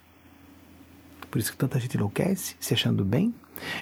[1.32, 3.34] Por isso que tanta gente enlouquece, se achando bem.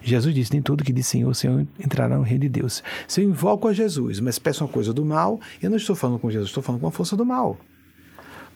[0.02, 2.82] Jesus disse: Nem tudo que diz Senhor, Senhor entrará no reino de Deus.
[3.06, 6.20] Se eu invoco a Jesus, mas peço uma coisa do mal, eu não estou falando
[6.20, 7.60] com Jesus, estou falando com a força do mal.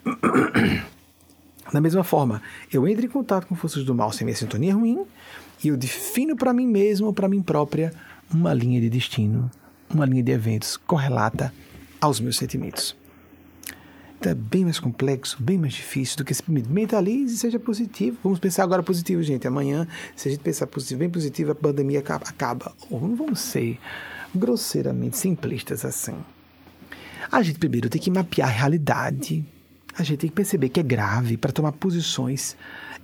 [1.72, 5.06] Da mesma forma, eu entro em contato com forças do mal sem minha sintonia ruim
[5.64, 7.94] e eu defino para mim mesmo, para mim própria,
[8.34, 9.50] uma linha de destino,
[9.90, 11.54] uma linha de eventos correlata
[12.00, 12.96] aos meus sentimentos.
[14.22, 18.18] Então é bem mais complexo, bem mais difícil do que simplesmente mentalize e seja positivo.
[18.24, 19.48] Vamos pensar agora positivo, gente.
[19.48, 22.72] Amanhã, se a gente pensar positivo, bem positivo, a pandemia acaba.
[22.90, 23.80] Ou não vamos ser
[24.34, 26.14] grosseiramente simplistas assim.
[27.32, 29.44] A gente primeiro tem que mapear a realidade.
[29.98, 32.56] A gente tem que perceber que é grave para tomar posições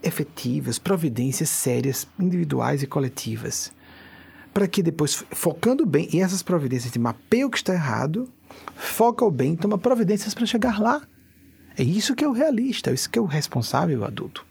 [0.01, 3.71] efetivas, providências sérias, individuais e coletivas.
[4.53, 8.29] Para que depois, focando bem, e essas providências de mapeia o que está errado,
[8.75, 11.01] foca o bem, toma providências para chegar lá.
[11.77, 14.45] É isso que é o realista, é isso que é o responsável o adulto.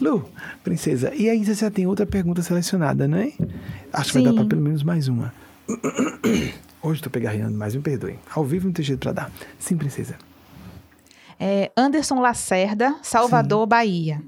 [0.00, 0.26] Lu,
[0.62, 3.32] princesa, e aí você já tem outra pergunta selecionada, né?
[3.92, 4.24] Acho que Sim.
[4.24, 5.34] vai dar para pelo menos mais uma.
[6.82, 8.18] Hoje estou pegarreando, mas me perdoem.
[8.34, 9.32] Ao vivo não tem jeito para dar.
[9.58, 10.16] Sim, princesa.
[11.42, 13.68] É Anderson Lacerda, Salvador, Sim.
[13.68, 14.22] Bahia.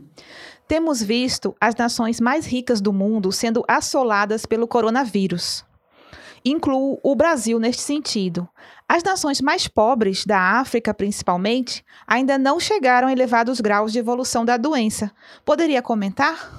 [0.66, 5.62] Temos visto as nações mais ricas do mundo sendo assoladas pelo coronavírus.
[6.43, 8.48] Incluo o Brasil neste sentido.
[8.89, 14.44] As nações mais pobres, da África principalmente, ainda não chegaram a elevados graus de evolução
[14.44, 15.12] da doença.
[15.44, 16.51] Poderia comentar?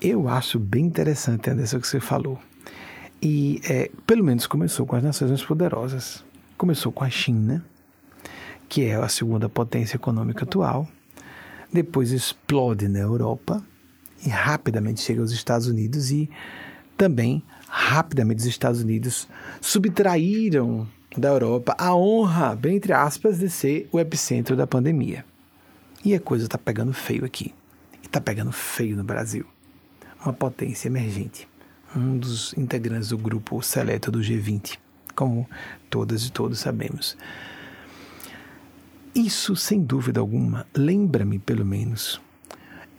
[0.00, 2.38] Eu acho bem interessante, Anderson, o que você falou.
[3.22, 6.24] E, é, pelo menos, começou com as nações mais poderosas.
[6.58, 7.64] Começou com a China,
[8.70, 10.88] que é a segunda potência econômica atual.
[11.72, 13.62] Depois explode na Europa
[14.24, 16.30] e rapidamente chega aos Estados Unidos e
[16.96, 19.28] também rapidamente os Estados Unidos
[19.60, 20.88] subtraíram
[21.18, 25.24] da Europa a honra, bem entre aspas, de ser o epicentro da pandemia.
[26.04, 27.52] E a coisa está pegando feio aqui.
[28.00, 29.44] E está pegando feio no Brasil.
[30.24, 31.48] Uma potência emergente.
[31.94, 34.78] Um dos integrantes do grupo seleto do G20,
[35.16, 35.48] como
[35.90, 37.16] todas e todos sabemos.
[39.14, 42.20] Isso, sem dúvida alguma, lembra-me, pelo menos,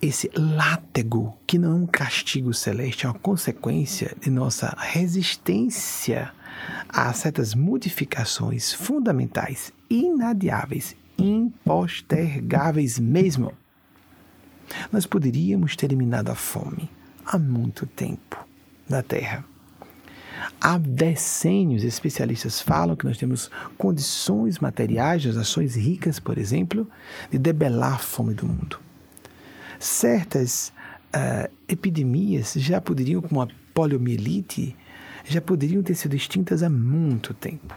[0.00, 6.32] esse látego, que não é um castigo celeste, é uma consequência de nossa resistência
[6.88, 13.52] a certas modificações fundamentais, inadiáveis, impostergáveis mesmo.
[14.90, 16.90] Nós poderíamos ter eliminado a fome
[17.24, 18.44] há muito tempo
[18.88, 19.44] na Terra.
[20.64, 26.88] Há decênios, especialistas falam que nós temos condições materiais, as nações ricas, por exemplo,
[27.30, 28.78] de debelar a fome do mundo
[29.82, 30.72] certas
[31.14, 34.76] uh, epidemias já poderiam, como a poliomielite,
[35.24, 37.76] já poderiam ter sido extintas há muito tempo.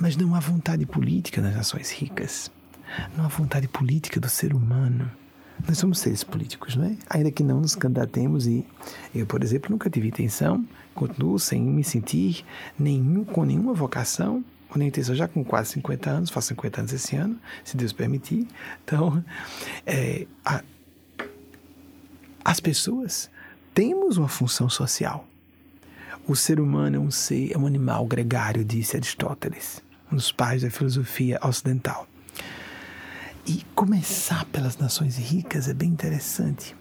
[0.00, 2.50] Mas não há vontade política nas nações ricas.
[3.16, 5.10] Não há vontade política do ser humano.
[5.66, 6.96] Nós somos seres políticos, não é?
[7.08, 8.64] Ainda que não nos candidatemos e
[9.14, 12.44] eu, por exemplo, nunca tive intenção, continuo sem me sentir
[12.78, 16.92] nenhum, com nenhuma vocação ou nem intenção, já com quase 50 anos, faço 50 anos
[16.92, 18.48] esse ano, se Deus permitir.
[18.84, 19.22] Então,
[19.86, 20.62] é, a,
[22.44, 23.30] as pessoas
[23.74, 25.26] temos uma função social.
[26.26, 30.62] O ser humano é um ser, é um animal gregário, disse Aristóteles, um dos pais
[30.62, 32.06] da filosofia ocidental.
[33.46, 36.76] E começar pelas nações ricas é bem interessante,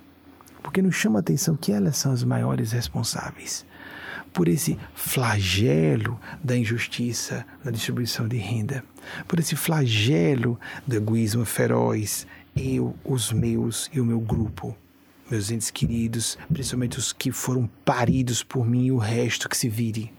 [0.61, 3.65] porque nos chama a atenção que elas são as maiores responsáveis
[4.33, 8.83] por esse flagelo da injustiça na distribuição de renda,
[9.27, 12.25] por esse flagelo do egoísmo feroz,
[12.55, 14.75] eu, os meus e o meu grupo
[15.29, 19.69] meus entes queridos, principalmente os que foram paridos por mim e o resto que se
[19.69, 20.11] vire.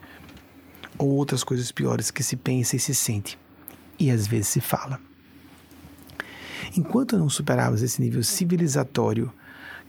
[0.96, 3.38] Ou outras coisas piores que se pensa e se sente,
[3.98, 4.98] e às vezes se fala.
[6.76, 9.32] Enquanto não superarmos esse nível civilizatório,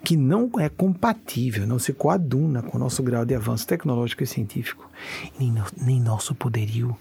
[0.04, 4.28] que não é compatível, não se coaduna com o nosso grau de avanço tecnológico e
[4.28, 4.90] científico,
[5.40, 6.98] nem, no, nem nosso poderio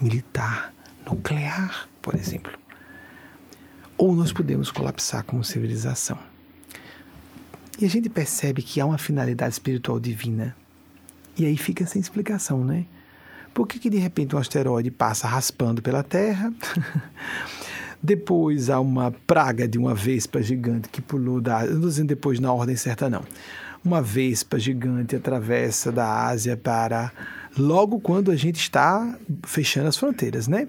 [0.00, 0.72] militar,
[1.06, 2.52] nuclear, por exemplo.
[3.98, 6.18] Ou nós podemos colapsar como civilização.
[7.78, 10.56] E a gente percebe que há uma finalidade espiritual divina.
[11.36, 12.86] E aí fica sem explicação, né?
[13.52, 16.52] Por que, que de repente um asteroide passa raspando pela Terra?
[18.02, 21.62] depois há uma praga de uma vespa gigante que pulou da.
[21.64, 23.24] Eu não estou dizendo depois na ordem certa, não.
[23.84, 27.12] Uma vespa gigante atravessa da Ásia para.
[27.56, 30.68] Logo quando a gente está fechando as fronteiras, né?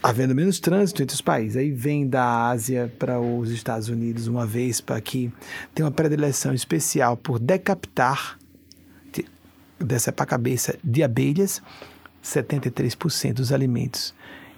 [0.00, 1.56] havendo menos trânsito entre os países.
[1.56, 5.32] Aí vem da Ásia para os Estados Unidos uma vez para que
[5.74, 8.38] tem uma predileção especial por decapitar,
[9.78, 11.60] decepar a cabeça de abelhas,
[12.22, 14.14] 73% dos alimentos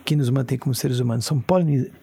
[0.07, 1.45] que nos mantém como seres humanos são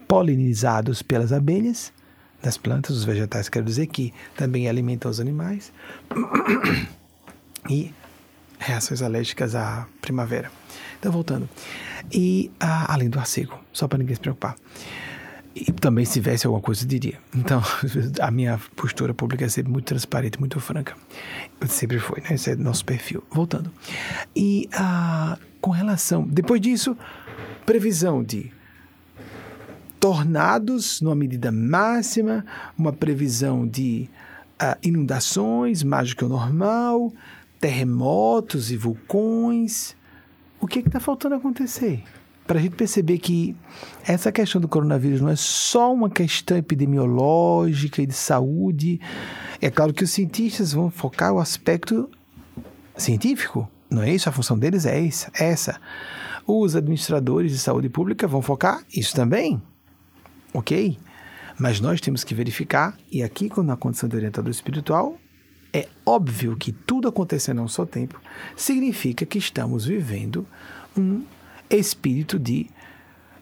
[0.08, 1.94] polinizados pelas abelhas,
[2.42, 5.72] das plantas, dos vegetais, quero dizer que também alimentam os animais,
[7.70, 7.94] e
[8.60, 10.52] reações alérgicas à primavera.
[11.00, 11.50] Então, voltando.
[12.12, 14.56] E ah, além do arcego, só para ninguém se preocupar.
[15.56, 17.20] E também, se tivesse alguma coisa, eu diria.
[17.34, 17.62] Então,
[18.20, 20.96] a minha postura pública é sempre muito transparente, muito franca.
[21.68, 22.34] Sempre foi, né?
[22.36, 23.24] Esse é nosso perfil.
[23.32, 23.72] Voltando.
[24.36, 26.28] E ah, com relação.
[26.28, 26.98] Depois disso,
[27.66, 28.52] previsão de
[30.00, 32.46] tornados numa medida máxima,
[32.78, 34.10] uma previsão de
[34.60, 37.12] ah, inundações mais do que o normal,
[37.60, 39.96] terremotos e vulcões
[40.64, 42.02] o que está faltando acontecer?
[42.48, 43.56] para a gente perceber que
[44.06, 49.00] essa questão do coronavírus não é só uma questão epidemiológica e de saúde.
[49.62, 52.10] É claro que os cientistas vão focar o aspecto
[52.98, 54.28] científico, não é isso?
[54.28, 55.10] A função deles é
[55.40, 55.80] essa.
[56.46, 59.62] Os administradores de saúde pública vão focar isso também,
[60.54, 60.98] ok?
[61.58, 65.18] Mas nós temos que verificar, e aqui, na condição de orientador espiritual,
[65.72, 68.20] é óbvio que tudo acontecendo a um só tempo
[68.56, 70.46] significa que estamos vivendo
[70.98, 71.24] um
[71.70, 72.70] espírito de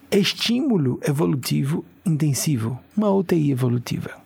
[0.10, 4.22] estímulo evolutivo intensivo, uma UTI evolutiva.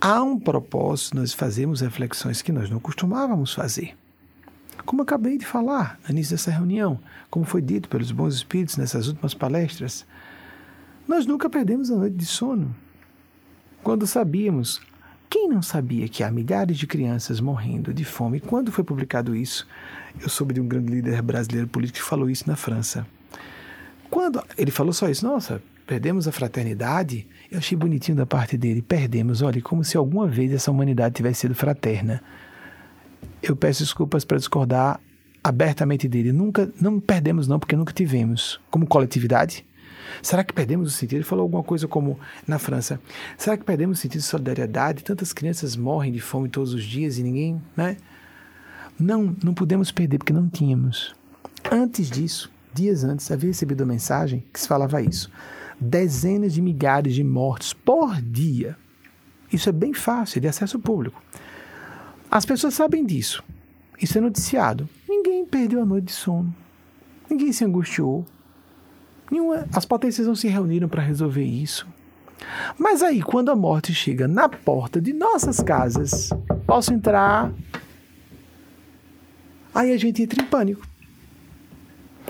[0.00, 3.96] Há um propósito, nós fazemos reflexões que nós não costumávamos fazer.
[4.84, 6.98] Como acabei de falar no início dessa reunião,
[7.30, 10.06] como foi dito pelos bons espíritos nessas últimas palestras,
[11.08, 12.74] nós nunca perdemos a noite de sono.
[13.82, 14.80] Quando sabíamos,
[15.28, 18.40] quem não sabia que há milhares de crianças morrendo de fome?
[18.40, 19.66] Quando foi publicado isso?
[20.20, 23.06] Eu soube de um grande líder brasileiro político que falou isso na França.
[24.10, 27.26] Quando ele falou só isso, nossa, perdemos a fraternidade.
[27.50, 28.80] Eu achei bonitinho da parte dele.
[28.80, 32.22] Perdemos, olha, como se alguma vez essa humanidade tivesse sido fraterna.
[33.46, 35.00] Eu peço desculpas para discordar
[35.42, 36.32] abertamente dele.
[36.32, 38.58] Nunca, não perdemos não, porque nunca tivemos.
[38.70, 39.64] Como coletividade,
[40.22, 41.18] Será que perdemos o sentido?
[41.18, 43.00] Ele falou alguma coisa como na França.
[43.36, 45.02] Será que perdemos o sentido de solidariedade?
[45.02, 47.96] Tantas crianças morrem de fome todos os dias e ninguém, né?
[48.98, 51.14] Não, não podemos perder porque não tínhamos.
[51.70, 55.30] Antes disso, dias antes, havia recebido uma mensagem que se falava isso.
[55.80, 58.76] Dezenas de milhares de mortos por dia.
[59.52, 61.22] Isso é bem fácil, de acesso público.
[62.34, 63.44] As pessoas sabem disso.
[64.02, 64.88] Isso é noticiado.
[65.08, 66.52] Ninguém perdeu a noite de sono.
[67.30, 68.26] Ninguém se angustiou.
[69.30, 71.86] Nenhuma, as potências não se reuniram para resolver isso.
[72.76, 76.30] Mas aí, quando a morte chega na porta de nossas casas,
[76.66, 77.52] posso entrar?
[79.72, 80.84] Aí a gente entra em pânico.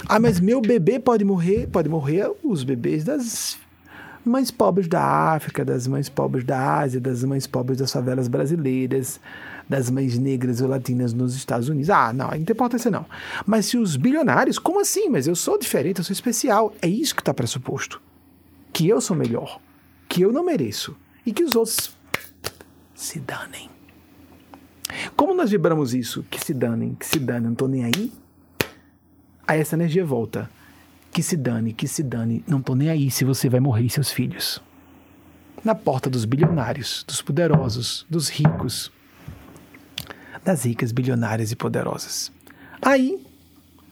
[0.06, 1.66] Ah, mas meu bebê pode morrer?
[1.68, 3.56] Pode morrer os bebês das
[4.22, 9.18] mães pobres da África, das mães pobres da Ásia, das mães pobres das favelas brasileiras,
[9.68, 11.90] das mães negras ou latinas nos Estados Unidos.
[11.90, 13.06] Ah, não, não tem importância não.
[13.46, 15.08] Mas se os bilionários, como assim?
[15.08, 16.74] Mas eu sou diferente, eu sou especial.
[16.80, 18.00] É isso que está pressuposto.
[18.72, 19.60] Que eu sou melhor,
[20.08, 21.94] que eu não mereço e que os outros
[22.94, 23.70] se danem.
[25.16, 26.24] Como nós vibramos isso?
[26.30, 28.12] Que se danem, que se danem, não estou nem aí.
[29.46, 30.50] Aí essa energia volta.
[31.12, 33.90] Que se dane, que se dane, não estou nem aí se você vai morrer e
[33.90, 34.60] seus filhos.
[35.64, 38.90] Na porta dos bilionários, dos poderosos, dos ricos,
[40.44, 42.30] das ricas, bilionárias e poderosas.
[42.82, 43.24] Aí,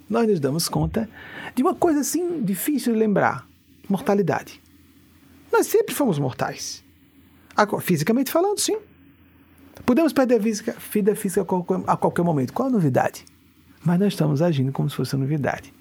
[0.08, 1.08] nós nos damos conta
[1.54, 3.48] de uma coisa assim difícil de lembrar:
[3.88, 4.60] mortalidade.
[5.50, 6.82] Nós sempre fomos mortais.
[7.80, 8.76] Fisicamente falando, sim.
[9.84, 11.46] Podemos perder a vida física
[11.86, 12.52] a qualquer momento.
[12.52, 13.24] Qual a novidade?
[13.84, 15.72] Mas nós estamos agindo como se fosse novidade.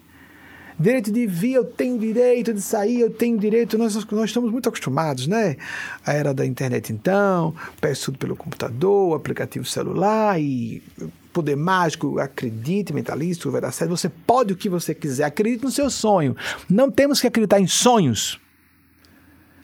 [0.78, 3.76] Direito de vir, eu tenho direito de sair, eu tenho direito.
[3.78, 5.56] Nós, nós estamos muito acostumados, né?
[6.04, 10.82] A era da internet, então, peço tudo pelo computador, aplicativo celular e
[11.32, 13.90] poder mágico, acredite, mentalista, vai dar certo.
[13.90, 16.36] Você pode o que você quiser, acredite no seu sonho.
[16.68, 18.38] Não temos que acreditar em sonhos.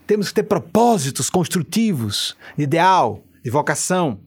[0.06, 4.18] Temos que ter propósitos construtivos, de ideal, de vocação.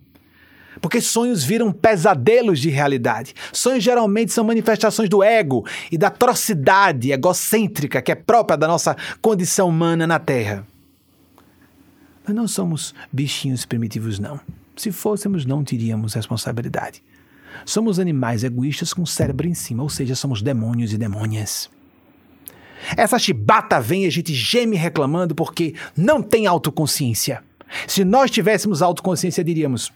[0.82, 3.36] Porque sonhos viram pesadelos de realidade.
[3.54, 8.98] Sonhos geralmente são manifestações do ego e da atrocidade egocêntrica que é própria da nossa
[9.22, 10.66] condição humana na Terra.
[12.28, 14.40] Nós não somos bichinhos primitivos, não.
[14.76, 17.04] Se fôssemos, não teríamos responsabilidade.
[17.66, 21.70] Somos animais egoístas com o cérebro em cima, ou seja, somos demônios e demônias.
[22.98, 27.44] Essa chibata vem e a gente geme reclamando porque não tem autoconsciência.
[27.88, 29.92] Se nós tivéssemos autoconsciência, diríamos: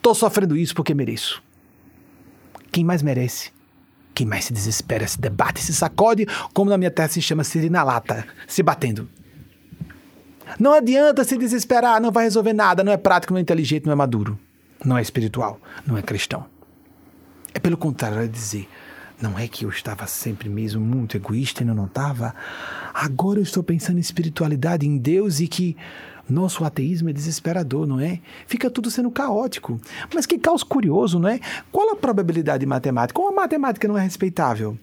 [0.00, 1.42] Estou sofrendo isso porque mereço.
[2.72, 3.52] Quem mais merece?
[4.14, 7.82] Quem mais se desespera, se debate, se sacode, como na minha terra se chama sirina
[7.82, 9.06] lata, se batendo.
[10.58, 13.92] Não adianta se desesperar, não vai resolver nada, não é prático, não é inteligente, não
[13.92, 14.40] é maduro,
[14.82, 16.46] não é espiritual, não é cristão.
[17.52, 18.66] É pelo contrário, é dizer,
[19.20, 22.34] não é que eu estava sempre mesmo muito egoísta e não estava.
[22.94, 25.76] Agora eu estou pensando em espiritualidade, em Deus e que
[26.30, 28.20] nosso ateísmo é desesperador, não é?
[28.46, 29.80] Fica tudo sendo caótico.
[30.14, 31.40] Mas que caos curioso, não é?
[31.70, 33.18] Qual a probabilidade matemática?
[33.18, 34.78] Como a matemática não é respeitável?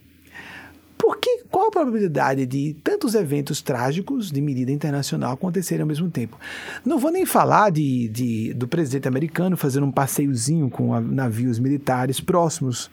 [0.97, 6.37] Porque qual a probabilidade de tantos eventos trágicos de medida internacional acontecerem ao mesmo tempo?
[6.83, 12.19] Não vou nem falar de, de do presidente americano fazendo um passeiozinho com navios militares
[12.19, 12.89] próximos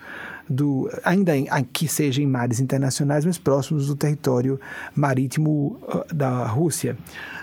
[0.48, 4.60] do ainda em, que seja em mares internacionais, mas próximos do território
[4.94, 6.96] marítimo uh, da Rússia.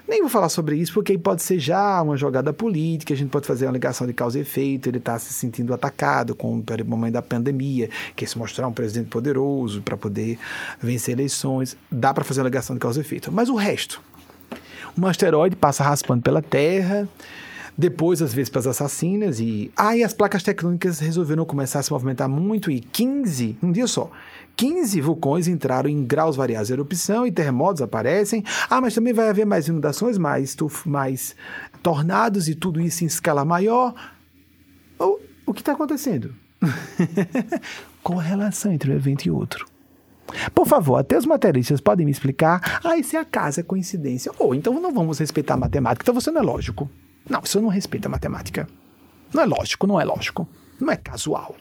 [0.07, 3.30] Nem vou falar sobre isso, porque aí pode ser já uma jogada política, a gente
[3.30, 6.86] pode fazer uma ligação de causa e efeito, ele está se sentindo atacado com o
[6.86, 10.38] momento da pandemia, quer se mostrar um presidente poderoso para poder
[10.82, 13.32] vencer eleições, dá para fazer uma ligação de causa e efeito.
[13.32, 14.02] Mas o resto,
[14.98, 17.07] um asteroide passa raspando pela Terra,
[17.82, 19.72] depois as vespas assassinas e.
[19.76, 23.88] Ah, e as placas tectônicas resolveram começar a se movimentar muito e 15, um dia
[23.88, 24.12] só,
[24.56, 28.44] 15 vulcões entraram em graus variados de erupção e terremotos aparecem.
[28.70, 30.56] Ah, mas também vai haver mais inundações, mais,
[30.86, 31.36] mais
[31.82, 33.95] tornados e tudo isso em escala maior.
[34.99, 36.36] O, o que está acontecendo?
[38.03, 39.66] Qual a relação entre um evento e outro?
[40.53, 42.80] Por favor, até os materialistas podem me explicar.
[42.84, 44.32] Ah, isso é acaso, é coincidência.
[44.38, 46.88] Ou então não vamos respeitar a matemática, então você não é lógico.
[47.30, 48.68] Não, isso não respeita a matemática.
[49.34, 50.48] Não é lógico, não é lógico.
[50.80, 51.56] Não é casual.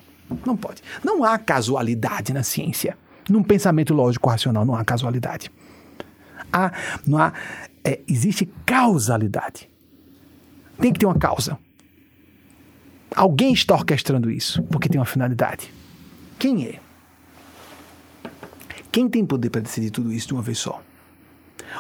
[0.46, 0.82] Não pode.
[1.04, 2.96] Não há casualidade na ciência.
[3.28, 5.50] Num pensamento lógico racional não há casualidade.
[6.52, 6.72] Há,
[7.06, 7.32] não há,
[7.84, 9.68] é, existe causalidade.
[10.80, 11.58] Tem que ter uma causa.
[13.14, 15.72] Alguém está orquestrando isso porque tem uma finalidade.
[16.38, 16.80] Quem é?
[18.90, 20.82] Quem tem poder para decidir tudo isso de uma vez só?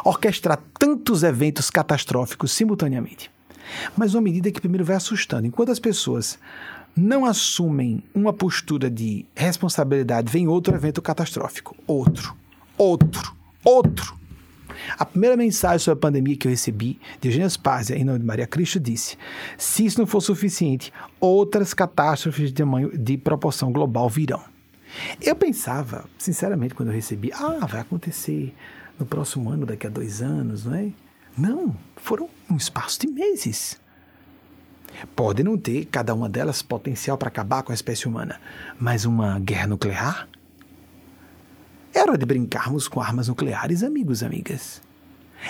[0.04, 3.30] Orquestrar tantos eventos catastróficos simultaneamente.
[3.96, 5.46] Mas uma medida que primeiro vai assustando.
[5.46, 6.38] Enquanto as pessoas
[6.96, 11.76] não assumem uma postura de responsabilidade, vem outro evento catastrófico.
[11.86, 12.34] Outro,
[12.76, 13.34] outro,
[13.64, 14.18] outro.
[14.98, 18.24] A primeira mensagem sobre a pandemia que eu recebi de Eugênia Spazia, em nome de
[18.24, 19.16] Maria Cristo, disse:
[19.56, 24.42] se isso não for suficiente, outras catástrofes de, tamanho, de proporção global virão.
[25.20, 28.54] Eu pensava, sinceramente, quando eu recebi, ah, vai acontecer
[28.98, 30.90] no próximo ano, daqui a dois anos, não é?
[31.38, 33.80] Não, foram um espaço de meses.
[35.14, 38.40] Pode não ter, cada uma delas, potencial para acabar com a espécie humana,
[38.78, 40.28] mas uma guerra nuclear?
[41.94, 44.82] É hora de brincarmos com armas nucleares, amigos, amigas.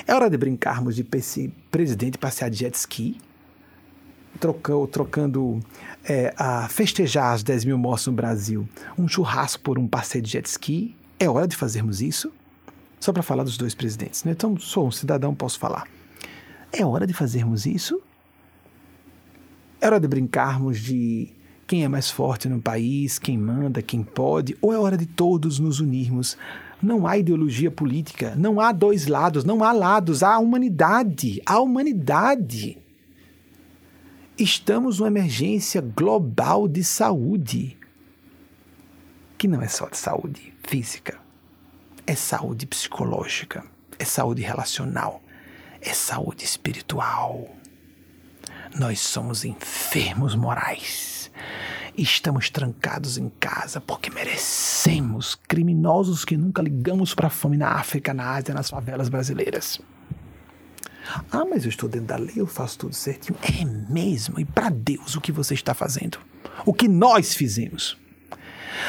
[0.07, 3.21] É hora de brincarmos de presidente passear de jet ski,
[4.39, 5.61] trocando, trocando
[6.05, 10.31] é, a festejar as 10 mil mortes no Brasil, um churrasco por um passeio de
[10.31, 10.97] jet ski.
[11.19, 12.33] É hora de fazermos isso?
[13.01, 14.33] Só para falar dos dois presidentes, né?
[14.33, 15.87] Então, sou um cidadão, posso falar.
[16.73, 18.01] É hora de fazermos isso?
[19.81, 21.33] É hora de brincarmos de
[21.67, 25.59] quem é mais forte no país, quem manda, quem pode, ou é hora de todos
[25.59, 26.37] nos unirmos?
[26.83, 32.77] Não há ideologia política, não há dois lados, não há lados, há humanidade, há humanidade.
[34.37, 37.77] Estamos numa emergência global de saúde,
[39.37, 41.19] que não é só de saúde física,
[42.07, 43.65] é saúde psicológica,
[43.99, 45.23] é saúde relacional,
[45.81, 47.49] é saúde espiritual.
[48.79, 51.31] Nós somos enfermos morais.
[51.97, 58.15] Estamos trancados em casa porque merecemos criminosos que nunca ligamos para a fome na África,
[58.15, 59.81] na Ásia, nas favelas brasileiras.
[61.33, 63.37] Ah, mas eu estou dentro da lei, eu faço tudo certinho.
[63.43, 64.39] É mesmo?
[64.39, 66.19] E para Deus, o que você está fazendo?
[66.65, 67.99] O que nós fizemos?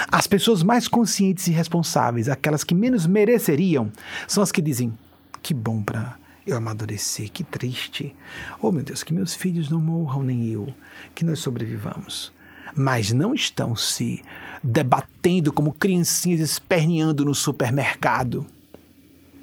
[0.10, 3.92] As pessoas mais conscientes e responsáveis, aquelas que menos mereceriam,
[4.28, 4.96] são as que dizem:
[5.42, 8.16] que bom para eu amadurecer, que triste.
[8.62, 10.74] Oh meu Deus, que meus filhos não morram, nem eu,
[11.14, 12.32] que nós sobrevivamos.
[12.76, 14.24] Mas não estão se
[14.64, 18.46] debatendo como criancinhas esperneando no supermercado.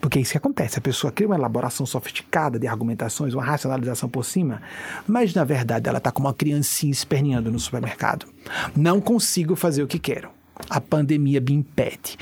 [0.01, 0.79] Porque é isso que acontece.
[0.79, 4.62] A pessoa cria uma elaboração sofisticada de argumentações, uma racionalização por cima,
[5.07, 8.27] mas na verdade ela está como uma criancinha esperneando no supermercado.
[8.77, 10.31] Não consigo fazer o que quero.
[10.70, 12.16] A pandemia me impede.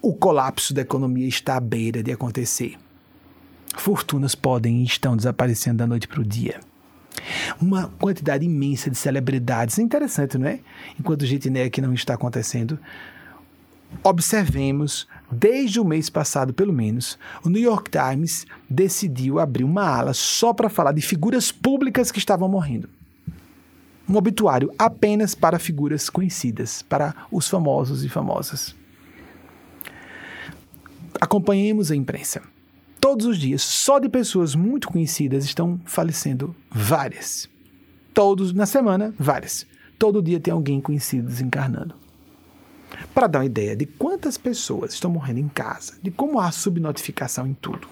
[0.00, 2.76] O colapso da economia está à beira de acontecer.
[3.76, 6.60] Fortunas podem e estão desaparecendo da noite para o dia.
[7.60, 9.78] Uma quantidade imensa de celebridades.
[9.78, 10.60] É interessante, não é?
[10.98, 12.78] Enquanto gente nega que não está acontecendo,
[14.02, 20.12] observemos, desde o mês passado, pelo menos, o New York Times decidiu abrir uma ala
[20.12, 22.88] só para falar de figuras públicas que estavam morrendo.
[24.08, 28.74] Um obituário apenas para figuras conhecidas, para os famosos e famosas.
[31.20, 32.42] Acompanhemos a imprensa
[33.02, 37.50] todos os dias, só de pessoas muito conhecidas, estão falecendo várias.
[38.14, 39.66] Todos, na semana, várias.
[39.98, 41.96] Todo dia tem alguém conhecido desencarnando.
[43.12, 47.44] Para dar uma ideia de quantas pessoas estão morrendo em casa, de como há subnotificação
[47.44, 47.88] em tudo.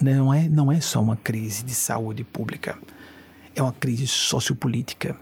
[0.00, 2.78] Não é, não é só uma crise de saúde pública,
[3.52, 5.16] é uma crise sociopolítica.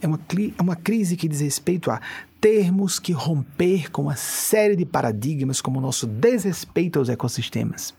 [0.00, 0.20] É uma,
[0.58, 2.00] é uma crise que diz respeito a
[2.40, 7.94] termos que romper com uma série de paradigmas como o nosso desrespeito aos ecossistemas.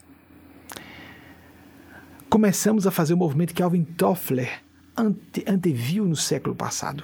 [2.29, 4.61] Começamos a fazer o movimento que Alvin Toffler
[4.95, 7.03] ante, anteviu no século passado,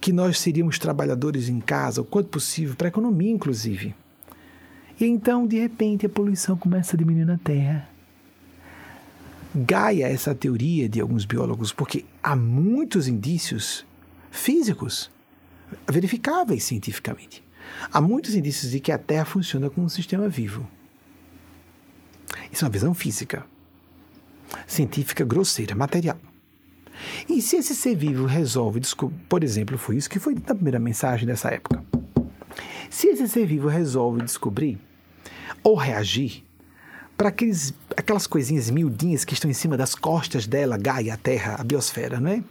[0.00, 3.94] que nós seríamos trabalhadores em casa, o quanto possível, para a economia, inclusive.
[5.00, 7.88] E então, de repente, a poluição começa a diminuir na Terra.
[9.54, 13.84] Gaia essa teoria de alguns biólogos, porque há muitos indícios
[14.30, 15.10] físicos,
[15.88, 17.42] verificáveis cientificamente.
[17.92, 20.68] Há muitos indícios de que a Terra funciona como um sistema vivo.
[22.52, 23.44] Isso é uma visão física,
[24.66, 26.18] científica grosseira, material.
[27.28, 28.80] E se esse ser vivo resolve,
[29.28, 31.84] por exemplo, foi isso que foi na primeira mensagem dessa época.
[32.88, 34.78] Se esse ser vivo resolve descobrir
[35.62, 36.44] ou reagir
[37.16, 37.28] para
[37.96, 42.20] aquelas coisinhas miudinhas que estão em cima das costas dela, Gaia, a Terra, a biosfera,
[42.20, 42.42] não é?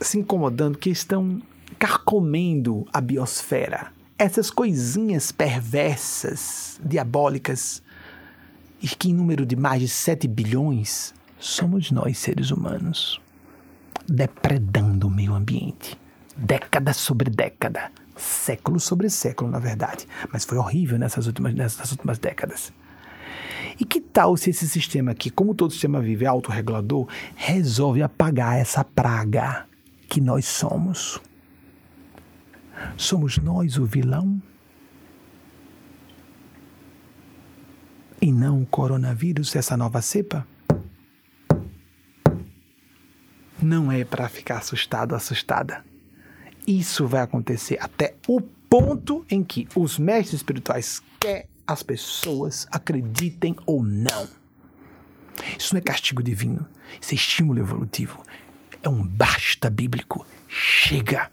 [0.00, 1.42] Se incomodando, que estão
[1.78, 3.92] carcomendo a biosfera.
[4.18, 7.82] Essas coisinhas perversas, diabólicas,
[8.82, 13.20] e que em número de mais de 7 bilhões somos nós, seres humanos,
[14.06, 15.98] depredando o meio ambiente,
[16.36, 20.06] década sobre década, século sobre século, na verdade.
[20.32, 22.72] Mas foi horrível nessas últimas, nessas últimas décadas.
[23.78, 28.58] E que tal se esse sistema aqui, como todo sistema vivo é autorregulador, resolve apagar
[28.58, 29.66] essa praga
[30.08, 31.20] que nós somos?
[32.96, 34.40] Somos nós o vilão?
[38.20, 40.46] e não o coronavírus, essa nova cepa?
[43.62, 45.84] Não é para ficar assustado, assustada.
[46.66, 53.54] Isso vai acontecer até o ponto em que os mestres espirituais quer as pessoas acreditem
[53.64, 54.28] ou não.
[55.58, 56.66] Isso não é castigo divino,
[57.00, 58.22] isso é estímulo evolutivo.
[58.82, 60.26] É um basta bíblico.
[60.48, 61.30] Chega!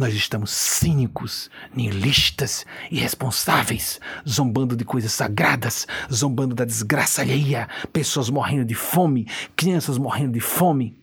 [0.00, 8.64] Nós estamos cínicos, nihilistas, irresponsáveis, zombando de coisas sagradas, zombando da desgraça alheia, pessoas morrendo
[8.64, 10.98] de fome, crianças morrendo de fome.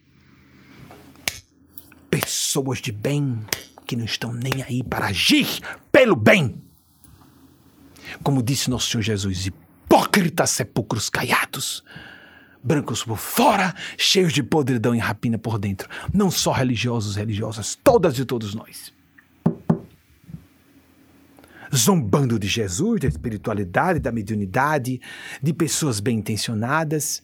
[2.10, 3.38] Pessoas de bem
[3.86, 5.60] que não estão nem aí para agir
[5.92, 6.60] pelo bem.
[8.24, 11.84] Como disse nosso Senhor Jesus, hipócritas sepulcros caiados
[12.62, 15.88] brancos por fora, cheios de podridão e rapina por dentro.
[16.12, 18.92] Não só religiosos religiosas, todas e todos nós.
[21.74, 25.00] Zombando de Jesus, da espiritualidade, da mediunidade,
[25.42, 27.22] de pessoas bem intencionadas.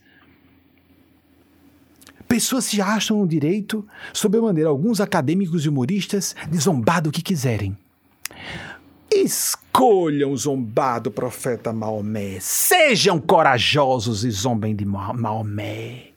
[2.29, 7.11] Pessoas se acham no direito, sob a maneira alguns acadêmicos e humoristas, de zombar do
[7.11, 7.77] que quiserem.
[9.15, 12.39] Escolham zombar do profeta Maomé.
[12.41, 16.09] Sejam corajosos e zombem de Maomé.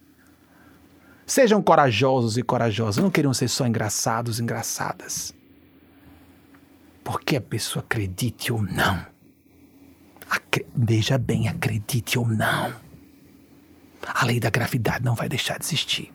[1.25, 3.03] Sejam corajosos e corajosas.
[3.03, 5.33] Não queriam ser só engraçados, engraçadas.
[7.03, 9.05] Porque a pessoa acredite ou não.
[10.29, 12.73] Acre veja bem, acredite ou não.
[14.07, 16.13] A lei da gravidade não vai deixar de existir.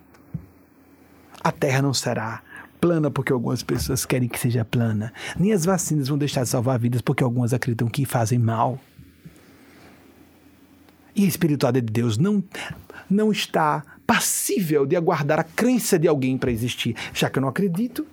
[1.44, 2.42] A Terra não será
[2.82, 5.12] plana porque algumas pessoas querem que seja plana.
[5.38, 8.76] Nem as vacinas vão deixar de salvar vidas porque algumas acreditam que fazem mal.
[11.14, 12.42] E a espiritualidade de Deus não,
[13.09, 16.96] não está passível de aguardar a crença de alguém para existir.
[17.14, 18.04] Já que eu não acredito,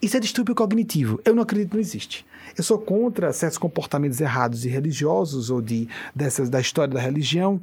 [0.00, 1.20] isso é distúrbio cognitivo.
[1.22, 2.24] Eu não acredito, não existe.
[2.56, 7.60] Eu sou contra certos comportamentos errados e religiosos ou de dessas da história da religião,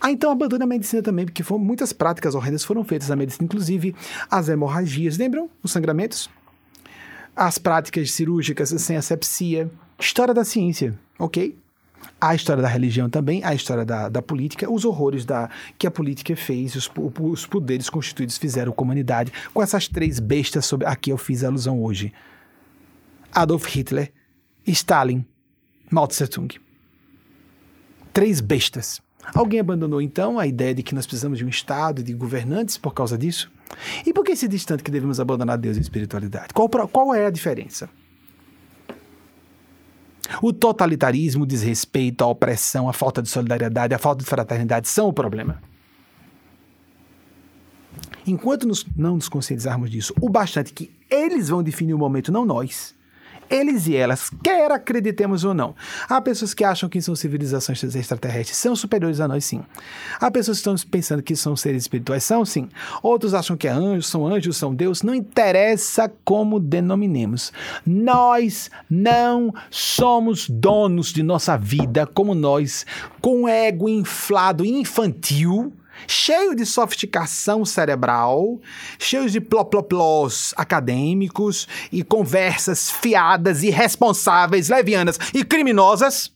[0.00, 3.44] ah, então abandone a medicina também, porque foram, muitas práticas horrendas foram feitas na medicina,
[3.44, 3.94] inclusive
[4.30, 5.16] as hemorragias.
[5.16, 5.48] Lembram?
[5.62, 6.30] Os sangramentos?
[7.34, 9.70] As práticas cirúrgicas sem asepsia.
[9.98, 11.56] História da ciência, ok?
[12.20, 15.90] A história da religião também, a história da, da política, os horrores da, que a
[15.90, 16.90] política fez, os,
[17.20, 21.18] os poderes constituídos fizeram com a humanidade, com essas três bestas sobre a que eu
[21.18, 22.12] fiz alusão hoje.
[23.34, 24.12] Adolf Hitler,
[24.66, 25.24] Stalin,
[25.90, 26.54] Mao Tse Tung.
[28.12, 29.02] Três bestas
[29.34, 32.94] Alguém abandonou então a ideia de que nós precisamos de um Estado, de governantes por
[32.94, 33.50] causa disso?
[34.06, 36.48] E por que se diz tanto que devemos abandonar Deus e espiritualidade?
[36.54, 37.88] Qual, qual é a diferença?
[40.42, 45.08] O totalitarismo, o desrespeito, a opressão, a falta de solidariedade, a falta de fraternidade são
[45.08, 45.62] o problema.
[48.26, 52.44] Enquanto nos, não nos conscientizarmos disso, o bastante que eles vão definir o momento, não
[52.44, 52.95] nós,
[53.50, 55.74] eles e elas, quer acreditemos ou não.
[56.08, 59.62] Há pessoas que acham que são civilizações extraterrestres, são superiores a nós, sim.
[60.20, 62.68] Há pessoas que estão pensando que são seres espirituais, são sim.
[63.02, 65.02] Outros acham que é anjos, são anjos, são Deus.
[65.02, 67.52] Não interessa como denominemos.
[67.84, 72.84] Nós não somos donos de nossa vida como nós,
[73.20, 75.72] com ego inflado infantil
[76.06, 78.60] cheio de sofisticação cerebral,
[78.98, 86.32] cheios de ploploplós acadêmicos e conversas fiadas, irresponsáveis, levianas e criminosas.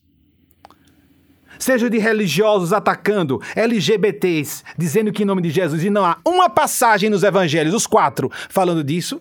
[1.59, 6.49] Seja de religiosos atacando LGBTs, dizendo que em nome de Jesus, e não há uma
[6.49, 9.21] passagem nos evangelhos, os quatro, falando disso.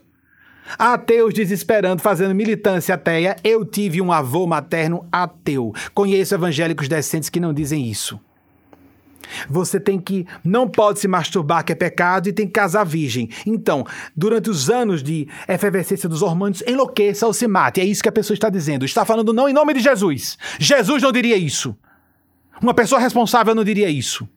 [0.78, 3.36] Ateus desesperando, fazendo militância ateia.
[3.44, 5.74] Eu tive um avô materno ateu.
[5.94, 8.20] Conheço evangélicos decentes que não dizem isso.
[9.50, 10.26] Você tem que.
[10.44, 13.30] Não pode se masturbar, que é pecado, e tem que casar virgem.
[13.46, 13.86] Então,
[14.16, 17.82] durante os anos de efervescência dos hormônios, enlouqueça ou se mate.
[17.82, 18.86] É isso que a pessoa está dizendo.
[18.86, 20.38] Está falando não em nome de Jesus.
[20.60, 21.76] Jesus não diria isso.
[22.62, 24.28] Uma pessoa responsável não diria isso.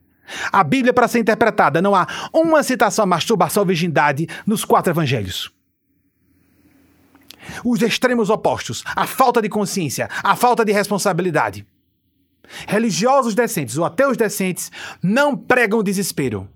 [0.53, 4.93] A Bíblia, para ser interpretada, não há uma citação à masturbação ou virgindade nos quatro
[4.93, 5.53] evangelhos.
[7.65, 11.67] Os extremos opostos, a falta de consciência, a falta de responsabilidade.
[12.67, 14.71] Religiosos decentes ou ateus decentes
[15.03, 16.49] não pregam desespero.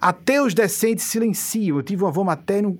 [0.00, 1.76] Ateus decentes silenciam.
[1.76, 2.78] Eu tive um avô materno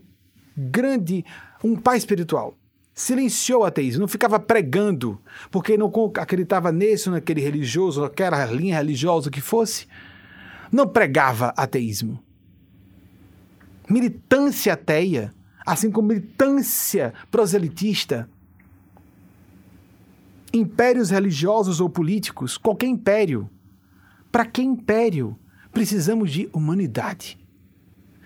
[0.56, 1.24] grande,
[1.62, 2.56] um pai espiritual.
[2.94, 5.20] Silenciou o ateísmo, não ficava pregando,
[5.50, 9.86] porque não acreditava nesse ou naquele religioso, naquela linha religiosa que fosse.
[10.70, 12.22] Não pregava ateísmo.
[13.90, 15.34] Militância ateia,
[15.66, 18.28] assim como militância proselitista,
[20.54, 23.50] impérios religiosos ou políticos, qualquer império.
[24.30, 25.36] Para que império?
[25.72, 27.38] Precisamos de humanidade.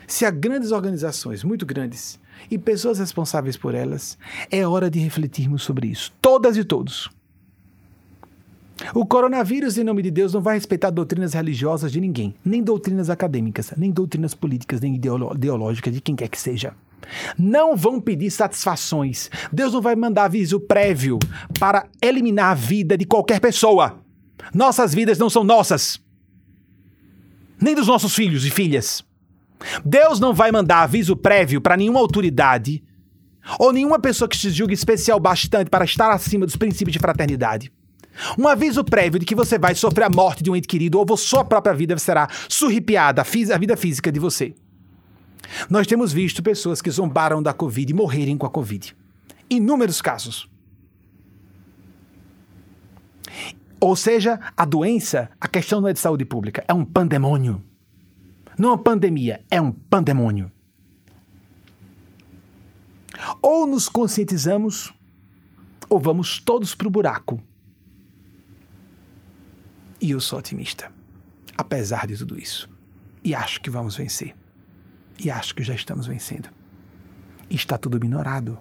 [0.07, 4.19] Se há grandes organizações, muito grandes, e pessoas responsáveis por elas,
[4.51, 7.11] é hora de refletirmos sobre isso, todas e todos.
[8.95, 13.11] O coronavírus, em nome de Deus, não vai respeitar doutrinas religiosas de ninguém, nem doutrinas
[13.11, 16.75] acadêmicas, nem doutrinas políticas, nem ideológicas de quem quer que seja.
[17.39, 19.31] Não vão pedir satisfações.
[19.53, 21.19] Deus não vai mandar aviso prévio
[21.59, 24.01] para eliminar a vida de qualquer pessoa.
[24.55, 26.01] Nossas vidas não são nossas,
[27.61, 29.05] nem dos nossos filhos e filhas.
[29.85, 32.83] Deus não vai mandar aviso prévio para nenhuma autoridade
[33.59, 37.73] ou nenhuma pessoa que se julgue especial bastante para estar acima dos princípios de fraternidade.
[38.37, 41.17] Um aviso prévio de que você vai sofrer a morte de um ente querido ou
[41.17, 44.55] sua própria vida será surripiada, a vida física de você.
[45.69, 48.97] Nós temos visto pessoas que zombaram da Covid e morrerem com a Covid.
[49.49, 50.49] Inúmeros casos.
[53.81, 57.63] Ou seja, a doença, a questão não é de saúde pública, é um pandemônio.
[58.59, 60.51] Não é uma pandemia, é um pandemônio.
[63.41, 64.93] Ou nos conscientizamos,
[65.89, 67.41] ou vamos todos para o buraco.
[70.01, 70.93] E eu sou otimista,
[71.57, 72.69] apesar de tudo isso.
[73.23, 74.35] E acho que vamos vencer.
[75.19, 76.49] E acho que já estamos vencendo.
[77.51, 78.59] está tudo minorado.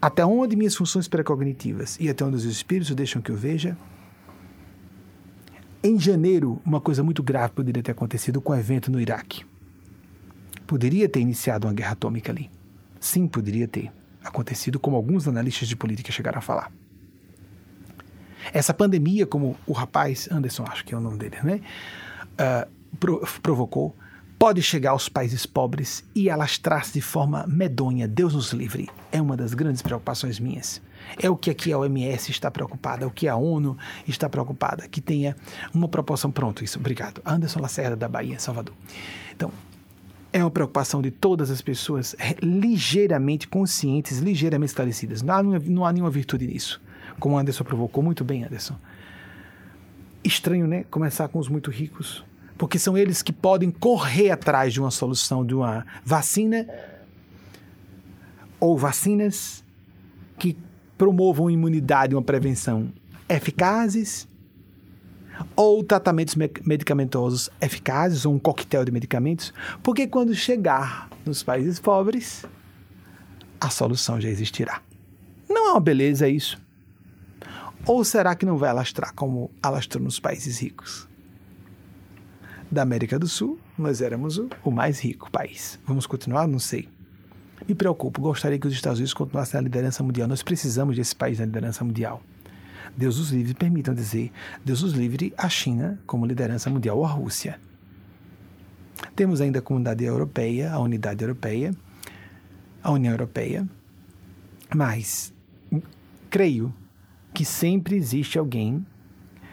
[0.00, 3.76] Até onde minhas funções precognitivas e até onde os espíritos deixam que eu veja.
[5.82, 9.44] Em janeiro, uma coisa muito grave poderia ter acontecido com o evento no Iraque.
[10.66, 12.50] Poderia ter iniciado uma guerra atômica ali.
[13.00, 13.90] Sim, poderia ter
[14.22, 16.70] acontecido, como alguns analistas de política chegaram a falar.
[18.52, 21.60] Essa pandemia, como o rapaz, Anderson, acho que é o nome dele, né?
[22.32, 23.94] Uh, pro, provocou,
[24.40, 28.08] pode chegar aos países pobres e alastrar-se de forma medonha.
[28.08, 28.88] Deus nos livre.
[29.12, 30.80] É uma das grandes preocupações minhas.
[31.20, 33.76] É o que aqui a OMS está preocupada, é o que a ONU
[34.08, 35.36] está preocupada, que tenha
[35.74, 36.30] uma proporção.
[36.30, 37.20] Pronto, isso, obrigado.
[37.22, 38.74] Anderson Lacerda, da Bahia, Salvador.
[39.36, 39.52] Então,
[40.32, 45.20] é uma preocupação de todas as pessoas ligeiramente conscientes, ligeiramente esclarecidas.
[45.20, 46.80] Não há, não há nenhuma virtude nisso.
[47.18, 48.76] Como Anderson provocou muito bem, Anderson.
[50.24, 50.84] Estranho, né?
[50.90, 52.24] Começar com os muito ricos
[52.60, 56.68] porque são eles que podem correr atrás de uma solução, de uma vacina
[58.60, 59.64] ou vacinas
[60.38, 60.54] que
[60.98, 62.92] promovam imunidade uma prevenção
[63.30, 64.28] eficazes
[65.56, 72.44] ou tratamentos medicamentosos eficazes ou um coquetel de medicamentos, porque quando chegar nos países pobres,
[73.58, 74.82] a solução já existirá.
[75.48, 76.60] Não é uma beleza isso?
[77.86, 81.08] Ou será que não vai alastrar como alastrou nos países ricos?
[82.70, 85.78] Da América do Sul, nós éramos o, o mais rico país.
[85.86, 86.46] Vamos continuar?
[86.46, 86.88] Não sei.
[87.66, 90.28] Me preocupo, gostaria que os Estados Unidos continuassem na liderança mundial.
[90.28, 92.22] Nós precisamos desse país na liderança mundial.
[92.96, 94.32] Deus os livre, permitam dizer,
[94.64, 97.60] Deus os livre a China como liderança mundial ou a Rússia.
[99.14, 101.74] Temos ainda a comunidade europeia, a unidade europeia,
[102.82, 103.66] a União Europeia,
[104.74, 105.32] mas
[106.28, 106.72] creio
[107.32, 108.84] que sempre existe alguém,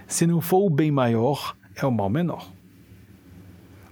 [0.07, 2.56] se não for o bem maior, é o mal menor.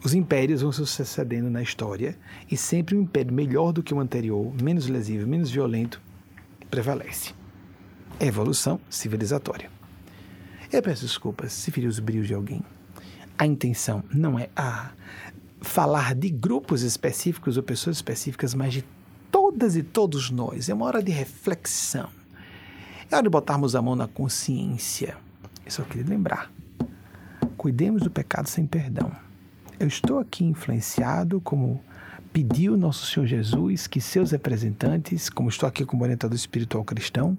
[0.05, 2.15] Os impérios vão se sucedendo na história
[2.49, 5.99] e sempre um império melhor do que o anterior, menos lesivo, menos violento,
[6.69, 7.33] prevalece.
[8.19, 9.67] Evolução civilizatória.
[10.71, 12.61] Eu peço desculpas se feri os brilhos de alguém.
[13.35, 14.91] A intenção não é a
[15.59, 18.85] falar de grupos específicos ou pessoas específicas, mas de
[19.31, 20.69] todas e todos nós.
[20.69, 22.09] É uma hora de reflexão.
[23.09, 25.17] É hora de botarmos a mão na consciência.
[25.65, 26.51] Eu só queria lembrar.
[27.57, 29.24] Cuidemos do pecado sem perdão
[29.79, 31.81] eu estou aqui influenciado como
[32.31, 37.37] pediu nosso Senhor Jesus que seus representantes, como estou aqui como orientador espiritual cristão,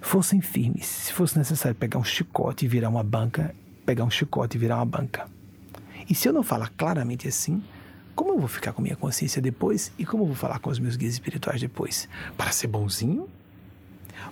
[0.00, 0.86] fossem firmes.
[0.86, 3.54] Se fosse necessário pegar um chicote e virar uma banca,
[3.84, 5.28] pegar um chicote e virar uma banca.
[6.08, 7.62] E se eu não falar claramente assim,
[8.14, 10.78] como eu vou ficar com minha consciência depois e como eu vou falar com os
[10.78, 12.08] meus guias espirituais depois?
[12.36, 13.28] Para ser bonzinho?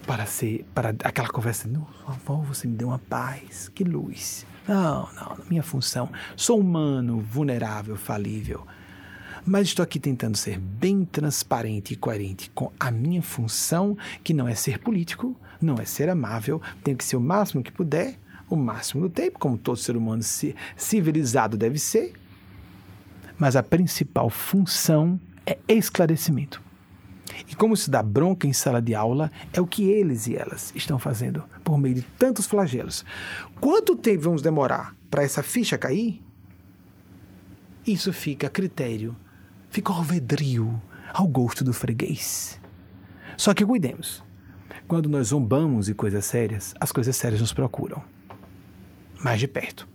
[0.07, 1.87] Para ser, para aquela conversa, não,
[2.25, 4.45] favor, você me deu uma paz, que luz.
[4.67, 8.67] Não, não, minha função, sou humano, vulnerável, falível.
[9.45, 14.49] Mas estou aqui tentando ser bem transparente e coerente com a minha função, que não
[14.49, 18.19] é ser político, não é ser amável, tenho que ser o máximo que puder,
[18.51, 20.23] o máximo do tempo, como todo ser humano
[20.77, 22.13] civilizado deve ser,
[23.39, 26.66] mas a principal função é esclarecimento.
[27.49, 30.73] E como se dá bronca em sala de aula, é o que eles e elas
[30.75, 33.05] estão fazendo por meio de tantos flagelos.
[33.61, 36.23] Quanto tempo vamos demorar para essa ficha cair?
[37.87, 39.17] Isso fica a critério,
[39.71, 40.81] fica ao vedrio,
[41.13, 42.61] ao gosto do freguês.
[43.37, 44.25] Só que cuidemos.
[44.89, 48.03] Quando nós zombamos de coisas sérias, as coisas sérias nos procuram
[49.23, 49.89] mais de perto.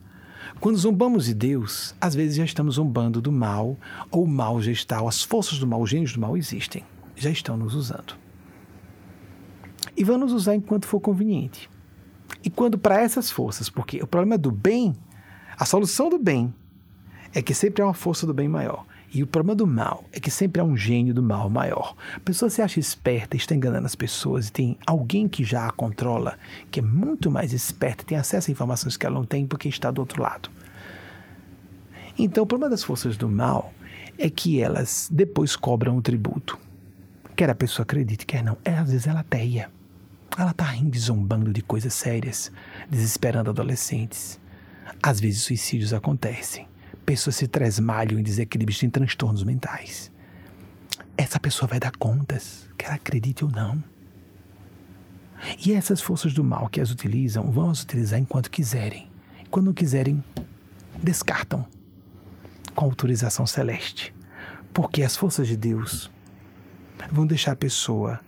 [0.60, 3.78] Quando zombamos de Deus, às vezes já estamos zombando do mal,
[4.12, 6.84] ou o mal já está, ou as forças do mal, os gênios do mal existem,
[7.22, 8.16] já estão nos usando.
[9.96, 11.70] E vão nos usar enquanto for conveniente.
[12.44, 14.96] E quando para essas forças, porque o problema do bem,
[15.58, 16.54] a solução do bem,
[17.34, 18.86] é que sempre há uma força do bem maior.
[19.14, 21.96] E o problema do mal é que sempre há um gênio do mal maior.
[22.16, 25.72] A pessoa se acha esperta, está enganando as pessoas e tem alguém que já a
[25.72, 26.38] controla,
[26.70, 29.92] que é muito mais esperta, tem acesso a informações que ela não tem porque está
[29.92, 30.50] do outro lado.
[32.18, 33.74] Então, o problema das forças do mal
[34.18, 36.58] é que elas depois cobram o tributo.
[37.36, 38.58] Quer a pessoa acredite, quer não.
[38.64, 39.70] É, às vezes ela teia.
[40.38, 42.52] Ela está rindo zombando de coisas sérias,
[42.90, 44.40] desesperando adolescentes.
[45.02, 46.68] Às vezes suicídios acontecem
[47.12, 50.10] pessoas se tresmalham em desequilíbrios, têm transtornos mentais.
[51.18, 53.84] Essa pessoa vai dar contas, quer acredite ou não.
[55.66, 59.10] E essas forças do mal que as utilizam, vão as utilizar enquanto quiserem.
[59.50, 60.24] Quando não quiserem,
[61.04, 61.66] descartam
[62.74, 64.14] com autorização celeste.
[64.74, 66.10] Porque as forças de Deus
[67.10, 68.20] vão deixar a pessoa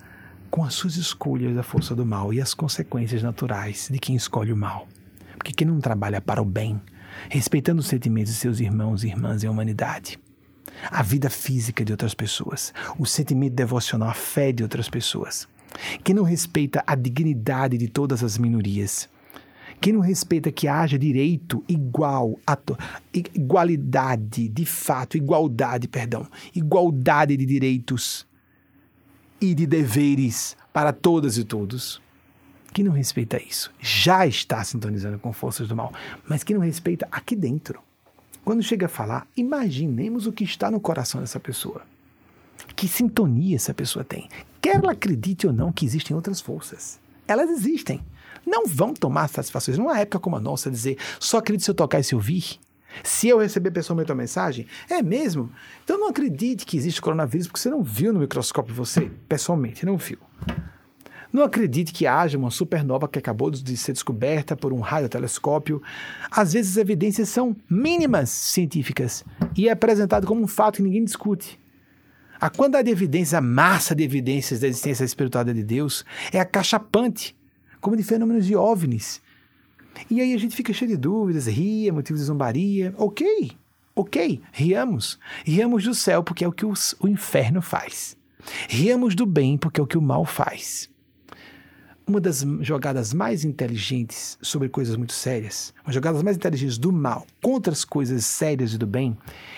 [0.49, 4.53] com as suas escolhas da força do mal e as consequências naturais de quem escolhe
[4.53, 4.87] o mal.
[5.35, 6.79] Porque quem não trabalha para o bem
[7.29, 10.19] respeitando os sentimentos de seus irmãos e irmãs e a humanidade,
[10.89, 15.47] a vida física de outras pessoas, o sentimento devocional, a fé de outras pessoas,
[16.03, 19.09] que não respeita a dignidade de todas as minorias,
[19.79, 22.39] que não respeita que haja direito igual,
[23.13, 28.25] igualdade, de fato, igualdade, perdão, igualdade de direitos
[29.43, 32.01] e de deveres para todas e todos.
[32.73, 35.91] Quem não respeita isso já está sintonizando com forças do mal,
[36.25, 37.81] mas quem não respeita aqui dentro.
[38.45, 41.81] Quando chega a falar, imaginemos o que está no coração dessa pessoa.
[42.73, 44.29] Que sintonia essa pessoa tem.
[44.61, 46.97] Quer ela acredite ou não que existem outras forças.
[47.27, 47.99] Elas existem.
[48.45, 51.99] Não vão tomar satisfações numa época como a nossa, dizer só acredito se eu tocar
[51.99, 52.59] e se ouvir.
[53.01, 55.51] Se eu receber pessoalmente uma mensagem, é mesmo?
[55.83, 59.97] Então não acredite que existe coronavírus porque você não viu no microscópio você, pessoalmente, não
[59.97, 60.19] viu.
[61.33, 65.81] Não acredite que haja uma supernova que acabou de ser descoberta por um radiotelescópio.
[66.29, 69.25] Às vezes as evidências são mínimas científicas
[69.57, 71.59] e é apresentado como um fato que ninguém discute.
[72.39, 77.35] A quantidade de evidências, a massa de evidências da existência espiritual de Deus é acachapante,
[77.81, 79.19] como de fenômenos de OVNIs.
[80.09, 82.93] E aí a gente fica cheio de dúvidas, ria, motivos de zombaria.
[82.97, 83.51] Ok,
[83.95, 85.19] ok, riamos.
[85.45, 88.17] Riamos do céu porque é o que os, o inferno faz.
[88.67, 90.91] Riamos do bem porque é o que o mal faz
[92.05, 97.25] uma das jogadas mais inteligentes sobre coisas muito sérias, uma jogadas mais inteligentes do mal
[97.41, 99.17] contra as coisas sérias e do bem,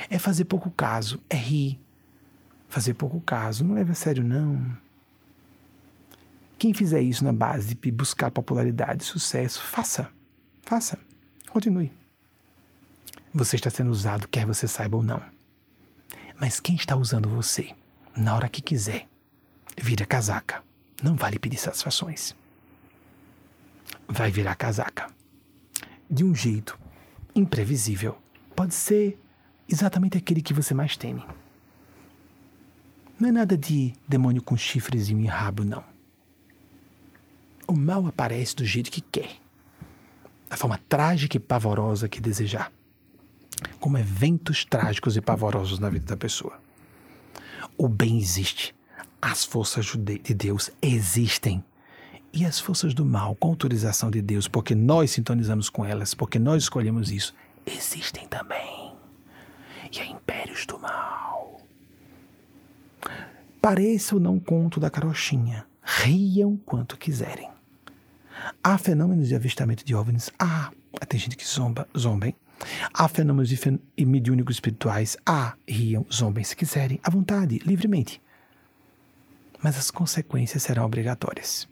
[0.10, 1.80] é fazer pouco caso, é rir.
[2.68, 4.66] Fazer pouco caso, não leva a sério, não.
[6.58, 10.10] Quem fizer isso na base de buscar popularidade, sucesso, faça.
[10.66, 10.98] Faça.
[11.50, 11.92] Continue.
[13.34, 15.22] Você está sendo usado, quer você saiba ou não.
[16.40, 17.74] Mas quem está usando você,
[18.16, 19.08] na hora que quiser,
[19.78, 20.66] vira casaca
[21.02, 22.36] não vale pedir satisfações.
[24.08, 25.08] Vai virar casaca.
[26.10, 26.78] De um jeito
[27.36, 28.18] imprevisível.
[28.56, 29.20] Pode ser
[29.68, 31.24] exatamente aquele que você mais teme.
[33.20, 35.84] Não é nada de demônio com chifres e rabo, não.
[37.68, 39.38] O mal aparece do jeito que quer,
[40.56, 42.72] da forma trágica e pavorosa que desejar,
[43.78, 46.58] como eventos trágicos e pavorosos na vida da pessoa.
[47.78, 48.74] O bem existe
[49.22, 51.62] as forças de Deus existem.
[52.32, 56.40] E as forças do mal, com autorização de Deus, porque nós sintonizamos com elas, porque
[56.40, 57.34] nós escolhemos isso,
[57.66, 58.94] existem também.
[59.92, 61.60] E há impérios do mal.
[63.62, 65.66] Pareça ou não conto da carochinha.
[65.82, 67.55] Riam quanto quiserem.
[68.64, 70.32] Há fenômenos de avistamento de OVNIs?
[70.40, 70.72] Há.
[71.00, 72.36] Ah, tem gente que zomba, zombem.
[72.94, 75.18] Há fenômenos de fen mediúnicos espirituais?
[75.26, 75.56] Há.
[75.68, 78.22] Riam, zombem se quiserem, à vontade, livremente.
[79.62, 81.68] Mas as consequências serão obrigatórias.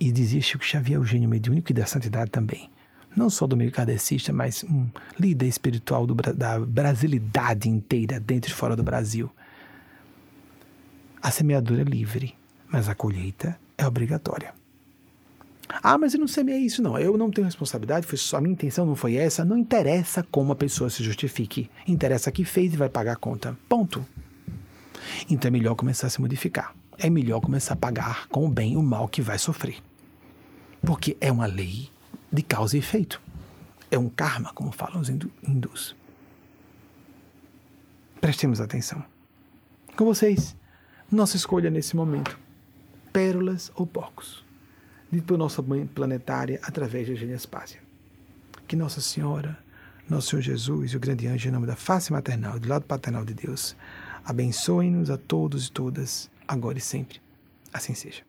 [0.00, 2.70] E dizia Chico Xavier, o gênio mediúnico e da santidade também.
[3.16, 4.88] Não só do meio kardecista, mas um
[5.18, 9.30] líder espiritual do, da brasilidade inteira, dentro e fora do Brasil.
[11.22, 12.34] A semeadura é livre,
[12.68, 14.52] mas a colheita é obrigatória.
[15.68, 16.98] Ah, mas eu não semeei isso, não.
[16.98, 19.44] Eu não tenho responsabilidade, foi só a minha intenção, não foi essa.
[19.44, 21.70] Não interessa como a pessoa se justifique.
[21.86, 23.56] Interessa que fez e vai pagar a conta.
[23.68, 24.04] Ponto.
[25.28, 26.74] Então é melhor começar a se modificar.
[26.98, 29.76] É melhor começar a pagar com o bem o mal que vai sofrer.
[30.84, 31.88] Porque é uma lei
[32.32, 33.20] de causa e efeito.
[33.90, 35.96] É um karma, como falam os hindus.
[38.20, 39.04] Prestemos atenção.
[39.96, 40.56] Com vocês,
[41.10, 42.38] nossa escolha nesse momento:
[43.12, 44.43] pérolas ou porcos
[45.10, 47.80] dito por nossa mãe planetária através de Eugênia Spásia.
[48.66, 49.58] Que Nossa Senhora,
[50.08, 52.84] Nosso Senhor Jesus e o grande anjo, em nome da face maternal e do lado
[52.84, 53.76] paternal de Deus,
[54.24, 57.20] abençoem-nos a todos e todas, agora e sempre.
[57.72, 58.22] Assim seja.